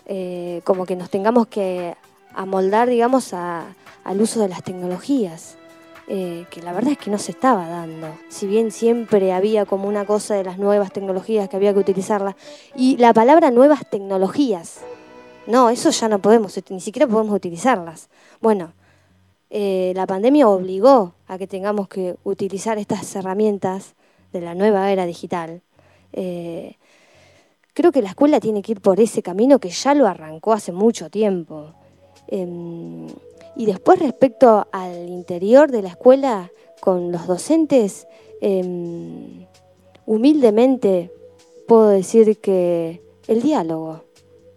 eh, 0.07 0.61
como 0.63 0.85
que 0.85 0.95
nos 0.95 1.09
tengamos 1.09 1.47
que 1.47 1.95
amoldar, 2.33 2.89
digamos, 2.89 3.33
al 3.33 4.21
uso 4.21 4.39
de 4.39 4.49
las 4.49 4.63
tecnologías, 4.63 5.57
eh, 6.07 6.45
que 6.49 6.61
la 6.61 6.73
verdad 6.73 6.91
es 6.91 6.97
que 6.97 7.09
no 7.09 7.17
se 7.17 7.31
estaba 7.31 7.67
dando. 7.67 8.07
Si 8.29 8.47
bien 8.47 8.71
siempre 8.71 9.33
había 9.33 9.65
como 9.65 9.87
una 9.87 10.05
cosa 10.05 10.35
de 10.35 10.43
las 10.43 10.57
nuevas 10.57 10.91
tecnologías 10.91 11.49
que 11.49 11.55
había 11.55 11.73
que 11.73 11.79
utilizarlas, 11.79 12.35
y 12.75 12.97
la 12.97 13.13
palabra 13.13 13.51
nuevas 13.51 13.89
tecnologías, 13.89 14.81
no, 15.47 15.69
eso 15.69 15.89
ya 15.89 16.07
no 16.07 16.19
podemos, 16.19 16.59
ni 16.69 16.81
siquiera 16.81 17.07
podemos 17.07 17.35
utilizarlas. 17.35 18.09
Bueno, 18.41 18.73
eh, 19.49 19.93
la 19.95 20.07
pandemia 20.07 20.47
obligó 20.47 21.13
a 21.27 21.37
que 21.37 21.47
tengamos 21.47 21.87
que 21.87 22.15
utilizar 22.23 22.77
estas 22.77 23.15
herramientas 23.15 23.95
de 24.33 24.41
la 24.41 24.55
nueva 24.55 24.91
era 24.91 25.05
digital. 25.05 25.61
Creo 27.75 27.91
que 27.91 28.01
la 28.01 28.09
escuela 28.09 28.39
tiene 28.39 28.61
que 28.61 28.71
ir 28.71 28.79
por 28.79 29.01
ese 29.01 29.21
camino 29.21 29.59
que 29.59 29.69
ya 29.69 29.93
lo 29.93 30.07
arrancó 30.07 30.53
hace 30.53 30.71
mucho 30.71 31.09
tiempo. 31.09 31.73
Em, 32.25 33.05
y 33.55 33.65
después 33.65 33.99
respecto 33.99 34.67
al 34.71 35.09
interior 35.09 35.71
de 35.71 35.81
la 35.81 35.89
escuela 35.89 36.51
con 36.79 37.11
los 37.11 37.27
docentes, 37.27 38.07
em, 38.41 39.45
humildemente 40.05 41.11
puedo 41.67 41.87
decir 41.89 42.39
que 42.39 43.01
el 43.27 43.41
diálogo, 43.41 44.03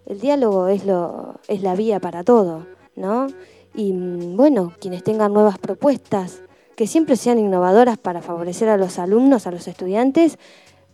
el 0.07 0.21
diálogo 0.21 0.69
es, 0.69 0.85
lo, 0.85 1.35
es 1.49 1.63
la 1.63 1.75
vía 1.75 2.01
para 2.01 2.25
todo, 2.25 2.67
¿no? 2.97 3.29
Y 3.75 3.93
bueno, 3.93 4.73
quienes 4.81 5.05
tengan 5.05 5.33
nuevas 5.33 5.59
propuestas, 5.59 6.43
que 6.75 6.87
siempre 6.87 7.17
sean 7.17 7.39
innovadoras 7.39 7.99
para 7.99 8.23
favorecer 8.23 8.69
a 8.69 8.77
los 8.77 8.99
alumnos, 8.99 9.47
a 9.47 9.51
los 9.51 9.67
estudiantes, 9.69 10.39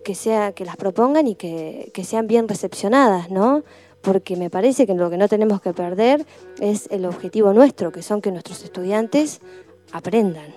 que, 0.04 0.14
sea, 0.14 0.52
que 0.52 0.64
las 0.64 0.76
propongan 0.76 1.26
y 1.26 1.34
que, 1.34 1.90
sean 2.04 2.26
bien 2.26 2.48
recepcionadas, 2.48 3.30
¿no? 3.30 3.64
Porque 4.04 4.36
me 4.36 4.50
parece 4.50 4.86
que 4.86 4.94
lo 4.94 5.10
que 5.10 5.16
no 5.16 5.28
tenemos 5.28 5.60
que 5.60 5.72
perder 5.72 6.26
es 6.60 6.88
el 6.90 7.06
objetivo 7.06 7.52
nuestro, 7.52 7.90
que 7.90 8.02
son 8.02 8.20
que 8.20 8.30
nuestros 8.30 8.62
estudiantes 8.62 9.40
aprendan 9.92 10.54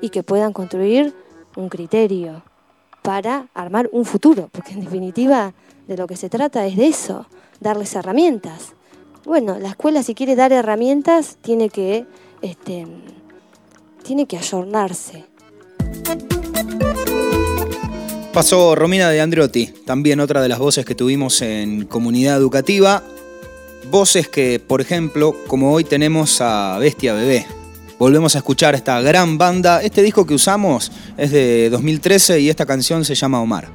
y 0.00 0.10
que 0.10 0.22
puedan 0.22 0.52
construir 0.52 1.14
un 1.56 1.68
criterio 1.68 2.42
para 3.02 3.48
armar 3.54 3.88
un 3.92 4.04
futuro, 4.04 4.48
porque 4.52 4.72
en 4.72 4.80
definitiva 4.80 5.54
de 5.86 5.96
lo 5.96 6.06
que 6.06 6.16
se 6.16 6.28
trata 6.28 6.66
es 6.66 6.76
de 6.76 6.86
eso, 6.86 7.26
darles 7.60 7.94
herramientas. 7.94 8.74
Bueno, 9.24 9.58
la 9.58 9.70
escuela 9.70 10.02
si 10.02 10.14
quiere 10.14 10.36
dar 10.36 10.52
herramientas 10.52 11.38
tiene 11.40 11.68
que, 11.68 12.06
este, 12.42 12.86
tiene 14.02 14.26
que 14.26 14.38
ayornarse. 14.38 15.24
Pasó 18.36 18.74
Romina 18.74 19.08
de 19.08 19.22
Andriotti, 19.22 19.72
también 19.86 20.20
otra 20.20 20.42
de 20.42 20.50
las 20.50 20.58
voces 20.58 20.84
que 20.84 20.94
tuvimos 20.94 21.40
en 21.40 21.86
comunidad 21.86 22.36
educativa. 22.36 23.02
Voces 23.90 24.28
que, 24.28 24.60
por 24.60 24.82
ejemplo, 24.82 25.34
como 25.46 25.72
hoy 25.72 25.84
tenemos 25.84 26.42
a 26.42 26.76
Bestia 26.78 27.14
Bebé. 27.14 27.46
Volvemos 27.98 28.34
a 28.34 28.40
escuchar 28.40 28.74
esta 28.74 29.00
gran 29.00 29.38
banda. 29.38 29.82
Este 29.82 30.02
disco 30.02 30.26
que 30.26 30.34
usamos 30.34 30.92
es 31.16 31.30
de 31.30 31.70
2013 31.70 32.40
y 32.40 32.50
esta 32.50 32.66
canción 32.66 33.06
se 33.06 33.14
llama 33.14 33.40
Omar. 33.40 33.70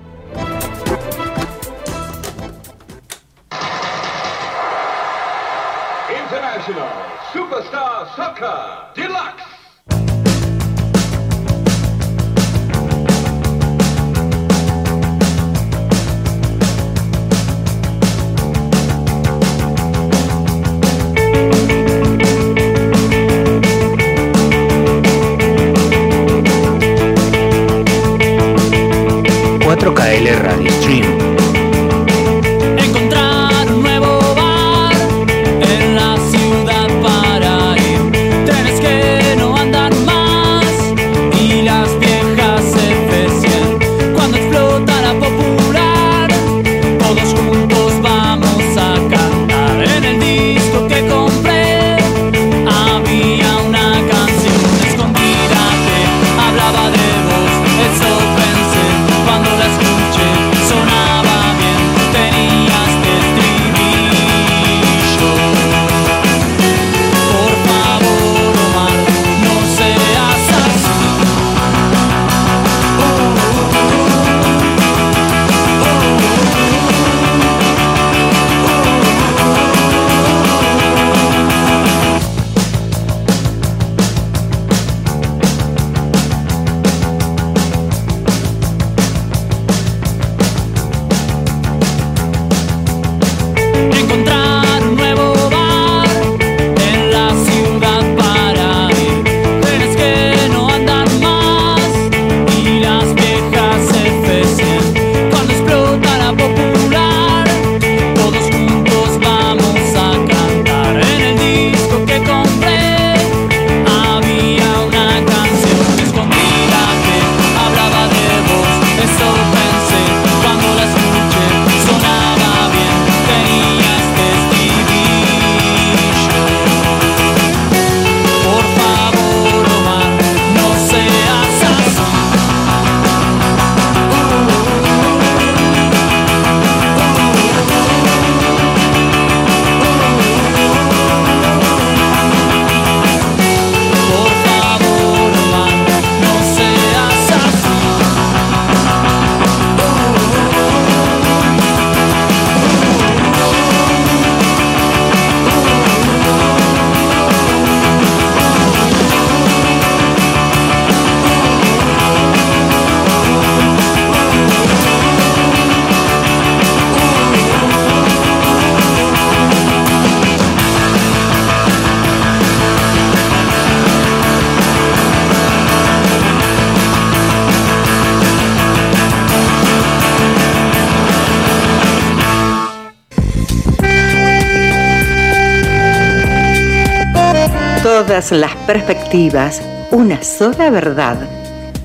Todas 188.11 188.31
las 188.33 188.53
perspectivas, 188.67 189.61
una 189.89 190.21
sola 190.21 190.69
verdad. 190.69 191.29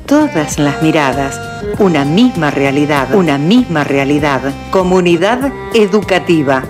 Todas 0.06 0.58
las 0.58 0.82
miradas, 0.82 1.40
una 1.78 2.04
misma 2.04 2.50
realidad, 2.50 3.14
una 3.14 3.38
misma 3.38 3.84
realidad. 3.84 4.40
Comunidad 4.72 5.52
educativa. 5.72 6.64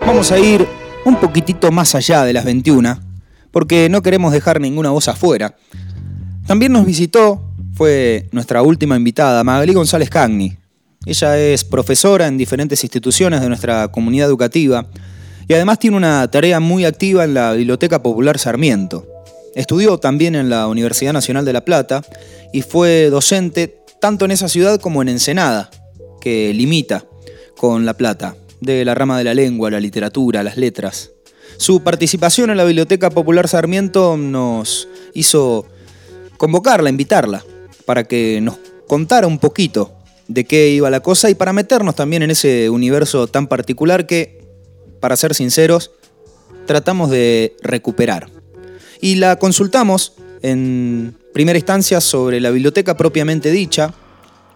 Vamos 0.00 0.30
a 0.30 0.38
ir 0.38 0.68
un 1.06 1.16
poquitito 1.16 1.72
más 1.72 1.94
allá 1.94 2.24
de 2.24 2.34
las 2.34 2.44
21, 2.44 3.00
porque 3.50 3.88
no 3.88 4.02
queremos 4.02 4.32
dejar 4.32 4.60
ninguna 4.60 4.90
voz 4.90 5.08
afuera. 5.08 5.56
También 6.46 6.72
nos 6.72 6.84
visitó, 6.84 7.43
fue 7.74 8.28
nuestra 8.30 8.62
última 8.62 8.96
invitada, 8.96 9.42
Magalí 9.42 9.74
González 9.74 10.08
Cagni. 10.08 10.56
Ella 11.06 11.38
es 11.38 11.64
profesora 11.64 12.26
en 12.26 12.38
diferentes 12.38 12.82
instituciones 12.82 13.40
de 13.40 13.48
nuestra 13.48 13.88
comunidad 13.88 14.28
educativa 14.28 14.86
y 15.48 15.54
además 15.54 15.78
tiene 15.78 15.96
una 15.96 16.30
tarea 16.30 16.60
muy 16.60 16.84
activa 16.84 17.24
en 17.24 17.34
la 17.34 17.52
Biblioteca 17.52 18.02
Popular 18.02 18.38
Sarmiento. 18.38 19.06
Estudió 19.54 19.98
también 19.98 20.34
en 20.34 20.48
la 20.48 20.66
Universidad 20.68 21.12
Nacional 21.12 21.44
de 21.44 21.52
La 21.52 21.64
Plata 21.64 22.02
y 22.52 22.62
fue 22.62 23.10
docente 23.10 23.82
tanto 24.00 24.24
en 24.24 24.30
esa 24.30 24.48
ciudad 24.48 24.80
como 24.80 25.02
en 25.02 25.08
Ensenada, 25.08 25.70
que 26.20 26.54
limita 26.54 27.04
con 27.56 27.84
La 27.84 27.94
Plata, 27.94 28.36
de 28.60 28.84
la 28.84 28.94
rama 28.94 29.18
de 29.18 29.24
la 29.24 29.34
lengua, 29.34 29.70
la 29.70 29.80
literatura, 29.80 30.42
las 30.42 30.56
letras. 30.56 31.10
Su 31.56 31.82
participación 31.82 32.50
en 32.50 32.56
la 32.56 32.64
Biblioteca 32.64 33.10
Popular 33.10 33.48
Sarmiento 33.48 34.16
nos 34.16 34.88
hizo 35.12 35.66
convocarla, 36.36 36.90
invitarla, 36.90 37.44
para 37.84 38.04
que 38.04 38.40
nos 38.40 38.58
contara 38.86 39.26
un 39.26 39.38
poquito 39.38 39.92
de 40.28 40.44
qué 40.44 40.70
iba 40.70 40.90
la 40.90 41.00
cosa 41.00 41.30
y 41.30 41.34
para 41.34 41.52
meternos 41.52 41.94
también 41.94 42.22
en 42.22 42.30
ese 42.30 42.70
universo 42.70 43.26
tan 43.26 43.46
particular 43.46 44.06
que, 44.06 44.42
para 45.00 45.16
ser 45.16 45.34
sinceros, 45.34 45.90
tratamos 46.66 47.10
de 47.10 47.56
recuperar. 47.62 48.28
Y 49.00 49.16
la 49.16 49.36
consultamos 49.36 50.14
en 50.42 51.16
primera 51.32 51.58
instancia 51.58 52.00
sobre 52.00 52.40
la 52.40 52.50
biblioteca 52.50 52.96
propiamente 52.96 53.50
dicha, 53.50 53.92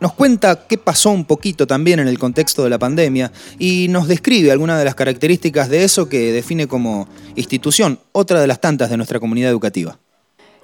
nos 0.01 0.13
cuenta 0.13 0.67
qué 0.69 0.79
pasó 0.79 1.11
un 1.11 1.25
poquito 1.25 1.67
también 1.67 1.99
en 1.99 2.09
el 2.09 2.19
contexto 2.19 2.63
de 2.63 2.71
la 2.71 2.79
pandemia 2.79 3.33
y 3.59 3.89
nos 3.89 4.07
describe 4.07 4.53
algunas 4.53 4.79
de 4.79 4.85
las 4.85 4.95
características 4.95 5.69
de 5.69 5.85
eso 5.85 6.09
que 6.09 6.33
define 6.33 6.69
como 6.69 7.09
institución, 7.35 7.99
otra 8.13 8.41
de 8.41 8.47
las 8.47 8.61
tantas 8.61 8.91
de 8.91 8.97
nuestra 8.97 9.19
comunidad 9.19 9.51
educativa. 9.51 9.99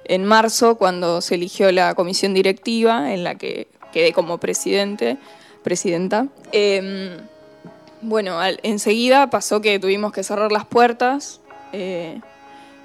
En 0.07 0.25
marzo, 0.25 0.75
cuando 0.75 1.21
se 1.21 1.35
eligió 1.35 1.71
la 1.71 1.95
comisión 1.95 2.33
directiva, 2.33 3.13
en 3.13 3.23
la 3.23 3.35
que 3.35 3.67
quedé 3.91 4.13
como 4.13 4.37
presidente, 4.37 5.17
presidenta, 5.63 6.27
em, 6.51 7.17
bueno, 8.01 8.39
enseguida 8.63 9.29
pasó 9.29 9.61
que 9.61 9.79
tuvimos 9.79 10.13
que 10.13 10.23
cerrar 10.23 10.51
las 10.51 10.65
puertas, 10.65 11.41
eh, 11.73 12.19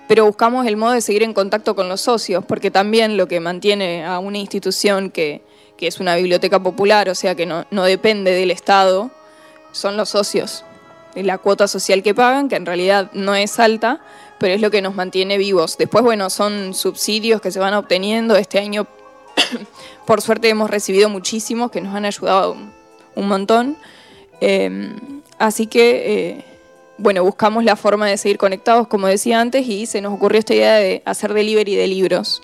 pero 0.09 0.25
buscamos 0.25 0.66
el 0.66 0.77
modo 0.77 0.93
de 0.93 1.01
seguir 1.01 1.23
en 1.23 1.35
contacto 1.35 1.75
con 1.75 1.89
los 1.89 2.01
socios, 2.01 2.45
porque 2.45 2.71
también 2.71 3.16
lo 3.16 3.29
que 3.29 3.39
mantiene 3.39 4.05
a 4.05 4.18
una 4.18 4.39
institución 4.39 5.11
que 5.11 5.43
que 5.81 5.87
es 5.87 5.99
una 5.99 6.14
biblioteca 6.14 6.62
popular, 6.62 7.09
o 7.09 7.14
sea 7.14 7.35
que 7.35 7.47
no, 7.47 7.64
depende 7.85 8.33
del 8.33 8.51
Estado, 8.51 9.11
son 9.73 9.97
los 9.97 10.11
socios. 10.11 10.62
La 11.14 11.38
cuota 11.38 11.68
social 11.68 12.02
que 12.02 12.14
pagan, 12.14 12.48
que 12.48 12.56
en 12.56 12.66
realidad 12.66 13.11
no 13.12 13.34
es 13.34 13.58
alta, 13.58 14.00
pero 14.38 14.54
es 14.54 14.61
lo 14.61 14.70
que 14.70 14.82
nos 14.82 14.94
mantiene 14.94 15.38
vivos. 15.38 15.76
Después, 15.76 16.04
bueno, 16.04 16.30
son 16.30 16.74
subsidios 16.74 17.40
que 17.40 17.50
se 17.50 17.58
van 17.58 17.74
obteniendo. 17.74 18.36
Este 18.36 18.58
año, 18.58 18.86
por 20.06 20.22
suerte, 20.22 20.48
hemos 20.48 20.70
recibido 20.70 21.08
muchísimos 21.08 21.70
que 21.70 21.80
nos 21.80 21.94
han 21.94 22.04
ayudado 22.04 22.56
un 23.14 23.28
montón. 23.28 23.76
Em, 24.40 25.22
así 25.38 25.66
que, 25.66 25.90
eh, 26.30 26.44
bueno, 26.98 27.22
buscamos 27.24 27.64
la 27.64 27.76
forma 27.76 28.06
de 28.06 28.16
seguir 28.16 28.38
conectados, 28.38 28.86
como 28.88 29.06
decía 29.06 29.40
antes, 29.40 29.66
y 29.66 29.86
se 29.86 30.00
nos 30.00 30.14
ocurrió 30.14 30.38
esta 30.38 30.54
idea 30.54 30.76
de 30.76 31.02
hacer 31.04 31.34
delivery 31.34 31.74
de 31.74 31.86
libros 31.86 32.42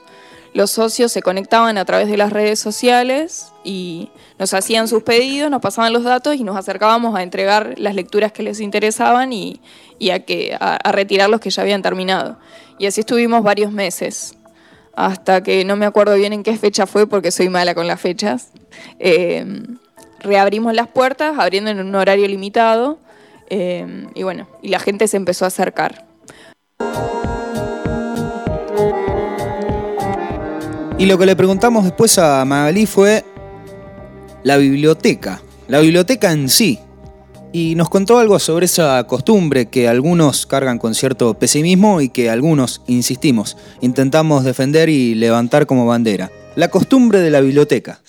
los 0.57 0.71
socios 0.71 1.13
se 1.13 1.21
conectaban 1.21 1.77
a 1.77 1.85
través 1.85 2.09
de 2.09 2.17
las 2.17 2.33
redes 2.33 2.59
sociales 2.59 3.53
y 3.63 4.09
nos 4.39 4.55
hacían 4.55 4.89
sus 4.89 5.03
pedidos, 5.03 5.51
nos 5.51 5.61
pasaban 5.61 5.93
los 5.93 6.03
datos 6.03 6.35
y 6.35 6.45
nos 6.45 6.57
acercábamos 6.57 7.15
a 7.15 7.23
entregar 7.23 7.75
las 7.77 7.95
lecturas 7.95 8.33
que 8.33 8.43
les 8.43 8.61
interesaban 8.61 9.35
y, 9.35 9.61
a, 10.11 10.21
que, 10.21 10.57
a, 10.59 10.91
retirar 10.93 11.29
los 11.29 11.43
que 11.43 11.51
ya 11.51 11.61
habían 11.61 11.83
terminado. 11.83 12.39
Y 12.79 12.87
así 12.87 13.01
estuvimos 13.01 13.43
varios 13.43 13.71
meses, 13.71 14.35
hasta 14.95 15.43
que 15.43 15.63
no 15.67 15.77
me 15.77 15.85
acuerdo 15.85 16.15
bien 16.15 16.33
en 16.33 16.43
qué 16.43 16.57
fecha 16.57 16.87
fue 16.87 17.07
porque 17.07 17.31
soy 17.33 17.51
mala 17.51 17.75
con 17.75 17.87
las 17.87 18.01
fechas. 18.01 18.49
Eh, 18.99 19.45
reabrimos 20.21 20.73
las 20.73 20.89
puertas, 20.89 21.39
abriendo 21.39 21.71
en 21.71 21.81
un 21.81 21.95
horario 21.95 22.27
limitado 22.29 22.99
eh, 23.51 24.07
y 24.15 24.23
bueno, 24.23 24.49
y 24.63 24.69
la 24.69 24.81
gente 24.81 25.07
se 25.07 25.19
empezó 25.19 25.45
a 25.45 25.49
acercar. 25.49 26.07
Y 30.99 31.05
lo 31.05 31.19
que 31.19 31.27
le 31.27 31.37
preguntamos 31.37 31.85
después 31.85 32.19
a 32.19 32.43
Magalí 32.47 32.87
fue 32.87 33.23
la 34.43 34.57
biblioteca, 34.57 35.43
la 35.69 35.81
biblioteca 35.81 36.33
en 36.33 36.49
sí. 36.49 36.79
Y 37.53 37.75
nos 37.75 37.91
contó 37.91 38.19
algo 38.19 38.39
sobre 38.39 38.65
esa 38.65 39.05
costumbre 39.07 39.67
que 39.67 39.89
algunos 39.89 40.47
cargan 40.47 40.79
con 40.79 40.95
cierto 40.95 41.35
pesimismo 41.35 42.01
y 42.01 42.09
que 42.09 42.31
algunos, 42.31 42.81
insistimos, 42.87 43.59
intentamos 43.83 44.45
defender 44.45 44.89
y 44.89 45.15
levantar 45.15 45.67
como 45.67 45.85
bandera. 45.85 46.31
La 46.55 46.69
costumbre 46.69 47.21
de 47.21 47.31
la 47.31 47.43
biblioteca. 47.43 48.01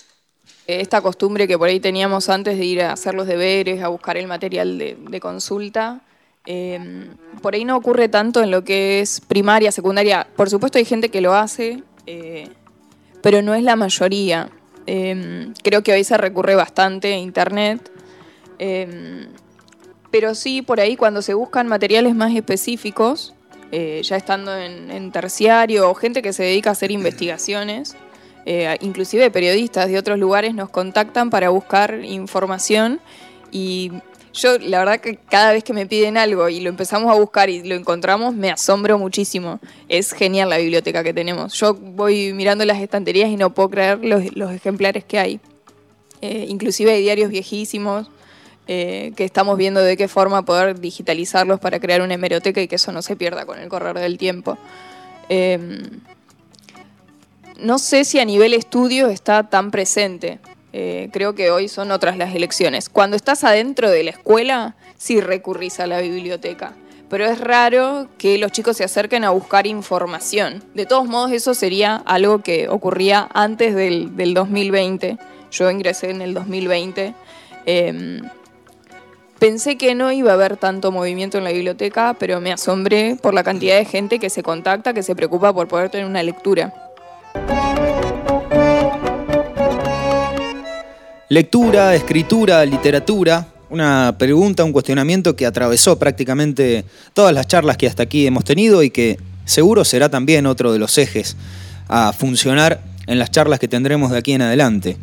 Esta 0.66 1.02
costumbre 1.02 1.46
que 1.46 1.58
por 1.58 1.68
ahí 1.68 1.80
teníamos 1.80 2.30
antes 2.30 2.56
de 2.56 2.64
ir 2.64 2.80
a 2.80 2.92
hacer 2.92 3.14
los 3.14 3.26
deberes, 3.26 3.82
a 3.82 3.88
buscar 3.88 4.16
el 4.16 4.28
material 4.28 4.78
de, 4.78 5.20
consulta, 5.20 6.00
em, 6.46 7.08
por 7.42 7.54
ahí 7.54 7.66
no 7.66 7.76
ocurre 7.76 8.08
tanto 8.08 8.42
en 8.42 8.50
lo 8.50 8.64
que 8.64 9.00
es 9.00 9.20
primaria, 9.20 9.72
secundaria. 9.72 10.26
Por 10.36 10.48
supuesto 10.48 10.78
hay 10.78 10.86
gente 10.86 11.10
que 11.10 11.20
lo 11.20 11.34
hace, 11.34 11.82
eh, 12.06 12.48
pero 13.22 13.42
no 13.42 13.54
es 13.54 13.62
la 13.62 13.76
mayoría. 13.76 14.50
Em, 14.86 15.52
creo 15.62 15.82
que 15.82 15.92
hoy 15.92 16.04
se 16.04 16.16
recurre 16.16 16.54
bastante 16.54 17.12
a 17.12 17.16
Internet. 17.18 17.90
Em, 18.58 19.28
pero 20.10 20.34
sí, 20.34 20.62
por 20.62 20.80
ahí 20.80 20.96
cuando 20.96 21.22
se 21.22 21.34
buscan 21.34 21.68
materiales 21.68 22.14
más 22.14 22.34
específicos, 22.34 23.34
eh, 23.70 24.00
ya 24.02 24.16
estando 24.16 24.56
en, 24.56 25.12
terciario 25.12 25.90
o 25.90 25.94
gente 25.94 26.22
que 26.22 26.32
se 26.32 26.42
dedica 26.42 26.70
a 26.70 26.72
hacer 26.72 26.90
investigaciones, 26.90 27.96
eh, 28.46 28.78
inclusive 28.80 29.30
periodistas 29.30 29.88
de 29.88 29.98
otros 29.98 30.18
lugares 30.18 30.54
nos 30.54 30.70
contactan 30.70 31.28
para 31.28 31.50
buscar 31.50 32.02
información 32.02 32.98
y 33.52 33.92
yo 34.32 34.58
la 34.58 34.78
verdad 34.78 35.00
que 35.00 35.16
cada 35.16 35.52
vez 35.52 35.64
que 35.64 35.72
me 35.72 35.86
piden 35.86 36.16
algo 36.16 36.48
y 36.48 36.60
lo 36.60 36.68
empezamos 36.68 37.10
a 37.10 37.18
buscar 37.18 37.50
y 37.50 37.62
lo 37.62 37.74
encontramos, 37.74 38.34
me 38.34 38.50
asombro 38.50 38.98
muchísimo. 38.98 39.60
Es 39.88 40.12
genial 40.12 40.50
la 40.50 40.58
biblioteca 40.58 41.02
que 41.02 41.12
tenemos. 41.12 41.54
Yo 41.54 41.74
voy 41.74 42.32
mirando 42.32 42.64
las 42.64 42.80
estanterías 42.80 43.30
y 43.30 43.36
no 43.36 43.54
puedo 43.54 43.70
creer 43.70 43.98
los, 44.02 44.52
ejemplares 44.52 45.04
que 45.04 45.18
hay. 45.18 45.40
Eh, 46.20 46.46
inclusive 46.48 46.92
hay 46.92 47.02
diarios 47.02 47.30
viejísimos 47.30 48.08
eh, 48.66 49.12
que 49.16 49.24
estamos 49.24 49.56
viendo 49.56 49.80
de 49.80 49.96
qué 49.96 50.08
forma 50.08 50.44
poder 50.44 50.78
digitalizarlos 50.78 51.58
para 51.60 51.80
crear 51.80 52.02
una 52.02 52.14
hemeroteca 52.14 52.60
y 52.60 52.68
que 52.68 52.74
eso 52.74 52.92
no 52.92 53.02
se 53.02 53.16
pierda 53.16 53.46
con 53.46 53.58
el 53.58 53.68
correr 53.68 53.98
del 53.98 54.18
tiempo. 54.18 54.58
Em, 55.28 56.00
no 57.58 57.78
sé 57.78 58.04
si 58.04 58.18
a 58.20 58.24
nivel 58.24 58.54
estudio 58.54 59.08
está 59.08 59.48
tan 59.48 59.70
presente. 59.70 60.38
Eh, 60.72 61.08
creo 61.12 61.34
que 61.34 61.50
hoy 61.50 61.68
son 61.68 61.90
otras 61.90 62.16
las 62.16 62.34
elecciones. 62.34 62.88
Cuando 62.88 63.16
estás 63.16 63.44
adentro 63.44 63.90
de 63.90 64.02
la 64.04 64.10
escuela, 64.10 64.76
sí 64.96 65.20
recurrís 65.20 65.80
a 65.80 65.86
la 65.86 66.00
biblioteca. 66.00 66.74
Pero 67.08 67.24
es 67.24 67.40
raro 67.40 68.06
que 68.18 68.36
los 68.36 68.52
chicos 68.52 68.76
se 68.76 68.84
acerquen 68.84 69.24
a 69.24 69.30
buscar 69.30 69.66
información. 69.66 70.62
De 70.74 70.84
todos 70.84 71.06
modos, 71.06 71.32
eso 71.32 71.54
sería 71.54 71.96
algo 72.04 72.42
que 72.42 72.68
ocurría 72.68 73.28
antes 73.32 73.74
del, 73.74 74.14
2020. 74.34 75.16
Yo 75.50 75.70
ingresé 75.70 76.10
en 76.10 76.20
el 76.20 76.34
2020. 76.34 77.14
Em, 77.64 78.20
pensé 79.38 79.78
que 79.78 79.94
no 79.94 80.12
iba 80.12 80.32
a 80.32 80.34
haber 80.34 80.58
tanto 80.58 80.92
movimiento 80.92 81.38
en 81.38 81.44
la 81.44 81.52
biblioteca, 81.52 82.14
pero 82.18 82.40
me 82.42 82.52
asombré 82.52 83.16
por 83.16 83.32
la 83.32 83.42
cantidad 83.42 83.78
de 83.78 83.86
gente 83.86 84.18
que 84.18 84.28
se 84.28 84.42
contacta, 84.42 84.92
que 84.92 85.02
se 85.02 85.16
preocupa 85.16 85.54
por 85.54 85.66
poder 85.66 85.88
tener 85.88 86.06
una 86.06 86.22
lectura. 86.22 86.74
Lectura, 91.30 91.94
escritura, 91.94 92.64
literatura, 92.64 93.48
una 93.68 94.16
pregunta, 94.16 94.64
un 94.64 94.72
cuestionamiento 94.72 95.36
que 95.36 95.44
atravesó 95.44 95.98
prácticamente 95.98 96.86
todas 97.12 97.34
las 97.34 97.46
charlas 97.46 97.76
que 97.76 97.86
hasta 97.86 98.04
aquí 98.04 98.26
hemos 98.26 98.44
tenido 98.44 98.82
y 98.82 98.88
que 98.88 99.18
seguro 99.44 99.84
será 99.84 100.08
también 100.08 100.46
otro 100.46 100.72
de 100.72 100.78
los 100.78 100.96
ejes 100.96 101.36
a 101.86 102.14
funcionar 102.14 102.80
en 103.06 103.18
las 103.18 103.30
charlas 103.30 103.58
que 103.58 103.68
tendremos 103.68 104.10
de 104.10 104.16
aquí 104.16 104.32
en 104.32 104.40
adelante. 104.40 104.96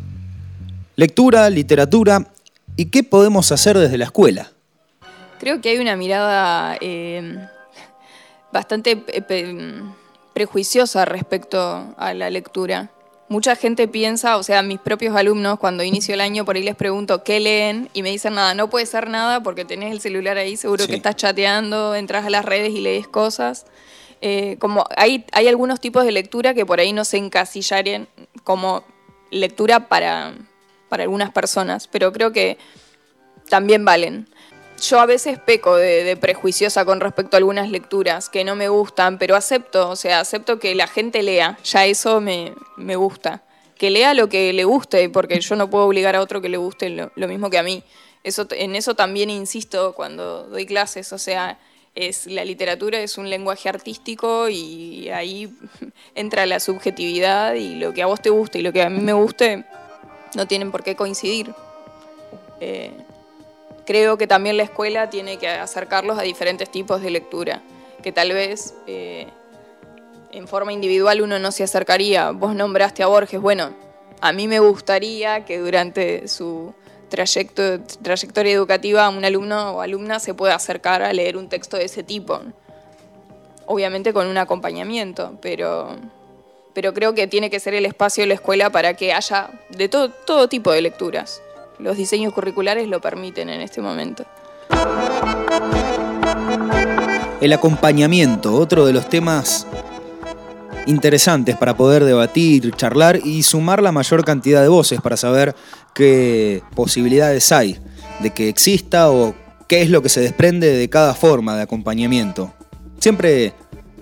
Lectura, 0.96 1.48
literatura 1.48 2.26
y 2.74 2.86
qué 2.86 3.04
podemos 3.04 3.52
hacer 3.52 3.78
desde 3.78 3.96
la 3.96 4.06
escuela. 4.06 4.50
Creo 5.38 5.60
que 5.60 5.68
hay 5.68 5.78
una 5.78 5.94
mirada 5.94 6.76
eh, 6.80 7.38
bastante 8.52 9.00
prejuiciosa 10.34 11.04
respecto 11.04 11.94
a 11.96 12.14
la 12.14 12.30
lectura. 12.30 12.90
Mucha 13.28 13.56
gente 13.56 13.88
piensa, 13.88 14.36
o 14.36 14.42
sea, 14.42 14.62
mis 14.62 14.78
propios 14.78 15.16
alumnos, 15.16 15.58
cuando 15.58 15.82
inicio 15.82 16.14
el 16.14 16.20
año, 16.20 16.44
por 16.44 16.56
ahí 16.56 16.62
les 16.62 16.76
pregunto 16.76 17.24
qué 17.24 17.40
leen 17.40 17.88
y 17.92 18.02
me 18.02 18.10
dicen 18.10 18.34
nada, 18.34 18.54
no 18.54 18.70
puede 18.70 18.86
ser 18.86 19.08
nada 19.08 19.42
porque 19.42 19.64
tenés 19.64 19.92
el 19.92 20.00
celular 20.00 20.36
ahí, 20.36 20.56
seguro 20.56 20.84
Sí. 20.84 20.90
que 20.90 20.96
estás 20.96 21.16
chateando, 21.16 21.94
entras 21.94 22.24
a 22.24 22.30
las 22.30 22.44
redes 22.44 22.70
y 22.72 22.80
lees 22.80 23.08
cosas. 23.08 23.66
Eh, 24.22 24.56
como 24.60 24.84
hay, 24.96 25.24
hay 25.32 25.48
algunos 25.48 25.80
tipos 25.80 26.04
de 26.04 26.12
lectura 26.12 26.54
que 26.54 26.64
por 26.64 26.80
ahí 26.80 26.92
no 26.92 27.04
se 27.04 27.16
encasillarían 27.18 28.08
como 28.44 28.84
lectura 29.30 29.88
para, 29.88 30.32
para 30.88 31.02
algunas 31.02 31.30
personas, 31.32 31.88
pero 31.88 32.12
creo 32.12 32.32
que 32.32 32.58
también 33.48 33.84
valen. 33.84 34.28
Yo 34.80 35.00
a 35.00 35.06
veces 35.06 35.38
peco 35.38 35.76
de, 35.76 36.16
prejuiciosa 36.16 36.84
con 36.84 37.00
respecto 37.00 37.36
a 37.36 37.38
algunas 37.38 37.70
lecturas 37.70 38.28
que 38.28 38.44
no 38.44 38.56
me 38.56 38.68
gustan, 38.68 39.18
pero 39.18 39.34
acepto, 39.36 39.88
o 39.88 39.96
sea, 39.96 40.20
acepto 40.20 40.58
que 40.58 40.74
la 40.74 40.86
gente 40.86 41.22
lea, 41.22 41.58
ya 41.64 41.86
eso 41.86 42.20
me, 42.20 42.52
me 42.76 42.96
gusta. 42.96 43.42
Que 43.78 43.90
lea 43.90 44.14
lo 44.14 44.28
que 44.28 44.52
le 44.52 44.64
guste, 44.64 45.08
porque 45.08 45.40
yo 45.40 45.56
no 45.56 45.70
puedo 45.70 45.84
obligar 45.84 46.16
a 46.16 46.20
otro 46.20 46.40
que 46.40 46.48
le 46.48 46.56
guste 46.56 46.90
lo, 46.90 47.10
lo 47.14 47.28
mismo 47.28 47.50
que 47.50 47.58
a 47.58 47.62
mí. 47.62 47.82
Eso, 48.22 48.46
en 48.50 48.74
eso 48.74 48.94
también 48.94 49.30
insisto 49.30 49.94
cuando 49.94 50.44
doy 50.44 50.66
clases, 50.66 51.12
o 51.12 51.18
sea, 51.18 51.58
es, 51.96 52.26
la 52.26 52.44
literatura 52.44 53.00
es 53.00 53.18
un 53.18 53.30
lenguaje 53.30 53.68
artístico 53.68 54.48
y 54.48 55.08
ahí 55.08 55.48
entra 56.14 56.46
la 56.46 56.60
subjetividad 56.60 57.54
y 57.54 57.76
lo 57.76 57.94
que 57.94 58.02
a 58.02 58.06
vos 58.06 58.20
te 58.20 58.30
guste 58.30 58.58
y 58.58 58.62
lo 58.62 58.72
que 58.72 58.82
a 58.82 58.90
mí 58.90 59.00
me 59.00 59.14
guste 59.14 59.64
no 60.34 60.46
tienen 60.46 60.70
por 60.70 60.84
qué 60.84 60.94
coincidir. 60.94 61.54
Eh, 62.60 62.90
creo 63.86 64.18
que 64.18 64.26
también 64.26 64.56
la 64.56 64.64
escuela 64.64 65.08
tiene 65.08 65.38
que 65.38 65.48
acercarlos 65.48 66.18
a 66.18 66.22
diferentes 66.22 66.70
tipos 66.70 67.00
de 67.00 67.10
lectura, 67.10 67.62
que 68.02 68.12
tal 68.12 68.32
vez 68.32 68.74
eh, 68.86 69.28
en 70.32 70.46
forma 70.46 70.72
individual 70.72 71.22
uno 71.22 71.38
no 71.38 71.52
se 71.52 71.64
acercaría. 71.64 72.32
Vos 72.32 72.54
nombraste 72.54 73.02
a 73.02 73.06
Borges, 73.06 73.40
bueno, 73.40 73.70
a 74.20 74.32
mí 74.32 74.48
me 74.48 74.58
gustaría 74.58 75.44
que 75.44 75.58
durante 75.58 76.28
su 76.28 76.74
trayecto, 77.08 77.80
trayectoria 78.02 78.52
educativa 78.52 79.08
un 79.08 79.24
alumno 79.24 79.76
o 79.76 79.80
alumna 79.80 80.18
se 80.20 80.34
pueda 80.34 80.54
acercar 80.54 81.02
a 81.02 81.12
leer 81.12 81.36
un 81.36 81.48
texto 81.48 81.76
de 81.76 81.84
ese 81.84 82.02
tipo. 82.02 82.40
Obviamente 83.66 84.12
con 84.12 84.26
un 84.26 84.38
acompañamiento, 84.38 85.38
pero, 85.40 85.96
pero 86.72 86.92
creo 86.94 87.14
que 87.14 87.26
tiene 87.26 87.50
que 87.50 87.60
ser 87.60 87.74
el 87.74 87.86
espacio 87.86 88.22
de 88.22 88.28
la 88.28 88.34
escuela 88.34 88.70
para 88.70 88.94
que 88.94 89.12
haya 89.12 89.50
de 89.70 89.88
todo, 89.88 90.10
todo 90.10 90.48
tipo 90.48 90.70
de 90.72 90.82
lecturas. 90.82 91.42
Los 91.78 91.96
diseños 91.96 92.32
curriculares 92.32 92.88
lo 92.88 93.00
permiten 93.00 93.48
en 93.48 93.60
este 93.60 93.80
momento. 93.80 94.24
El 97.40 97.52
acompañamiento, 97.52 98.54
otro 98.54 98.86
de 98.86 98.92
los 98.92 99.08
temas 99.08 99.66
interesantes 100.86 101.56
para 101.56 101.76
poder 101.76 102.04
debatir, 102.04 102.72
charlar 102.72 103.20
y 103.24 103.42
sumar 103.42 103.82
la 103.82 103.92
mayor 103.92 104.24
cantidad 104.24 104.62
de 104.62 104.68
voces 104.68 105.00
para 105.00 105.16
saber 105.16 105.54
qué 105.94 106.62
posibilidades 106.74 107.52
hay 107.52 107.78
de 108.20 108.30
que 108.30 108.48
exista 108.48 109.10
o 109.10 109.34
qué 109.68 109.82
es 109.82 109.90
lo 109.90 110.00
que 110.00 110.08
se 110.08 110.20
desprende 110.20 110.72
de 110.72 110.88
cada 110.88 111.14
forma 111.14 111.56
de 111.56 111.62
acompañamiento. 111.62 112.54
Siempre 113.00 113.52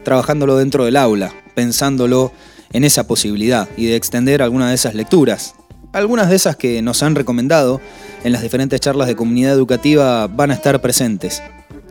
trabajándolo 0.05 0.57
dentro 0.57 0.85
del 0.85 0.97
aula, 0.97 1.33
pensándolo 1.55 2.33
en 2.73 2.85
esa 2.85 3.07
posibilidad 3.07 3.69
y 3.77 3.87
de 3.87 3.97
extender 3.97 4.43
alguna 4.43 4.69
de 4.69 4.75
esas 4.75 4.95
lecturas. 4.95 5.55
Algunas 5.95 6.29
de 6.29 6.35
esas 6.35 6.57
que 6.57 6.83
nos 6.83 7.05
han 7.05 7.15
recomendado 7.15 7.81
en 8.25 8.33
las 8.33 8.43
diferentes 8.43 8.81
charlas 8.81 9.07
de 9.07 9.15
comunidad 9.15 9.53
educativa 9.53 10.27
van 10.27 10.51
a 10.51 10.55
estar 10.55 10.81
presentes 10.81 11.41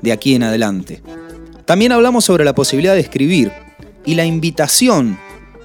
de 0.02 0.12
aquí 0.12 0.36
en 0.36 0.44
adelante. 0.44 1.02
También 1.64 1.94
hablamos 1.94 2.26
sobre 2.26 2.44
la 2.44 2.54
posibilidad 2.54 2.96
de 2.96 3.00
escribir 3.00 3.54
y 4.06 4.16
la 4.16 4.26
invitación 4.26 5.18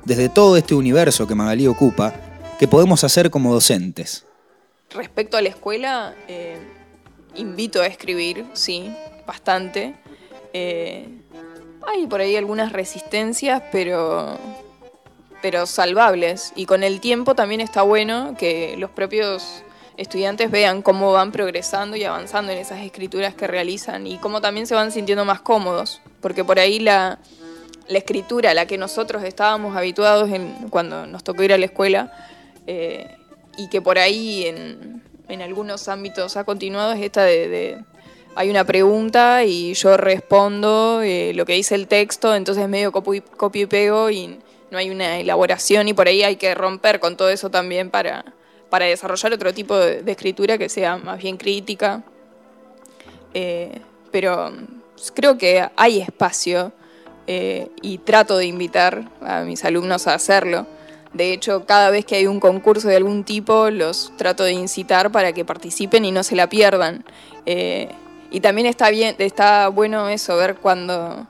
desde 0.05 0.29
todo 0.29 0.57
este 0.57 0.77
universo 0.77 1.27
que 1.27 1.35
Magalí 1.35 1.67
ocupa 1.67 2.15
que 2.61 2.69
podemos 2.69 3.03
hacer 3.03 3.29
como 3.31 3.53
docentes. 3.53 4.25
Respecto 4.91 5.37
a 5.37 5.43
la 5.43 5.49
escuela, 5.49 6.15
eh, 6.29 6.59
invito 7.35 7.83
a 7.83 7.87
escribir, 7.87 8.47
sí, 8.53 8.95
bastante. 9.27 9.97
Eh, 10.53 11.09
hay 11.87 12.07
por 12.07 12.21
ahí 12.21 12.37
algunas 12.37 12.73
resistencias, 12.73 13.65
pero, 13.73 14.39
pero 15.43 15.67
salvables. 15.67 16.53
Y 16.57 16.67
con 16.67 16.83
el 16.83 17.01
tiempo 17.01 17.35
también 17.35 17.61
está 17.61 17.83
bueno 17.83 18.35
que 18.39 18.77
los 18.77 18.91
propios 18.91 19.63
estudiantes 19.97 20.51
vean 20.51 20.83
cómo 20.83 21.13
van 21.13 21.33
progresando 21.33 21.97
y 21.97 22.05
avanzando 22.05 22.53
en 22.53 22.59
esas 22.59 22.81
escrituras 22.81 23.35
que 23.35 23.47
realizan 23.47 24.07
y 24.07 24.19
cómo 24.19 24.41
también 24.41 24.67
se 24.67 24.75
van 24.75 24.93
sintiendo 24.93 25.25
más 25.25 25.41
cómodos. 25.41 26.01
Porque 26.21 26.45
por 26.45 26.59
ahí 26.59 26.79
la, 26.79 27.19
escritura 27.89 28.51
a 28.51 28.55
la 28.55 28.67
que 28.67 28.77
nosotros 28.77 29.23
estábamos 29.23 29.75
habituados 29.77 30.31
en, 30.31 30.69
cuando 30.69 31.07
nos 31.07 31.25
tocó 31.25 31.43
ir 31.43 31.55
a 31.55 31.59
la 31.59 31.65
escuela, 31.65 32.13
eh, 32.67 33.17
y 33.57 33.69
que 33.71 33.81
por 33.81 33.99
ahí 33.99 34.45
en, 34.47 35.03
en 35.29 35.43
algunos 35.43 35.89
ámbitos 35.89 36.37
ha 36.37 36.45
continuado, 36.45 36.93
es 36.93 37.03
esta 37.03 37.25
de, 37.25 37.79
hay 38.35 38.51
una 38.51 38.65
pregunta 38.65 39.45
y 39.45 39.75
yo 39.75 39.97
respondo 39.97 41.03
eh, 41.03 41.33
lo 41.35 41.45
que 41.45 41.55
dice 41.55 41.75
el 41.75 41.89
texto, 41.89 42.35
entonces 42.35 42.69
medio 42.69 42.93
copio 42.93 43.63
y 43.63 43.67
pego 43.67 44.11
y 44.11 44.39
no 44.71 44.79
hay 44.79 44.91
una 44.91 45.19
elaboración 45.19 45.89
y 45.89 45.95
por 45.95 46.09
ahí 46.09 46.23
hay 46.23 46.37
que 46.37 46.55
romper 46.55 47.01
con 47.01 47.17
todo 47.17 47.31
eso 47.31 47.51
también 47.51 47.91
para, 47.91 48.25
para 48.71 48.87
desarrollar 48.87 49.33
otro 49.33 49.53
tipo 49.55 49.77
de, 49.77 50.03
escritura 50.07 50.59
que 50.59 50.69
sea 50.69 50.97
más 50.97 51.19
bien 51.19 51.37
crítica. 51.37 52.03
Eh, 53.35 53.81
pero 54.11 54.53
creo 55.15 55.39
que 55.39 55.69
hay 55.77 56.01
espacio 56.01 56.73
eh, 57.27 57.69
y 57.83 57.99
trato 57.99 58.39
de 58.39 58.47
invitar 58.47 59.11
a 59.21 59.43
mis 59.43 59.65
alumnos 59.65 60.07
a 60.07 60.15
hacerlo. 60.15 60.67
De 61.13 61.33
hecho, 61.33 61.65
cada 61.65 61.91
vez 61.91 62.05
que 62.05 62.17
hay 62.17 62.27
un 62.27 62.41
concurso 62.41 62.89
de 62.89 62.97
algún 62.97 63.25
tipo, 63.25 63.71
los 63.71 64.13
trato 64.17 64.45
de 64.45 64.53
incitar 64.53 65.11
para 65.11 65.33
que 65.33 65.45
participen 65.45 66.05
y 66.05 66.13
no 66.13 66.23
se 66.23 66.37
la 66.37 66.49
pierdan. 66.49 67.05
Eh, 67.47 67.89
y 68.31 68.41
también 68.41 68.67
está 68.67 68.91
bien, 68.91 69.17
está 69.19 69.69
bueno 69.69 70.09
eso, 70.11 70.37
ver 70.37 70.57
cuando, 70.57 71.27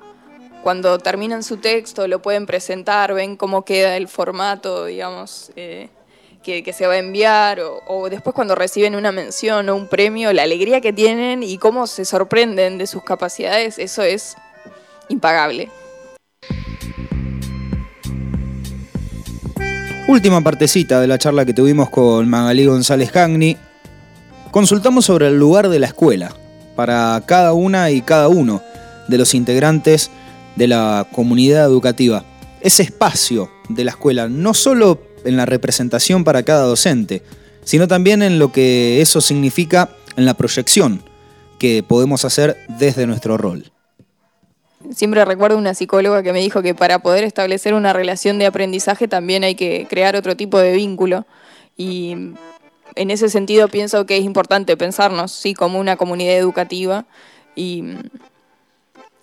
cuando 0.68 0.98
terminan 0.98 1.42
su 1.42 1.56
texto, 1.56 2.06
lo 2.08 2.20
pueden 2.20 2.44
presentar, 2.44 3.14
ven 3.14 3.36
cómo 3.36 3.64
queda 3.64 3.96
el 3.96 4.06
formato, 4.06 4.84
digamos, 4.84 5.50
eh, 5.56 5.88
que, 6.42 6.74
se 6.74 6.86
va 6.86 6.92
a 6.92 6.98
enviar, 6.98 7.60
o, 7.60 7.80
o 7.86 8.10
después 8.10 8.34
cuando 8.34 8.54
reciben 8.54 8.94
una 8.94 9.10
mención 9.10 9.70
o 9.70 9.74
un 9.74 9.86
premio, 9.86 10.30
la 10.34 10.42
alegría 10.42 10.82
que 10.82 10.92
tienen 10.92 11.42
y 11.42 11.56
cómo 11.56 11.86
se 11.86 12.04
sorprenden 12.04 12.76
de 12.76 12.86
sus 12.86 13.02
capacidades, 13.02 13.78
eso 13.78 14.02
es 14.02 14.36
impagable. 15.08 15.70
Última 20.06 20.42
partecita 20.42 21.00
de 21.00 21.06
la 21.06 21.16
charla 21.16 21.46
que 21.46 21.54
tuvimos 21.54 21.88
con 21.88 22.28
Magalí 22.28 22.66
González 22.66 23.10
Cagni. 23.10 23.56
Consultamos 24.50 25.06
sobre 25.06 25.28
el 25.28 25.38
lugar 25.38 25.70
de 25.70 25.78
la 25.78 25.86
escuela 25.86 26.30
para 26.76 27.22
cada 27.24 27.54
una 27.54 27.90
y 27.90 28.02
cada 28.02 28.28
uno 28.28 28.60
de 29.08 29.16
los 29.16 29.32
integrantes 29.32 30.10
de 30.58 30.66
la 30.66 31.06
comunidad 31.12 31.64
educativa. 31.64 32.24
Ese 32.60 32.82
espacio 32.82 33.48
de 33.68 33.84
la 33.84 33.92
escuela, 33.92 34.28
no 34.28 34.52
solo 34.52 35.00
en 35.24 35.36
la 35.36 35.46
representación 35.46 36.24
para 36.24 36.42
cada 36.42 36.64
docente, 36.64 37.22
sino 37.64 37.86
también 37.86 38.22
en 38.22 38.38
lo 38.38 38.50
que 38.50 39.00
eso 39.00 39.20
significa 39.20 39.90
en 40.16 40.26
la 40.26 40.34
proyección 40.34 41.02
que 41.58 41.82
podemos 41.82 42.24
hacer 42.24 42.56
desde 42.78 43.06
nuestro 43.06 43.36
rol. 43.36 43.70
Siempre 44.90 45.24
recuerdo 45.24 45.58
una 45.58 45.74
psicóloga 45.74 46.22
que 46.22 46.32
me 46.32 46.40
dijo 46.40 46.62
que 46.62 46.74
para 46.74 47.00
poder 47.00 47.24
establecer 47.24 47.74
una 47.74 47.92
relación 47.92 48.38
de 48.38 48.46
aprendizaje 48.46 49.06
también 49.06 49.44
hay 49.44 49.54
que 49.54 49.86
crear 49.88 50.16
otro 50.16 50.36
tipo 50.36 50.58
de 50.58 50.72
vínculo. 50.72 51.26
Y 51.76 52.12
en 52.96 53.10
ese 53.10 53.28
sentido 53.28 53.68
pienso 53.68 54.06
que 54.06 54.16
es 54.16 54.24
importante 54.24 54.76
pensarnos, 54.76 55.30
sí, 55.30 55.54
como 55.54 55.78
una 55.78 55.96
comunidad 55.96 56.36
educativa. 56.36 57.06
Y, 57.54 57.84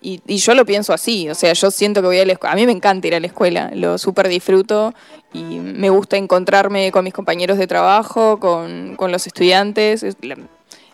y, 0.00 0.20
yo 0.36 0.54
lo 0.54 0.64
pienso 0.64 0.92
así, 0.92 1.28
o 1.28 1.34
sea, 1.34 1.52
yo 1.52 1.70
siento 1.70 2.00
que 2.00 2.06
voy 2.06 2.18
a 2.18 2.26
la 2.26 2.34
escuela. 2.34 2.52
A 2.52 2.56
mí 2.56 2.66
me 2.66 2.72
encanta 2.72 3.06
ir 3.08 3.14
a 3.14 3.20
la 3.20 3.26
escuela, 3.26 3.70
lo 3.74 3.98
súper 3.98 4.28
disfruto 4.28 4.94
y 5.32 5.40
me 5.40 5.90
gusta 5.90 6.16
encontrarme 6.16 6.92
con 6.92 7.04
mis 7.04 7.14
compañeros 7.14 7.58
de 7.58 7.66
trabajo, 7.66 8.38
con, 8.38 8.94
con 8.96 9.10
los 9.10 9.26
estudiantes. 9.26 10.04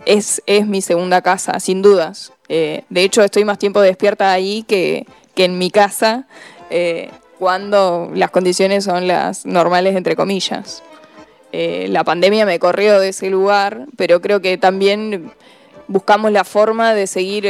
Es, 0.06 0.42
es, 0.46 0.66
mi 0.66 0.80
segunda 0.82 1.20
casa, 1.20 1.60
sin 1.60 1.82
dudas. 1.82 2.32
Eh, 2.48 2.84
de 2.88 3.02
hecho, 3.02 3.22
estoy 3.22 3.44
más 3.44 3.58
tiempo 3.58 3.80
despierta 3.80 4.32
ahí 4.32 4.64
que, 4.66 5.06
que 5.34 5.44
en 5.44 5.58
mi 5.58 5.70
casa 5.70 6.26
eh, 6.70 7.10
cuando 7.38 8.10
las 8.14 8.30
condiciones 8.30 8.84
son 8.84 9.08
las 9.08 9.44
normales, 9.44 9.96
entre 9.96 10.16
comillas. 10.16 10.82
Eh, 11.52 11.86
la 11.90 12.02
pandemia 12.02 12.46
me 12.46 12.58
corrió 12.58 12.98
de 12.98 13.10
ese 13.10 13.28
lugar, 13.28 13.86
pero 13.96 14.22
creo 14.22 14.40
que 14.40 14.56
también 14.56 15.32
buscamos 15.86 16.32
la 16.32 16.44
forma 16.44 16.94
de 16.94 17.06
seguir 17.06 17.46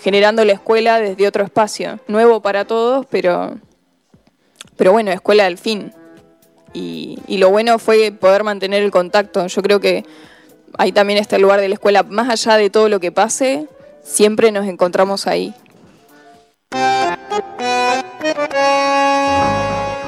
generando 0.00 0.44
la 0.44 0.52
escuela 0.52 1.00
desde 1.00 1.26
otro 1.26 1.44
espacio, 1.44 1.98
nuevo 2.08 2.40
para 2.40 2.64
todos, 2.64 3.06
pero, 3.10 3.56
pero 4.76 4.92
bueno, 4.92 5.10
escuela 5.10 5.46
al 5.46 5.58
fin. 5.58 5.92
Y, 6.72 7.18
y 7.26 7.38
lo 7.38 7.50
bueno 7.50 7.78
fue 7.78 8.12
poder 8.12 8.44
mantener 8.44 8.82
el 8.82 8.90
contacto. 8.90 9.46
Yo 9.46 9.62
creo 9.62 9.80
que 9.80 10.04
ahí 10.76 10.92
también 10.92 11.18
está 11.18 11.36
el 11.36 11.42
lugar 11.42 11.60
de 11.60 11.68
la 11.68 11.74
escuela. 11.74 12.02
Más 12.02 12.28
allá 12.28 12.56
de 12.56 12.70
todo 12.70 12.88
lo 12.88 13.00
que 13.00 13.10
pase, 13.10 13.66
siempre 14.02 14.52
nos 14.52 14.66
encontramos 14.66 15.26
ahí. 15.26 15.54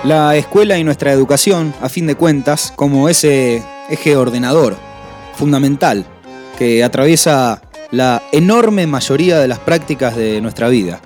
La 0.05 0.35
escuela 0.35 0.79
y 0.79 0.85
nuestra 0.85 1.13
educación, 1.13 1.75
a 1.83 1.89
fin 1.89 2.07
de 2.07 2.15
cuentas, 2.15 2.73
como 2.75 3.09
ese 3.09 3.63
eje 3.91 4.17
ordenador 4.17 4.77
fundamental 5.35 6.05
que 6.59 6.83
atraviesa 6.85 7.63
la 7.91 8.23
enorme 8.33 8.87
mayoría 8.87 9.39
de 9.39 9.49
las 9.49 9.59
prácticas 9.59 10.17
de 10.17 10.41
nuestra 10.41 10.69
vida. 10.69 11.01